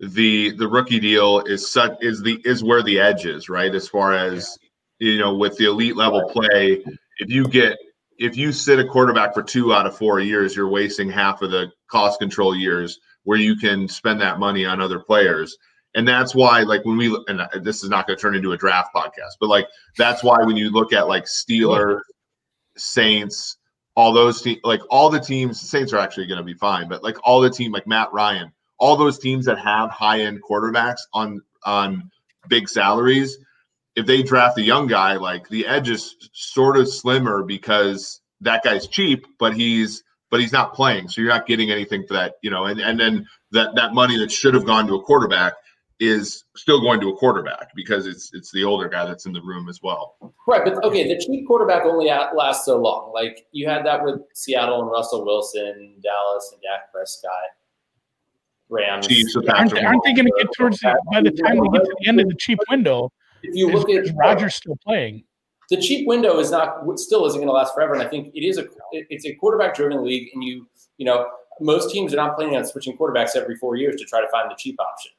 the 0.00 0.50
the 0.52 0.68
rookie 0.68 1.00
deal 1.00 1.40
is 1.40 1.70
such 1.70 1.92
is 2.00 2.22
the 2.22 2.40
is 2.44 2.62
where 2.62 2.82
the 2.82 3.00
edge 3.00 3.26
is, 3.26 3.48
right? 3.48 3.74
As 3.74 3.88
far 3.88 4.12
as 4.12 4.58
you 4.98 5.18
know, 5.18 5.34
with 5.34 5.56
the 5.56 5.66
elite 5.66 5.96
level 5.96 6.28
play, 6.28 6.82
if 7.18 7.30
you 7.30 7.46
get 7.48 7.78
if 8.18 8.36
you 8.36 8.52
sit 8.52 8.78
a 8.78 8.84
quarterback 8.84 9.32
for 9.32 9.42
two 9.42 9.72
out 9.72 9.86
of 9.86 9.96
four 9.96 10.20
years, 10.20 10.54
you're 10.54 10.68
wasting 10.68 11.08
half 11.08 11.42
of 11.42 11.50
the 11.50 11.70
cost 11.90 12.18
control 12.18 12.54
years 12.54 12.98
where 13.24 13.38
you 13.38 13.56
can 13.56 13.88
spend 13.88 14.20
that 14.20 14.38
money 14.38 14.64
on 14.64 14.80
other 14.80 14.98
players. 14.98 15.56
And 15.94 16.06
that's 16.06 16.34
why, 16.34 16.62
like, 16.62 16.84
when 16.84 16.96
we, 16.96 17.18
and 17.28 17.40
this 17.64 17.82
is 17.82 17.90
not 17.90 18.06
going 18.06 18.16
to 18.16 18.20
turn 18.20 18.36
into 18.36 18.52
a 18.52 18.56
draft 18.56 18.94
podcast, 18.94 19.36
but 19.40 19.48
like, 19.48 19.66
that's 19.96 20.22
why 20.22 20.44
when 20.44 20.56
you 20.56 20.70
look 20.70 20.92
at 20.92 21.08
like 21.08 21.24
Steelers, 21.24 22.00
Saints, 22.76 23.56
all 23.96 24.12
those 24.12 24.40
teams, 24.42 24.60
like 24.62 24.80
all 24.90 25.10
the 25.10 25.18
teams, 25.18 25.60
Saints 25.60 25.92
are 25.92 25.98
actually 25.98 26.26
going 26.26 26.38
to 26.38 26.44
be 26.44 26.54
fine, 26.54 26.88
but 26.88 27.02
like 27.02 27.16
all 27.24 27.40
the 27.40 27.50
team, 27.50 27.72
like 27.72 27.86
Matt 27.86 28.12
Ryan, 28.12 28.52
all 28.78 28.96
those 28.96 29.18
teams 29.18 29.46
that 29.46 29.58
have 29.58 29.90
high 29.90 30.20
end 30.20 30.40
quarterbacks 30.48 31.00
on 31.12 31.40
on 31.64 32.10
big 32.48 32.68
salaries, 32.68 33.38
if 33.96 34.06
they 34.06 34.22
draft 34.22 34.56
a 34.58 34.62
young 34.62 34.86
guy, 34.86 35.16
like 35.16 35.48
the 35.48 35.66
edge 35.66 35.90
is 35.90 36.14
sort 36.32 36.76
of 36.76 36.88
slimmer 36.88 37.42
because 37.42 38.20
that 38.42 38.62
guy's 38.62 38.86
cheap, 38.86 39.26
but 39.38 39.54
he's 39.54 40.04
but 40.30 40.40
he's 40.40 40.52
not 40.52 40.74
playing, 40.74 41.08
so 41.08 41.20
you're 41.20 41.30
not 41.30 41.46
getting 41.46 41.70
anything 41.70 42.06
for 42.06 42.14
that, 42.14 42.34
you 42.42 42.50
know. 42.50 42.66
And 42.66 42.80
and 42.80 43.00
then 43.00 43.26
that 43.50 43.74
that 43.74 43.94
money 43.94 44.16
that 44.18 44.30
should 44.30 44.54
have 44.54 44.64
gone 44.64 44.86
to 44.86 44.94
a 44.94 45.02
quarterback 45.02 45.54
is 46.00 46.44
still 46.56 46.80
going 46.80 47.00
to 47.00 47.08
a 47.08 47.16
quarterback 47.16 47.70
because 47.74 48.06
it's 48.06 48.30
it's 48.32 48.52
the 48.52 48.64
older 48.64 48.88
guy 48.88 49.04
that's 49.04 49.26
in 49.26 49.32
the 49.32 49.42
room 49.42 49.68
as 49.68 49.80
well. 49.82 50.16
Right, 50.46 50.64
but 50.64 50.82
okay, 50.84 51.08
the 51.08 51.20
cheap 51.20 51.46
quarterback 51.46 51.84
only 51.84 52.06
lasts 52.06 52.64
so 52.64 52.78
long. 52.78 53.12
Like 53.12 53.46
you 53.52 53.68
had 53.68 53.84
that 53.86 54.04
with 54.04 54.20
Seattle 54.34 54.82
and 54.82 54.90
Russell 54.90 55.24
Wilson, 55.24 55.96
Dallas 56.02 56.50
and 56.52 56.62
Dak 56.62 56.92
Prescott. 56.92 57.32
Rams. 58.70 59.06
Chiefs 59.06 59.34
aren't, 59.34 59.72
aren't 59.78 60.04
they 60.04 60.12
going 60.12 60.26
to 60.26 60.32
get 60.36 60.52
towards 60.52 60.78
the, 60.80 60.94
by 61.10 61.22
the 61.22 61.30
time 61.30 61.56
we 61.56 61.70
get 61.70 61.84
to 61.86 61.96
the 62.00 62.06
end 62.06 62.20
of 62.20 62.28
the 62.28 62.34
cheap 62.34 62.58
window? 62.68 63.10
if 63.42 63.54
you 63.54 63.70
look 63.70 63.90
at 63.90 64.14
Rodgers 64.16 64.54
still 64.54 64.76
playing, 64.84 65.24
the 65.70 65.76
cheap 65.80 66.06
window 66.06 66.38
is 66.38 66.50
not 66.50 66.80
still 66.98 67.26
isn't 67.26 67.38
going 67.38 67.48
to 67.48 67.52
last 67.52 67.74
forever. 67.74 67.94
And 67.94 68.02
I 68.02 68.08
think 68.08 68.34
it 68.34 68.40
is 68.40 68.58
a 68.58 68.66
it's 68.92 69.26
a 69.26 69.34
quarterback 69.34 69.74
driven 69.74 70.04
league, 70.04 70.28
and 70.34 70.42
you 70.42 70.66
you 70.96 71.06
know 71.06 71.26
most 71.60 71.90
teams 71.90 72.12
are 72.12 72.16
not 72.16 72.36
planning 72.36 72.56
on 72.56 72.64
switching 72.64 72.96
quarterbacks 72.96 73.36
every 73.36 73.56
four 73.56 73.76
years 73.76 73.96
to 74.00 74.06
try 74.06 74.20
to 74.20 74.28
find 74.28 74.50
the 74.50 74.54
cheap 74.56 74.76
option. 74.80 75.12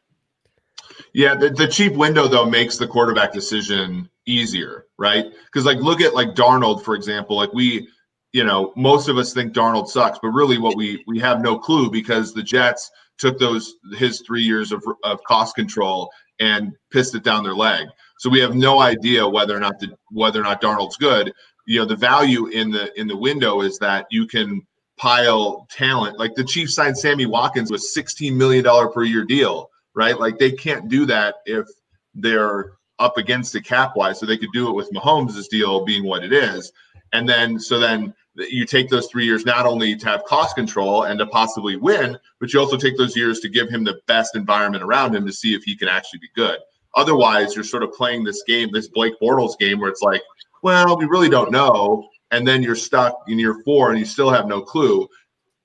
Yeah, 1.14 1.36
the, 1.36 1.50
the 1.50 1.68
cheap 1.68 1.93
window 1.93 2.28
though 2.28 2.45
makes 2.45 2.78
the 2.78 2.88
quarterback 2.88 3.34
decision 3.34 4.10
easier, 4.26 4.86
right? 4.97 5.26
Because 5.45 5.66
like 5.66 5.80
look 5.80 6.02
at 6.02 6.14
like 6.14 6.30
Darnold 6.30 6.84
for 6.84 6.95
example. 6.95 7.36
Like 7.36 7.54
we, 7.54 7.88
you 8.34 8.43
know, 8.43 8.74
most 8.76 9.08
of 9.10 9.18
us 9.18 9.34
think 9.34 9.54
Darnold 9.54 9.88
sucks, 9.88 10.20
but 10.22 10.30
really 10.30 10.58
what 10.58 10.76
we 10.76 11.04
we 11.08 11.20
have 11.20 11.41
no 11.41 11.58
clue 11.58 11.89
because 11.89 12.34
the 12.34 12.43
Jets 12.43 12.89
took 13.18 13.38
those 13.38 13.76
his 13.97 14.22
three 14.26 14.43
years 14.43 14.72
of, 14.72 14.84
of 15.04 15.24
cost 15.24 15.56
control 15.56 16.10
and 16.39 16.74
pissed 16.91 17.16
it 17.16 17.24
down 17.24 17.43
their 17.43 17.56
leg. 17.56 17.88
So 18.20 18.30
we 18.30 18.39
have 18.39 18.56
no 18.56 18.82
idea 18.82 19.28
whether 19.28 19.56
or 19.56 19.60
not 19.60 19.80
the 19.80 19.89
whether 20.12 20.39
or 20.39 20.43
not 20.43 20.62
Darnold's 20.62 20.97
good. 20.97 21.32
You 21.66 21.80
know, 21.80 21.86
the 21.86 21.95
value 21.95 22.47
in 22.47 22.72
the 22.72 22.97
in 23.00 23.08
the 23.08 23.18
window 23.18 23.62
is 23.62 23.78
that 23.80 24.08
you 24.10 24.28
can 24.28 24.62
pile 24.97 25.66
talent. 25.72 26.20
Like 26.20 26.36
the 26.36 26.43
Chiefs 26.43 26.76
signed 26.76 26.97
Sammy 26.97 27.26
Watkins 27.26 27.72
with 27.72 27.82
$16 27.82 28.34
million 28.36 28.66
per 28.91 29.04
year 29.04 29.24
deal, 29.24 29.70
right? 29.96 30.20
Like 30.20 30.38
they 30.38 30.52
can't 30.52 30.90
do 30.90 31.06
that 31.06 31.36
if 31.46 31.68
they're 32.16 32.74
up 33.00 33.18
against 33.18 33.54
the 33.54 33.62
cap 33.62 33.96
wise. 33.96 34.20
So 34.20 34.26
they 34.26 34.38
could 34.38 34.52
do 34.54 34.70
it 34.70 34.76
with 34.76 34.92
Mahomes' 34.92 35.48
deal 35.50 35.86
being 35.86 36.04
what 36.04 36.24
it 36.24 36.34
is. 36.34 36.72
And 37.14 37.28
then 37.28 37.60
so 37.60 37.80
then 37.80 38.14
you 38.36 38.66
take 38.66 38.90
those 38.90 39.08
three 39.08 39.26
years 39.26 39.46
not 39.46 39.66
only 39.66 39.96
to 39.96 40.08
have 40.08 40.24
cost 40.24 40.56
control 40.56 41.04
and 41.04 41.20
to 41.20 41.26
possibly 41.26 41.76
win, 41.76 42.18
but 42.40 42.54
you 42.54 42.60
also 42.60 42.78
take 42.78 42.98
those 42.98 43.16
years 43.16 43.40
to 43.42 43.50
give 43.50 43.70
him 43.70 43.84
the 43.84 44.00
best 44.08 44.36
environment 44.36 44.84
around 44.84 45.16
him 45.16 45.26
to 45.26 45.34
see 45.34 45.54
if 45.54 45.64
he 45.64 45.76
can 45.76 45.88
actually 45.88 46.20
be 46.20 46.30
good. 46.36 46.60
Otherwise, 46.96 47.56
you're 47.56 47.64
sort 47.64 47.84
of 47.84 47.92
playing 47.94 48.24
this 48.24 48.44
game, 48.48 48.70
this 48.72 48.88
Blake 48.88 49.14
Bortles 49.22 49.58
game, 49.58 49.80
where 49.80 49.90
it's 49.90 50.02
like, 50.02 50.22
well, 50.64 50.98
we 50.98 51.06
really 51.06 51.30
don't 51.30 51.52
know. 51.52 52.08
And 52.32 52.48
then 52.48 52.62
you're 52.62 52.76
stuck 52.76 53.16
in 53.28 53.40
year 53.40 53.62
four 53.66 53.90
and 53.90 54.00
you 54.00 54.06
still 54.06 54.30
have 54.30 54.48
no 54.48 54.62
clue. 54.62 55.08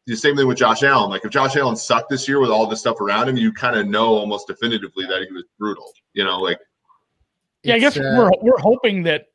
The 0.06 0.16
same 0.16 0.36
thing 0.36 0.46
with 0.46 0.58
Josh 0.58 0.82
Allen. 0.82 1.10
Like 1.10 1.24
if 1.24 1.30
Josh 1.30 1.56
Allen 1.56 1.76
sucked 1.76 2.10
this 2.10 2.28
year 2.28 2.38
with 2.40 2.50
all 2.50 2.66
this 2.66 2.80
stuff 2.80 3.00
around 3.00 3.28
him, 3.28 3.36
you 3.36 3.52
kind 3.52 3.76
of 3.76 3.86
know 3.86 4.08
almost 4.08 4.46
definitively 4.46 5.06
that 5.06 5.24
he 5.26 5.32
was 5.32 5.44
brutal. 5.58 5.90
You 6.12 6.24
know, 6.24 6.38
like 6.38 6.58
yeah, 7.62 7.74
I 7.74 7.78
guess 7.78 7.96
uh, 7.96 8.14
we're 8.16 8.30
we're 8.42 8.58
hoping 8.58 9.02
that 9.04 9.28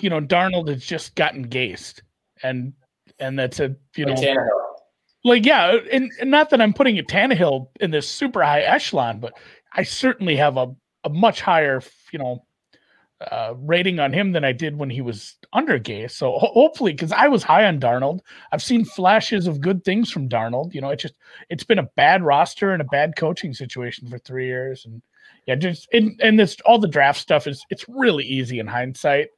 you 0.00 0.08
know 0.08 0.20
Darnold 0.20 0.68
has 0.68 0.84
just 0.84 1.14
gotten 1.14 1.42
gased 1.42 2.02
and 2.42 2.72
and 3.18 3.38
that's 3.38 3.60
a 3.60 3.74
you 3.96 4.06
know 4.06 4.14
Tannehill. 4.14 4.48
like 5.24 5.44
yeah, 5.44 5.76
and, 5.92 6.10
and 6.20 6.30
not 6.30 6.50
that 6.50 6.60
I'm 6.60 6.72
putting 6.72 6.98
a 6.98 7.02
Tannehill 7.02 7.68
in 7.80 7.90
this 7.90 8.08
super 8.08 8.42
high 8.42 8.62
echelon, 8.62 9.20
but 9.20 9.34
I 9.72 9.82
certainly 9.82 10.36
have 10.36 10.56
a 10.56 10.74
a 11.04 11.08
much 11.08 11.40
higher, 11.40 11.80
you 12.12 12.18
know, 12.18 12.44
uh, 13.20 13.54
rating 13.58 13.98
on 13.98 14.12
him 14.12 14.32
than 14.32 14.44
I 14.44 14.52
did 14.52 14.76
when 14.76 14.90
he 14.90 15.00
was 15.00 15.36
under 15.52 15.78
Gase. 15.78 16.12
So 16.12 16.32
ho- 16.32 16.52
hopefully, 16.52 16.92
because 16.92 17.12
I 17.12 17.28
was 17.28 17.42
high 17.42 17.64
on 17.64 17.80
Darnold, 17.80 18.20
I've 18.52 18.62
seen 18.62 18.84
flashes 18.84 19.46
of 19.46 19.60
good 19.60 19.84
things 19.84 20.10
from 20.10 20.28
Darnold. 20.28 20.74
You 20.74 20.80
know, 20.80 20.90
it 20.90 20.98
just 20.98 21.14
it's 21.48 21.64
been 21.64 21.78
a 21.78 21.90
bad 21.96 22.22
roster 22.22 22.72
and 22.72 22.82
a 22.82 22.86
bad 22.86 23.16
coaching 23.16 23.54
situation 23.54 24.08
for 24.08 24.18
three 24.18 24.46
years, 24.46 24.84
and 24.84 25.00
yeah, 25.46 25.54
just 25.54 25.88
and 25.92 26.20
and 26.22 26.38
this 26.38 26.56
all 26.66 26.78
the 26.78 26.88
draft 26.88 27.18
stuff 27.18 27.46
is 27.46 27.64
it's 27.70 27.88
really 27.88 28.24
easy 28.24 28.58
in 28.58 28.66
hindsight. 28.66 29.28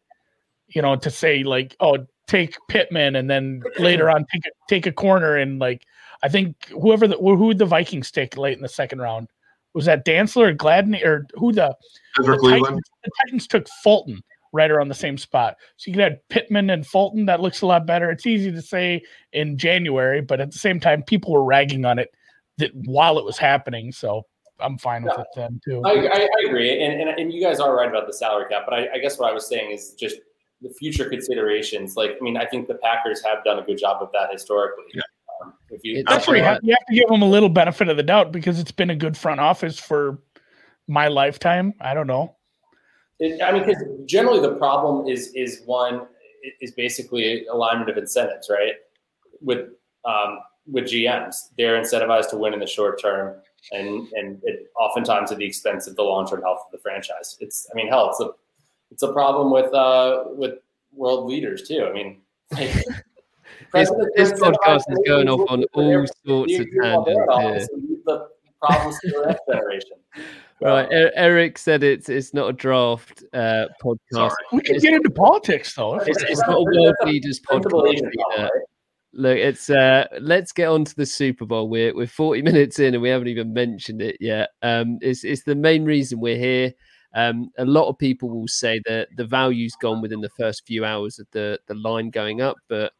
You 0.68 0.82
know, 0.82 0.96
to 0.96 1.10
say 1.10 1.44
like, 1.44 1.76
oh, 1.80 2.06
take 2.26 2.56
Pittman, 2.68 3.14
and 3.16 3.30
then 3.30 3.62
later 3.78 4.10
on 4.10 4.26
take 4.32 4.46
a, 4.46 4.50
take 4.68 4.86
a 4.86 4.92
corner 4.92 5.36
and 5.36 5.58
like 5.60 5.86
I 6.22 6.28
think 6.28 6.66
whoever 6.68 7.06
the 7.06 7.16
who 7.16 7.54
the 7.54 7.64
Vikings 7.64 8.10
take 8.10 8.36
late 8.36 8.56
in 8.56 8.62
the 8.62 8.68
second 8.68 9.00
round 9.00 9.28
was 9.78 9.84
that 9.84 10.04
Dantzler 10.04 10.48
or 10.48 10.54
Gladney 10.54 11.04
or 11.04 11.24
who 11.34 11.52
the, 11.52 11.72
the 12.16 12.36
Titans, 12.36 12.82
the 13.04 13.10
Titans 13.22 13.46
took 13.46 13.68
Fulton 13.84 14.20
right 14.52 14.72
around 14.72 14.88
the 14.88 14.94
same 14.94 15.16
spot. 15.16 15.54
So 15.76 15.88
you 15.88 15.94
could 15.94 16.02
have 16.02 16.28
Pittman 16.30 16.70
and 16.70 16.84
Fulton. 16.84 17.26
That 17.26 17.40
looks 17.40 17.60
a 17.62 17.66
lot 17.66 17.86
better. 17.86 18.10
It's 18.10 18.26
easy 18.26 18.50
to 18.50 18.60
say 18.60 19.02
in 19.32 19.56
January, 19.56 20.20
but 20.20 20.40
at 20.40 20.50
the 20.50 20.58
same 20.58 20.80
time, 20.80 21.04
people 21.04 21.32
were 21.32 21.44
ragging 21.44 21.84
on 21.84 22.00
it 22.00 22.08
that 22.56 22.72
while 22.74 23.20
it 23.20 23.24
was 23.24 23.38
happening. 23.38 23.92
So 23.92 24.24
I'm 24.58 24.78
fine 24.78 25.04
with 25.04 25.14
yeah. 25.16 25.22
it 25.22 25.28
then 25.36 25.60
too. 25.64 25.80
I, 25.84 25.90
I, 25.90 26.22
I 26.22 26.48
agree, 26.48 26.82
and, 26.82 27.00
and, 27.00 27.20
and 27.20 27.32
you 27.32 27.40
guys 27.40 27.60
are 27.60 27.72
right 27.76 27.88
about 27.88 28.08
the 28.08 28.12
salary 28.12 28.46
cap. 28.50 28.62
But 28.66 28.74
I, 28.74 28.94
I 28.94 28.98
guess 28.98 29.16
what 29.16 29.30
I 29.30 29.32
was 29.32 29.46
saying 29.46 29.70
is 29.70 29.92
just 29.92 30.16
the 30.60 30.70
future 30.70 31.08
considerations. 31.08 31.94
Like, 31.94 32.16
I 32.20 32.24
mean, 32.24 32.36
I 32.36 32.46
think 32.46 32.66
the 32.66 32.74
Packers 32.74 33.22
have 33.22 33.44
done 33.44 33.60
a 33.60 33.62
good 33.62 33.78
job 33.78 34.02
of 34.02 34.10
that 34.12 34.32
historically. 34.32 34.86
Yeah. 34.92 35.02
If 35.70 35.80
you, 35.84 36.02
that's 36.06 36.26
where 36.26 36.36
you 36.36 36.42
have, 36.42 36.60
you 36.62 36.74
have 36.78 36.86
to 36.86 36.94
give 36.94 37.08
them 37.08 37.22
a 37.22 37.28
little 37.28 37.48
benefit 37.48 37.88
of 37.88 37.96
the 37.96 38.02
doubt 38.02 38.32
because 38.32 38.58
it's 38.58 38.72
been 38.72 38.90
a 38.90 38.96
good 38.96 39.16
front 39.16 39.40
office 39.40 39.78
for 39.78 40.18
my 40.86 41.08
lifetime. 41.08 41.74
I 41.80 41.94
don't 41.94 42.06
know. 42.06 42.36
It, 43.20 43.42
I 43.42 43.52
mean, 43.52 43.66
because 43.66 43.82
generally 44.06 44.40
the 44.40 44.54
problem 44.54 45.08
is 45.08 45.32
is 45.34 45.62
one 45.66 46.06
is 46.60 46.72
basically 46.72 47.46
alignment 47.46 47.90
of 47.90 47.96
incentives, 47.96 48.48
right? 48.50 48.74
With 49.40 49.70
um, 50.04 50.38
with 50.66 50.84
GMs, 50.84 51.34
they're 51.56 51.80
incentivized 51.80 52.30
to 52.30 52.36
win 52.36 52.54
in 52.54 52.60
the 52.60 52.66
short 52.66 53.00
term, 53.00 53.36
and 53.72 54.08
and 54.12 54.40
it, 54.44 54.70
oftentimes 54.78 55.32
at 55.32 55.38
the 55.38 55.46
expense 55.46 55.86
of 55.86 55.96
the 55.96 56.02
long 56.02 56.26
term 56.26 56.42
health 56.42 56.60
of 56.66 56.72
the 56.72 56.78
franchise. 56.78 57.36
It's, 57.40 57.68
I 57.72 57.76
mean, 57.76 57.88
hell, 57.88 58.10
it's 58.10 58.20
a 58.20 58.30
it's 58.90 59.02
a 59.02 59.12
problem 59.12 59.50
with 59.50 59.72
uh, 59.74 60.24
with 60.28 60.54
world 60.92 61.26
leaders 61.26 61.66
too. 61.66 61.86
I 61.88 61.92
mean, 61.92 62.20
like, 62.52 62.70
this, 63.72 63.90
this 64.16 64.32
podcast 64.32 64.84
is 64.88 64.98
going 65.06 65.28
off 65.28 65.48
on 65.48 65.64
all 65.74 66.06
sorts 66.26 66.58
of 66.58 66.66
tangents 66.82 67.68
The 68.06 68.28
problems 68.62 68.98
to 69.00 69.08
the 69.08 69.38
generation. 69.50 69.96
Right, 70.60 70.88
Eric 70.90 71.56
said 71.56 71.84
it's 71.84 72.08
it's 72.08 72.34
not 72.34 72.48
a 72.48 72.52
draft 72.52 73.22
uh, 73.32 73.66
podcast. 73.80 74.34
We 74.50 74.60
can 74.62 74.78
get 74.80 74.92
into 74.92 75.10
politics 75.10 75.72
though. 75.72 76.00
It's, 76.00 76.20
it's 76.24 76.40
not 76.40 76.56
a 76.56 76.64
world 76.64 76.96
leaders 77.04 77.40
podcast. 77.48 78.48
Look, 79.12 79.38
it's 79.38 79.70
uh 79.70 80.06
let's 80.20 80.52
get 80.52 80.68
on 80.68 80.84
to 80.84 80.96
the 80.96 81.06
Super 81.06 81.46
Bowl. 81.46 81.68
We're 81.68 81.94
we're 81.94 82.08
40 82.08 82.42
minutes 82.50 82.80
in 82.80 82.94
and 82.94 83.02
we 83.02 83.08
haven't 83.08 83.28
even 83.28 83.52
mentioned 83.52 84.02
it 84.02 84.16
yet. 84.20 84.50
Um 84.62 84.98
it's 85.00 85.22
it's 85.22 85.44
the 85.44 85.54
main 85.54 85.84
reason 85.84 86.20
we're 86.20 86.36
here. 86.36 86.72
Um 87.14 87.50
a 87.56 87.64
lot 87.64 87.88
of 87.88 87.96
people 87.98 88.28
will 88.28 88.48
say 88.48 88.80
that 88.86 89.08
the 89.16 89.24
value's 89.24 89.76
gone 89.80 90.02
within 90.02 90.20
the 90.20 90.30
first 90.30 90.66
few 90.66 90.84
hours 90.84 91.20
of 91.20 91.26
the 91.30 91.60
the 91.68 91.74
line 91.74 92.10
going 92.10 92.40
up, 92.40 92.56
but 92.68 92.92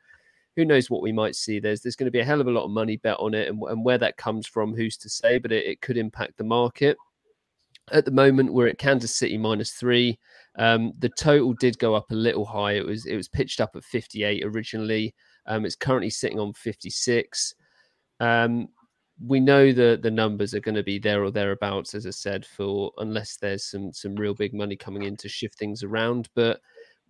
who 0.59 0.65
knows 0.65 0.91
what 0.91 1.03
we 1.03 1.13
might 1.13 1.37
see. 1.37 1.61
There's 1.61 1.83
there's 1.83 1.95
going 1.95 2.09
to 2.09 2.11
be 2.11 2.19
a 2.19 2.25
hell 2.25 2.41
of 2.41 2.49
a 2.49 2.51
lot 2.51 2.65
of 2.65 2.73
money 2.73 2.97
bet 2.97 3.17
on 3.21 3.33
it 3.33 3.47
and, 3.47 3.63
and 3.63 3.85
where 3.85 3.97
that 3.99 4.17
comes 4.17 4.45
from, 4.45 4.75
who's 4.75 4.97
to 4.97 5.09
say, 5.09 5.39
but 5.39 5.53
it, 5.53 5.65
it 5.65 5.81
could 5.81 5.97
impact 5.97 6.37
the 6.37 6.43
market. 6.43 6.97
At 7.93 8.05
the 8.05 8.11
moment, 8.11 8.53
we're 8.53 8.67
at 8.67 8.77
Kansas 8.77 9.15
City 9.15 9.39
minus 9.39 9.71
three. 9.71 10.19
Um, 10.59 10.95
the 10.99 11.11
total 11.11 11.53
did 11.53 11.79
go 11.79 11.95
up 11.95 12.11
a 12.11 12.15
little 12.17 12.45
high. 12.45 12.73
It 12.73 12.85
was 12.85 13.07
it 13.07 13.15
was 13.15 13.29
pitched 13.29 13.61
up 13.61 13.77
at 13.77 13.85
58 13.85 14.45
originally. 14.45 15.15
Um, 15.47 15.65
it's 15.65 15.77
currently 15.77 16.11
sitting 16.11 16.41
on 16.41 16.53
56. 16.55 17.55
Um, 18.19 18.67
we 19.25 19.39
know 19.39 19.73
that 19.73 20.03
the 20.03 20.11
numbers 20.11 20.55
are 20.55 20.61
going 20.61 20.75
to 20.75 20.83
be 20.83 20.99
there 20.99 21.23
or 21.23 21.31
thereabouts, 21.31 21.95
as 21.95 22.05
I 22.05 22.11
said, 22.11 22.45
for 22.45 22.91
unless 22.99 23.37
there's 23.37 23.71
some 23.71 23.93
some 23.93 24.17
real 24.17 24.35
big 24.35 24.55
money 24.55 24.75
coming 24.75 25.05
in 25.05 25.17
to 25.19 25.29
shift 25.29 25.57
things 25.57 25.85
around. 25.85 26.29
But 26.35 26.61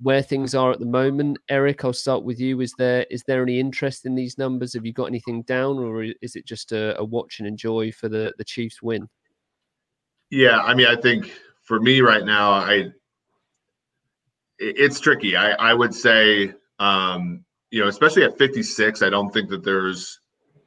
where 0.01 0.23
things 0.23 0.55
are 0.55 0.71
at 0.71 0.79
the 0.79 0.87
moment, 0.87 1.39
Eric, 1.49 1.85
I'll 1.85 1.93
start 1.93 2.23
with 2.23 2.39
you. 2.39 2.61
Is 2.61 2.73
there 2.79 3.05
is 3.11 3.25
there 3.25 3.43
any 3.43 3.59
interest 3.59 4.07
in 4.07 4.15
these 4.15 4.39
numbers? 4.39 4.75
Have 4.75 4.87
you 4.87 4.93
got 4.93 5.07
anything 5.07 5.43
down, 5.43 5.79
or 5.79 6.05
is 6.05 6.37
it 6.37 6.47
just 6.47 6.73
a, 6.73 6.99
a 6.99 7.05
watch 7.05 7.41
and 7.41 7.49
enjoy 7.49 7.91
for 7.93 8.09
the 8.09 8.33
the 8.39 8.45
Chiefs 8.45 8.83
win? 8.83 9.09
Yeah, 10.31 10.61
I 10.61 10.75
mean, 10.75 10.87
I 10.87 10.97
think 10.97 11.33
for 11.63 11.81
me 11.81 12.01
right 12.01 12.25
now, 12.25 12.51
I 12.51 12.93
it's 14.59 15.01
tricky. 15.01 15.37
I 15.37 15.53
I 15.53 15.75
would 15.75 15.95
say, 15.95 16.53
um, 16.79 17.45
you 17.71 17.81
know, 17.81 17.89
especially 17.89 18.25
at 18.25 18.39
56, 18.39 19.03
I 19.03 19.11
don't 19.11 19.33
think 19.33 19.51
that 19.51 19.65
there's. 19.65 20.21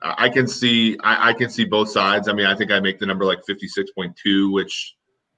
I 0.03 0.29
can 0.29 0.47
see 0.47 0.97
I, 1.03 1.29
I 1.29 1.34
can 1.34 1.49
see 1.49 1.63
both 1.63 1.89
sides. 1.89 2.27
I 2.27 2.34
mean, 2.34 2.47
I 2.47 2.55
think 2.55 2.71
I 2.71 2.79
make 2.79 2.97
the 2.97 3.05
number 3.05 3.23
like 3.23 3.39
56.2, 3.47 4.51
which, 4.51 4.95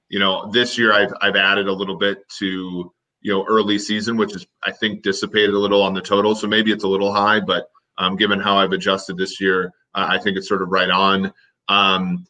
you 0.08 0.18
know, 0.18 0.50
this 0.50 0.78
year 0.78 0.92
I've 0.92 1.12
I've 1.20 1.36
added 1.36 1.68
a 1.68 1.72
little 1.72 1.96
bit 1.96 2.26
to 2.38 2.93
you 3.24 3.32
know 3.32 3.44
early 3.48 3.78
season, 3.78 4.16
which 4.16 4.36
is 4.36 4.46
I 4.62 4.70
think 4.70 5.02
dissipated 5.02 5.54
a 5.54 5.58
little 5.58 5.82
on 5.82 5.94
the 5.94 6.02
total. 6.02 6.36
So 6.36 6.46
maybe 6.46 6.70
it's 6.70 6.84
a 6.84 6.88
little 6.88 7.12
high, 7.12 7.40
but 7.40 7.68
um, 7.98 8.16
given 8.16 8.38
how 8.38 8.56
I've 8.58 8.72
adjusted 8.72 9.16
this 9.16 9.40
year, 9.40 9.72
uh, 9.94 10.06
I 10.10 10.18
think 10.18 10.36
it's 10.36 10.48
sort 10.48 10.62
of 10.62 10.68
right 10.68 10.90
on. 10.90 11.32
Um, 11.68 12.26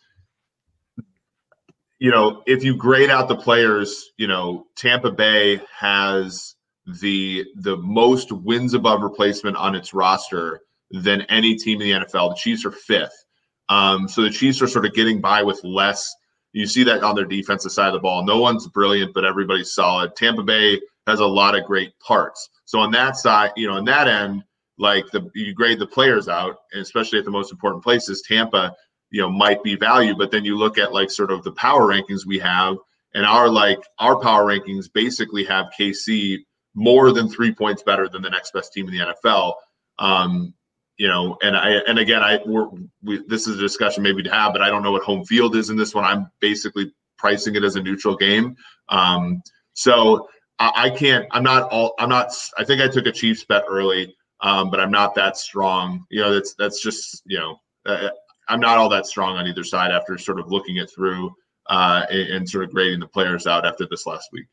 you 1.98 2.10
know, 2.10 2.42
if 2.46 2.64
you 2.64 2.76
grade 2.76 3.10
out 3.10 3.28
the 3.28 3.36
players, 3.36 4.12
you 4.16 4.26
know, 4.26 4.66
Tampa 4.76 5.10
Bay 5.10 5.60
has 5.76 6.54
the 6.86 7.44
the 7.56 7.76
most 7.78 8.30
wins 8.30 8.74
above 8.74 9.02
replacement 9.02 9.56
on 9.56 9.74
its 9.74 9.92
roster 9.92 10.60
than 10.90 11.22
any 11.22 11.56
team 11.56 11.80
in 11.80 11.88
the 11.88 12.06
NFL. 12.06 12.30
The 12.30 12.36
Chiefs 12.36 12.64
are 12.64 12.70
fifth. 12.70 13.24
Um, 13.68 14.06
so 14.06 14.22
the 14.22 14.30
Chiefs 14.30 14.62
are 14.62 14.68
sort 14.68 14.86
of 14.86 14.94
getting 14.94 15.20
by 15.20 15.42
with 15.42 15.60
less. 15.64 16.14
You 16.54 16.66
see 16.66 16.84
that 16.84 17.02
on 17.02 17.14
their 17.14 17.26
defensive 17.26 17.72
side 17.72 17.88
of 17.88 17.94
the 17.94 18.00
ball. 18.00 18.24
No 18.24 18.38
one's 18.38 18.66
brilliant, 18.68 19.12
but 19.12 19.24
everybody's 19.24 19.74
solid. 19.74 20.16
Tampa 20.16 20.42
Bay 20.42 20.80
has 21.06 21.20
a 21.20 21.26
lot 21.26 21.54
of 21.54 21.64
great 21.64 21.92
parts. 22.00 22.48
So 22.64 22.78
on 22.78 22.90
that 22.92 23.16
side, 23.16 23.50
you 23.56 23.66
know, 23.66 23.74
on 23.74 23.84
that 23.84 24.08
end, 24.08 24.42
like 24.78 25.04
the 25.12 25.30
you 25.34 25.52
grade 25.52 25.78
the 25.78 25.86
players 25.86 26.28
out, 26.28 26.56
especially 26.74 27.18
at 27.18 27.24
the 27.24 27.30
most 27.30 27.52
important 27.52 27.82
places. 27.84 28.22
Tampa 28.22 28.74
you 29.10 29.20
know 29.20 29.30
might 29.30 29.62
be 29.62 29.76
value 29.76 30.16
but 30.16 30.32
then 30.32 30.44
you 30.44 30.56
look 30.56 30.76
at 30.76 30.92
like 30.92 31.08
sort 31.08 31.30
of 31.30 31.44
the 31.44 31.52
power 31.52 31.86
rankings 31.86 32.26
we 32.26 32.36
have 32.36 32.76
and 33.14 33.24
our 33.24 33.48
like 33.48 33.78
our 34.00 34.18
power 34.18 34.44
rankings 34.44 34.86
basically 34.92 35.44
have 35.44 35.66
KC 35.78 36.38
more 36.74 37.12
than 37.12 37.28
three 37.28 37.54
points 37.54 37.82
better 37.82 38.08
than 38.08 38.22
the 38.22 38.30
next 38.30 38.52
best 38.52 38.72
team 38.72 38.88
in 38.88 38.92
the 38.92 39.14
NFL. 39.24 39.54
Um, 39.98 40.52
you 40.96 41.08
know, 41.08 41.36
and 41.42 41.56
I 41.56 41.70
and 41.88 41.98
again, 41.98 42.22
I 42.22 42.40
we're, 42.44 42.68
we, 43.02 43.22
this 43.26 43.46
is 43.46 43.58
a 43.58 43.60
discussion 43.60 44.02
maybe 44.02 44.22
to 44.22 44.30
have, 44.30 44.52
but 44.52 44.62
I 44.62 44.68
don't 44.68 44.82
know 44.82 44.92
what 44.92 45.02
home 45.02 45.24
field 45.24 45.56
is 45.56 45.70
in 45.70 45.76
this 45.76 45.94
one. 45.94 46.04
I'm 46.04 46.30
basically 46.40 46.92
pricing 47.18 47.56
it 47.56 47.64
as 47.64 47.76
a 47.76 47.82
neutral 47.82 48.16
game. 48.16 48.56
Um, 48.88 49.42
so 49.72 50.28
I, 50.58 50.72
I 50.76 50.90
can't. 50.90 51.26
I'm 51.30 51.42
not 51.42 51.70
all. 51.70 51.94
I'm 51.98 52.08
not. 52.08 52.32
I 52.58 52.64
think 52.64 52.80
I 52.80 52.88
took 52.88 53.06
a 53.06 53.12
Chiefs 53.12 53.44
bet 53.44 53.64
early, 53.68 54.14
um, 54.40 54.70
but 54.70 54.80
I'm 54.80 54.90
not 54.90 55.14
that 55.16 55.36
strong. 55.36 56.06
You 56.10 56.20
know, 56.20 56.34
that's 56.34 56.54
that's 56.54 56.82
just 56.82 57.22
you 57.26 57.38
know. 57.38 57.56
Uh, 57.86 58.10
I'm 58.48 58.60
not 58.60 58.78
all 58.78 58.88
that 58.90 59.06
strong 59.06 59.36
on 59.36 59.46
either 59.46 59.64
side 59.64 59.90
after 59.90 60.18
sort 60.18 60.38
of 60.38 60.50
looking 60.50 60.76
it 60.76 60.90
through 60.94 61.34
uh, 61.66 62.04
and, 62.10 62.28
and, 62.28 62.48
sort 62.48 62.64
of 62.64 62.70
grading 62.70 63.00
the 63.00 63.06
players 63.06 63.46
out 63.46 63.66
after 63.66 63.86
this 63.90 64.06
last 64.06 64.28
week. 64.32 64.46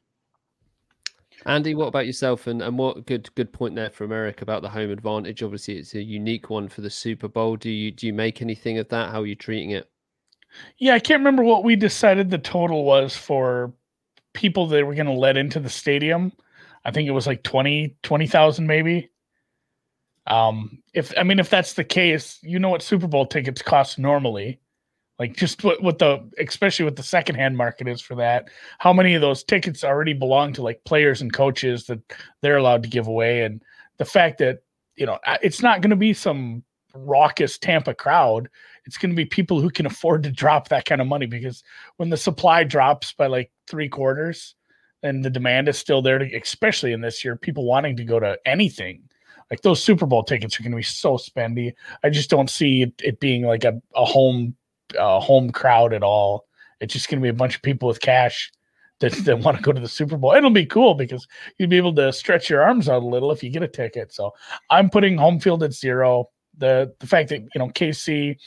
Andy, 1.46 1.74
what 1.74 1.88
about 1.88 2.06
yourself? 2.06 2.48
And, 2.48 2.62
and 2.62 2.78
what 2.78 3.06
good 3.06 3.34
good 3.36 3.52
point 3.52 3.76
there 3.76 3.90
from 3.90 4.12
Eric 4.12 4.42
about 4.42 4.62
the 4.62 4.70
home 4.70 4.92
advantage. 4.92 5.42
Obviously, 5.42 5.78
it's 5.78 5.96
a 5.96 6.02
unique 6.02 6.50
one 6.50 6.68
for 6.70 6.82
the 6.82 6.90
Super 6.90 7.28
Bowl. 7.28 7.56
Do 7.56 7.70
you 7.70 7.92
do 7.92 8.06
you 8.08 8.14
make 8.14 8.42
anything 8.42 8.78
of 8.78 8.90
that? 8.90 9.12
How 9.12 9.22
are 9.22 9.28
you 9.28 9.36
treating 9.36 9.72
it? 9.72 9.90
Yeah, 10.78 10.94
I 10.94 11.00
can't 11.00 11.20
remember 11.20 11.44
what 11.44 11.64
we 11.64 11.76
decided 11.76 12.30
the 12.30 12.38
total 12.38 12.84
was 12.84 13.16
for 13.16 13.74
people 14.34 14.68
that 14.68 14.86
were 14.86 14.96
going 14.96 15.06
to 15.06 15.14
let 15.14 15.38
into 15.38 15.60
the 15.60 15.70
stadium. 15.70 16.32
I 16.84 16.92
think 16.92 17.08
it 17.08 17.12
was 17.12 17.28
like 17.28 17.44
20, 17.44 17.96
20,000 18.04 18.66
maybe. 18.68 19.10
Um, 20.28 20.82
if 20.94 21.14
I 21.18 21.24
mean, 21.24 21.40
if 21.40 21.50
that's 21.50 21.74
the 21.74 21.84
case, 21.84 22.40
you 22.42 22.60
know 22.60 22.70
what 22.70 22.82
Super 22.82 23.08
Bowl 23.08 23.26
tickets 23.26 23.62
cost 23.62 23.98
normally. 23.98 24.60
Like 25.22 25.38
just 25.38 25.64
what, 25.64 25.84
what 25.84 26.00
the 26.00 26.28
especially 26.40 26.84
what 26.84 26.96
the 26.96 27.04
secondhand 27.04 27.56
market 27.56 27.88
is 27.88 28.02
for 28.02 28.16
that. 28.16 28.50
How 28.80 28.92
many 28.92 29.14
of 29.14 29.22
those 29.22 29.44
tickets 29.44 29.84
already 29.84 30.14
belong 30.14 30.52
to 30.54 30.64
like 30.64 30.84
players 30.84 31.22
and 31.22 31.32
coaches 31.32 31.86
that 31.86 32.00
they're 32.42 32.58
allowed 32.58 32.82
to 32.82 32.90
give 32.90 33.06
away, 33.06 33.44
and 33.44 33.62
the 33.98 34.06
fact 34.06 34.40
that 34.40 34.64
you 34.96 35.06
know 35.06 35.20
it's 35.44 35.62
not 35.62 35.82
going 35.82 35.92
to 35.92 35.96
be 35.96 36.16
some 36.16 36.64
raucous 36.96 37.60
Tampa 37.60 37.94
crowd. 37.94 38.50
It's 38.86 38.98
going 38.98 39.12
to 39.12 39.16
be 39.16 39.26
people 39.26 39.62
who 39.62 39.70
can 39.70 39.86
afford 39.86 40.24
to 40.24 40.32
drop 40.32 40.70
that 40.70 40.86
kind 40.86 41.02
of 41.02 41.06
money 41.06 41.28
because 41.28 41.64
when 41.98 42.10
the 42.10 42.18
supply 42.18 42.64
drops 42.64 43.14
by 43.14 43.28
like 43.28 43.52
three 43.68 43.90
quarters, 43.90 44.56
and 45.04 45.24
the 45.24 45.30
demand 45.30 45.70
is 45.70 45.78
still 45.78 46.02
there, 46.02 46.18
to, 46.18 46.36
especially 46.36 46.94
in 46.94 47.02
this 47.02 47.24
year, 47.24 47.36
people 47.36 47.66
wanting 47.66 47.96
to 47.98 48.04
go 48.04 48.20
to 48.20 48.40
anything 48.44 49.04
like 49.52 49.62
those 49.62 49.84
Super 49.84 50.08
Bowl 50.08 50.24
tickets 50.24 50.60
are 50.60 50.64
going 50.64 50.72
to 50.72 50.78
be 50.78 50.82
so 50.82 51.18
spendy. 51.18 51.74
I 52.04 52.10
just 52.10 52.30
don't 52.30 52.50
see 52.50 52.84
it, 52.84 52.94
it 53.04 53.20
being 53.20 53.44
like 53.44 53.66
a, 53.66 53.80
a 53.96 54.06
home 54.06 54.56
uh, 54.98 55.20
home 55.20 55.52
crowd 55.52 55.94
at 55.94 56.04
all. 56.04 56.46
It's 56.80 56.94
just 56.94 57.10
going 57.10 57.20
to 57.20 57.24
be 57.24 57.30
a 57.30 57.34
bunch 57.34 57.56
of 57.56 57.62
people 57.62 57.88
with 57.88 58.02
cash 58.02 58.52
that, 59.00 59.12
that 59.26 59.40
want 59.40 59.58
to 59.58 59.64
go 59.64 59.72
to 59.72 59.82
the 59.82 59.88
Super 59.88 60.18
Bowl. 60.18 60.34
It'll 60.34 60.50
be 60.50 60.66
cool 60.66 60.96
because 60.96 61.28
you'd 61.58 61.70
be 61.70 61.78
able 61.78 61.94
to 61.96 62.14
stretch 62.14 62.50
your 62.50 62.64
arms 62.64 62.88
out 62.88 63.04
a 63.04 63.06
little 63.06 63.32
if 63.32 63.44
you 63.44 63.50
get 63.50 63.64
a 63.64 63.68
ticket. 63.68 64.14
So 64.14 64.32
I'm 64.70 64.90
putting 64.90 65.18
home 65.18 65.40
field 65.40 65.64
at 65.64 65.74
zero. 65.74 66.30
The 66.58 66.94
the 67.00 67.08
fact 67.08 67.30
that 67.30 67.42
you 67.42 67.60
know 67.60 67.70
KC, 67.70 68.38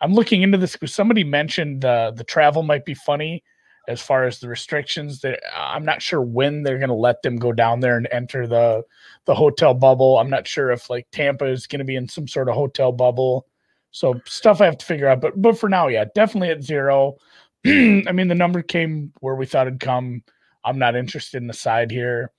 I'm 0.00 0.14
looking 0.14 0.42
into 0.42 0.58
this 0.58 0.72
because 0.72 0.94
somebody 0.94 1.24
mentioned 1.24 1.84
uh, 1.84 2.12
the 2.12 2.24
travel 2.24 2.62
might 2.62 2.84
be 2.84 2.94
funny 2.94 3.42
as 3.86 4.00
far 4.00 4.24
as 4.24 4.38
the 4.38 4.48
restrictions 4.48 5.20
that 5.20 5.40
I'm 5.54 5.84
not 5.84 6.00
sure 6.00 6.22
when 6.22 6.62
they're 6.62 6.78
going 6.78 6.88
to 6.88 6.94
let 6.94 7.22
them 7.22 7.36
go 7.36 7.52
down 7.52 7.80
there 7.80 7.96
and 7.96 8.08
enter 8.10 8.46
the 8.46 8.82
the 9.26 9.34
hotel 9.34 9.74
bubble. 9.74 10.18
I'm 10.18 10.30
not 10.30 10.46
sure 10.46 10.70
if 10.70 10.88
like 10.88 11.06
Tampa 11.10 11.46
is 11.46 11.66
going 11.66 11.80
to 11.80 11.84
be 11.84 11.96
in 11.96 12.08
some 12.08 12.28
sort 12.28 12.48
of 12.48 12.54
hotel 12.54 12.92
bubble. 12.92 13.46
So 13.94 14.20
stuff 14.26 14.60
I 14.60 14.64
have 14.64 14.78
to 14.78 14.84
figure 14.84 15.06
out, 15.06 15.20
but 15.20 15.40
but 15.40 15.56
for 15.56 15.68
now, 15.68 15.86
yeah, 15.86 16.04
definitely 16.16 16.50
at 16.50 16.64
zero. 16.64 17.14
I 17.64 18.10
mean, 18.12 18.26
the 18.26 18.34
number 18.34 18.60
came 18.60 19.12
where 19.20 19.36
we 19.36 19.46
thought 19.46 19.68
it'd 19.68 19.78
come. 19.78 20.24
I'm 20.64 20.80
not 20.80 20.96
interested 20.96 21.40
in 21.40 21.46
the 21.46 21.54
side 21.54 21.92
here. 21.92 22.32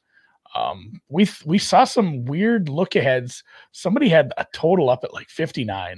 Um, 0.54 1.00
we 1.08 1.30
we 1.46 1.58
saw 1.58 1.86
some 1.86 2.26
weird 2.26 2.68
look 2.68 2.98
aheads. 2.98 3.42
Somebody 3.72 4.10
had 4.10 4.34
a 4.38 4.46
total 4.52 4.90
up 4.90 5.06
at 5.06 5.14
like 5.14 5.30
59 5.30 5.98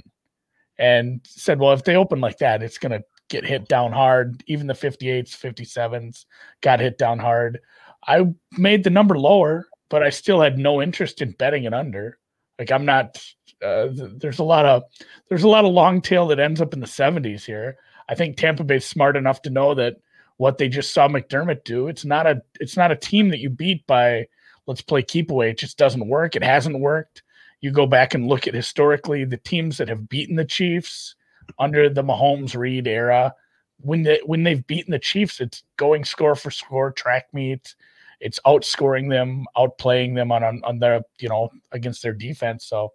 and 0.78 1.20
said, 1.26 1.58
well, 1.58 1.72
if 1.72 1.82
they 1.82 1.96
open 1.96 2.20
like 2.20 2.38
that, 2.38 2.62
it's 2.62 2.78
to 2.78 3.02
get 3.28 3.44
hit 3.44 3.66
down 3.66 3.90
hard. 3.90 4.44
Even 4.46 4.68
the 4.68 4.74
58s, 4.74 5.30
57s 5.30 6.24
got 6.60 6.78
hit 6.78 6.98
down 6.98 7.18
hard. 7.18 7.58
I 8.06 8.32
made 8.56 8.84
the 8.84 8.90
number 8.90 9.18
lower, 9.18 9.66
but 9.90 10.04
I 10.04 10.10
still 10.10 10.40
had 10.40 10.56
no 10.56 10.80
interest 10.80 11.20
in 11.20 11.32
betting 11.32 11.64
it 11.64 11.74
under. 11.74 12.20
Like 12.60 12.70
I'm 12.70 12.84
not. 12.84 13.20
Uh, 13.62 13.88
there's 13.92 14.38
a 14.38 14.44
lot 14.44 14.64
of 14.66 14.84
there's 15.28 15.42
a 15.42 15.48
lot 15.48 15.64
of 15.64 15.72
long 15.72 16.00
tail 16.00 16.26
that 16.28 16.38
ends 16.38 16.60
up 16.60 16.72
in 16.72 16.80
the 16.80 16.86
70s 16.86 17.44
here. 17.44 17.76
I 18.08 18.14
think 18.14 18.36
Tampa 18.36 18.64
Bay's 18.64 18.84
smart 18.84 19.16
enough 19.16 19.42
to 19.42 19.50
know 19.50 19.74
that 19.74 19.96
what 20.36 20.58
they 20.58 20.68
just 20.68 20.94
saw 20.94 21.08
McDermott 21.08 21.64
do. 21.64 21.88
It's 21.88 22.04
not 22.04 22.26
a 22.26 22.42
it's 22.60 22.76
not 22.76 22.92
a 22.92 22.96
team 22.96 23.28
that 23.30 23.40
you 23.40 23.50
beat 23.50 23.86
by 23.86 24.28
let's 24.66 24.82
play 24.82 25.02
keep 25.02 25.30
away. 25.30 25.50
It 25.50 25.58
just 25.58 25.78
doesn't 25.78 26.08
work. 26.08 26.36
It 26.36 26.44
hasn't 26.44 26.78
worked. 26.78 27.22
You 27.60 27.72
go 27.72 27.86
back 27.86 28.14
and 28.14 28.28
look 28.28 28.46
at 28.46 28.54
historically 28.54 29.24
the 29.24 29.36
teams 29.36 29.78
that 29.78 29.88
have 29.88 30.08
beaten 30.08 30.36
the 30.36 30.44
Chiefs 30.44 31.16
under 31.58 31.88
the 31.88 32.04
Mahomes 32.04 32.56
Reid 32.56 32.86
era. 32.86 33.34
When 33.80 34.04
they 34.04 34.20
when 34.24 34.44
they've 34.44 34.66
beaten 34.66 34.92
the 34.92 34.98
Chiefs, 34.98 35.40
it's 35.40 35.64
going 35.76 36.04
score 36.04 36.36
for 36.36 36.50
score, 36.50 36.92
track 36.92 37.26
meet. 37.32 37.74
It's 38.20 38.40
outscoring 38.46 39.08
them, 39.10 39.46
outplaying 39.56 40.14
them 40.14 40.30
on 40.30 40.44
on, 40.44 40.62
on 40.64 40.78
their 40.78 41.02
you 41.18 41.28
know 41.28 41.50
against 41.72 42.02
their 42.02 42.12
defense. 42.12 42.64
So 42.64 42.92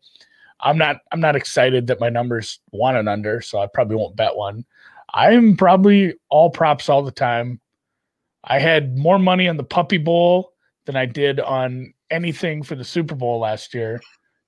I'm 0.64 0.78
not 0.78 0.98
I'm 1.12 1.20
not 1.20 1.36
excited 1.36 1.88
that 1.88 2.00
my 2.00 2.10
numbers 2.10 2.60
one 2.72 2.96
and 2.96 3.10
under, 3.10 3.42
so 3.42 3.60
I 3.60 3.68
probably 3.68 3.98
won't 3.98 4.16
bet 4.16 4.36
one. 4.36 4.66
I'm 5.14 5.56
probably 5.56 6.16
all 6.30 6.50
props 6.50 6.90
all 6.90 7.04
the 7.04 7.12
time. 7.12 7.60
I 8.44 8.60
had 8.60 8.98
more 8.98 9.20
money 9.20 9.48
on 9.48 9.58
the 9.58 9.64
Puppy 9.64 9.98
Bowl 9.98 10.54
than 10.86 10.96
I 10.96 11.06
did 11.06 11.40
on 11.40 11.94
anything 12.10 12.64
for 12.64 12.76
the 12.76 12.84
Super 12.84 13.16
Bowl 13.16 13.40
last 13.40 13.74
year 13.74 14.02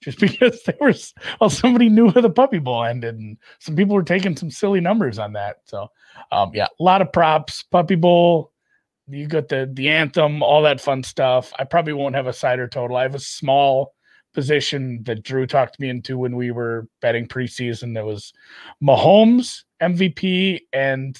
just 0.05 0.19
because 0.21 0.61
there 0.63 0.77
was 0.79 1.13
well 1.41 1.49
somebody 1.49 1.89
knew 1.89 2.09
where 2.09 2.21
the 2.21 2.29
puppy 2.29 2.59
bowl 2.59 2.83
ended 2.83 3.15
and 3.15 3.37
some 3.59 3.75
people 3.75 3.95
were 3.95 4.03
taking 4.03 4.37
some 4.37 4.51
silly 4.51 4.79
numbers 4.79 5.19
on 5.19 5.33
that 5.33 5.57
so 5.65 5.89
um 6.31 6.51
yeah 6.53 6.67
a 6.79 6.83
lot 6.83 7.01
of 7.01 7.11
props 7.11 7.63
puppy 7.63 7.95
bowl 7.95 8.51
you 9.07 9.27
got 9.27 9.49
the 9.49 9.69
the 9.73 9.89
anthem 9.89 10.41
all 10.41 10.61
that 10.61 10.79
fun 10.79 11.03
stuff 11.03 11.51
i 11.59 11.63
probably 11.63 11.93
won't 11.93 12.15
have 12.15 12.27
a 12.27 12.33
cider 12.33 12.67
total 12.67 12.95
i 12.95 13.01
have 13.01 13.15
a 13.15 13.19
small 13.19 13.94
position 14.35 15.01
that 15.03 15.23
drew 15.23 15.47
talked 15.47 15.79
me 15.79 15.89
into 15.89 16.17
when 16.17 16.35
we 16.35 16.51
were 16.51 16.87
betting 17.01 17.27
preseason 17.27 17.93
that 17.95 18.05
was 18.05 18.33
mahomes 18.83 19.63
mvp 19.81 20.59
and 20.73 21.19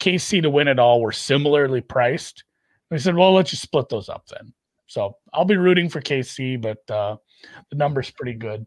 kc 0.00 0.40
to 0.40 0.48
win 0.48 0.68
it 0.68 0.78
all 0.78 1.02
were 1.02 1.12
similarly 1.12 1.80
priced 1.80 2.44
we 2.90 2.98
said 2.98 3.16
well 3.16 3.32
let's 3.32 3.50
just 3.50 3.62
split 3.62 3.88
those 3.88 4.08
up 4.08 4.24
then 4.28 4.52
so 4.86 5.16
i'll 5.32 5.44
be 5.44 5.56
rooting 5.56 5.88
for 5.88 6.00
kc 6.00 6.60
but 6.60 6.78
uh 6.90 7.16
the 7.70 7.76
number's 7.76 8.10
pretty 8.10 8.34
good. 8.34 8.66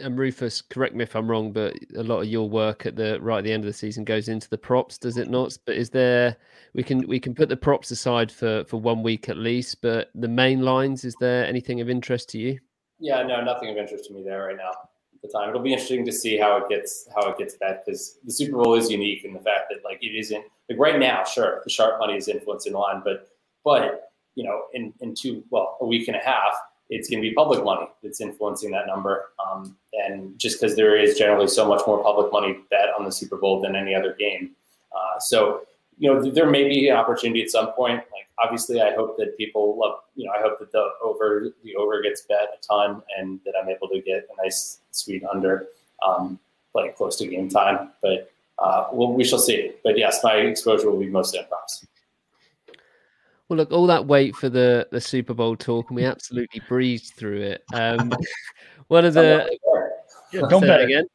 And 0.00 0.18
Rufus, 0.18 0.62
correct 0.62 0.94
me 0.94 1.04
if 1.04 1.16
I'm 1.16 1.30
wrong, 1.30 1.52
but 1.52 1.74
a 1.96 2.02
lot 2.02 2.20
of 2.20 2.26
your 2.26 2.48
work 2.48 2.86
at 2.86 2.96
the 2.96 3.20
right 3.20 3.38
at 3.38 3.44
the 3.44 3.52
end 3.52 3.64
of 3.64 3.66
the 3.66 3.72
season 3.72 4.04
goes 4.04 4.28
into 4.28 4.48
the 4.48 4.58
props, 4.58 4.98
does 4.98 5.16
it 5.16 5.30
not? 5.30 5.56
But 5.64 5.76
is 5.76 5.90
there 5.90 6.36
we 6.74 6.82
can 6.82 7.06
we 7.08 7.18
can 7.18 7.34
put 7.34 7.48
the 7.48 7.56
props 7.56 7.90
aside 7.90 8.30
for 8.30 8.64
for 8.64 8.80
one 8.80 9.02
week 9.02 9.28
at 9.28 9.38
least, 9.38 9.80
but 9.80 10.10
the 10.14 10.28
main 10.28 10.62
lines, 10.62 11.04
is 11.04 11.14
there 11.20 11.46
anything 11.46 11.80
of 11.80 11.88
interest 11.88 12.28
to 12.30 12.38
you? 12.38 12.58
Yeah, 12.98 13.22
no, 13.22 13.42
nothing 13.42 13.70
of 13.70 13.76
interest 13.76 14.06
to 14.06 14.14
me 14.14 14.22
there 14.22 14.46
right 14.46 14.56
now. 14.56 14.70
At 14.70 15.22
the 15.22 15.28
time, 15.28 15.48
it'll 15.48 15.62
be 15.62 15.72
interesting 15.72 16.04
to 16.04 16.12
see 16.12 16.36
how 16.36 16.56
it 16.58 16.68
gets 16.68 17.08
how 17.14 17.30
it 17.30 17.38
gets 17.38 17.56
bet 17.56 17.84
because 17.84 18.18
the 18.24 18.32
Super 18.32 18.62
Bowl 18.62 18.74
is 18.74 18.90
unique 18.90 19.24
in 19.24 19.32
the 19.32 19.40
fact 19.40 19.70
that 19.70 19.84
like 19.84 20.02
it 20.02 20.14
isn't 20.14 20.44
like 20.68 20.78
right 20.78 20.98
now, 20.98 21.24
sure, 21.24 21.62
the 21.64 21.70
sharp 21.70 21.98
money 21.98 22.16
is 22.16 22.28
influencing 22.28 22.72
the 22.72 22.78
line, 22.78 23.02
but 23.04 23.28
but 23.64 24.10
you 24.34 24.44
know, 24.44 24.62
in 24.74 24.92
in 25.00 25.14
two 25.14 25.44
well 25.50 25.78
a 25.80 25.86
week 25.86 26.08
and 26.08 26.16
a 26.16 26.20
half, 26.20 26.54
it's 26.88 27.08
going 27.08 27.22
to 27.22 27.28
be 27.28 27.34
public 27.34 27.64
money 27.64 27.86
that's 28.02 28.20
influencing 28.20 28.70
that 28.70 28.86
number. 28.86 29.30
Um, 29.44 29.76
and 29.92 30.38
just 30.38 30.60
because 30.60 30.76
there 30.76 30.96
is 30.96 31.18
generally 31.18 31.48
so 31.48 31.66
much 31.66 31.82
more 31.86 32.02
public 32.02 32.32
money 32.32 32.58
bet 32.70 32.90
on 32.98 33.04
the 33.04 33.12
Super 33.12 33.36
Bowl 33.36 33.60
than 33.60 33.74
any 33.74 33.94
other 33.94 34.14
game. 34.14 34.52
Uh, 34.94 35.18
so, 35.18 35.62
you 35.98 36.12
know, 36.12 36.30
there 36.30 36.48
may 36.48 36.68
be 36.68 36.88
an 36.88 36.96
opportunity 36.96 37.42
at 37.42 37.50
some 37.50 37.72
point. 37.72 37.96
Like, 37.96 38.28
obviously, 38.38 38.80
I 38.80 38.94
hope 38.94 39.16
that 39.16 39.36
people 39.36 39.78
love, 39.78 40.00
you 40.14 40.26
know, 40.26 40.32
I 40.32 40.42
hope 40.42 40.58
that 40.60 40.70
the 40.72 40.90
over, 41.02 41.48
the 41.64 41.74
over 41.76 42.02
gets 42.02 42.22
bet 42.22 42.48
a 42.56 42.66
ton 42.66 43.02
and 43.18 43.40
that 43.44 43.54
I'm 43.60 43.68
able 43.68 43.88
to 43.88 44.00
get 44.00 44.28
a 44.32 44.42
nice 44.42 44.80
sweet 44.92 45.24
under, 45.24 45.66
um, 46.06 46.38
like 46.74 46.96
close 46.96 47.16
to 47.16 47.26
game 47.26 47.48
time. 47.48 47.90
But 48.02 48.30
uh, 48.58 48.88
well, 48.92 49.12
we 49.12 49.24
shall 49.24 49.38
see. 49.38 49.72
But 49.82 49.98
yes, 49.98 50.20
my 50.22 50.34
exposure 50.34 50.90
will 50.90 51.00
be 51.00 51.08
mostly 51.08 51.40
on 51.40 51.46
props. 51.46 51.86
Well, 53.48 53.58
look, 53.58 53.70
all 53.70 53.86
that 53.86 54.06
wait 54.06 54.34
for 54.34 54.48
the 54.48 54.88
the 54.90 55.00
Super 55.00 55.34
Bowl 55.34 55.56
talk, 55.56 55.90
and 55.90 55.96
we 55.96 56.04
absolutely 56.04 56.60
breezed 56.68 57.14
through 57.14 57.42
it. 57.42 57.62
Um, 57.72 58.12
one 58.88 59.04
of 59.04 59.14
the 59.14 59.56
yeah, 60.32 60.42
don't 60.48 60.62
bet 60.62 60.80
again. 60.80 61.06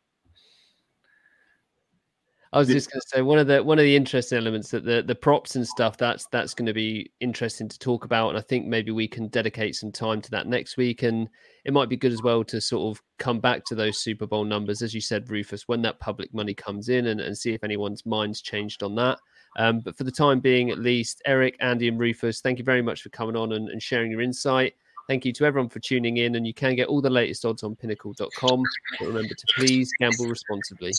I 2.53 2.59
was 2.59 2.67
just 2.67 2.91
going 2.91 2.99
to 2.99 3.07
say 3.07 3.21
one 3.21 3.39
of 3.39 3.47
the 3.47 3.63
one 3.63 3.79
of 3.79 3.83
the 3.83 3.95
interesting 3.95 4.37
elements 4.37 4.71
that 4.71 4.83
the 4.83 5.01
the 5.01 5.15
props 5.15 5.55
and 5.55 5.65
stuff 5.65 5.95
that's 5.95 6.25
that's 6.33 6.53
going 6.53 6.65
to 6.65 6.73
be 6.73 7.09
interesting 7.21 7.69
to 7.69 7.79
talk 7.79 8.03
about, 8.03 8.29
and 8.29 8.37
I 8.37 8.41
think 8.41 8.65
maybe 8.65 8.91
we 8.91 9.07
can 9.07 9.29
dedicate 9.29 9.75
some 9.75 9.91
time 9.91 10.21
to 10.21 10.31
that 10.31 10.47
next 10.47 10.75
week, 10.75 11.03
and 11.03 11.29
it 11.63 11.71
might 11.71 11.87
be 11.87 11.95
good 11.95 12.11
as 12.11 12.21
well 12.21 12.43
to 12.45 12.59
sort 12.59 12.91
of 12.91 13.01
come 13.19 13.39
back 13.39 13.63
to 13.65 13.75
those 13.75 13.99
Super 13.99 14.27
Bowl 14.27 14.43
numbers, 14.43 14.81
as 14.81 14.93
you 14.93 14.99
said, 14.99 15.29
Rufus, 15.29 15.69
when 15.69 15.81
that 15.83 16.01
public 16.01 16.33
money 16.33 16.53
comes 16.53 16.89
in, 16.89 17.07
and, 17.07 17.21
and 17.21 17.37
see 17.37 17.53
if 17.53 17.63
anyone's 17.63 18.05
minds 18.05 18.41
changed 18.41 18.83
on 18.83 18.95
that. 18.95 19.17
Um, 19.57 19.79
but 19.79 19.97
for 19.97 20.03
the 20.03 20.11
time 20.11 20.39
being, 20.39 20.69
at 20.69 20.79
least, 20.79 21.21
Eric, 21.25 21.55
Andy, 21.59 21.87
and 21.87 21.99
Rufus, 21.99 22.41
thank 22.41 22.57
you 22.57 22.63
very 22.63 22.81
much 22.81 23.01
for 23.01 23.09
coming 23.09 23.35
on 23.35 23.53
and, 23.53 23.69
and 23.69 23.81
sharing 23.81 24.11
your 24.11 24.21
insight. 24.21 24.75
Thank 25.07 25.25
you 25.25 25.33
to 25.33 25.45
everyone 25.45 25.69
for 25.69 25.79
tuning 25.79 26.17
in, 26.17 26.35
and 26.35 26.47
you 26.47 26.53
can 26.53 26.75
get 26.75 26.87
all 26.87 27.01
the 27.01 27.09
latest 27.09 27.43
odds 27.43 27.63
on 27.63 27.75
pinnacle.com. 27.75 28.63
But 28.99 29.07
remember 29.07 29.33
to 29.33 29.47
please 29.57 29.91
gamble 29.99 30.27
responsibly. 30.27 30.93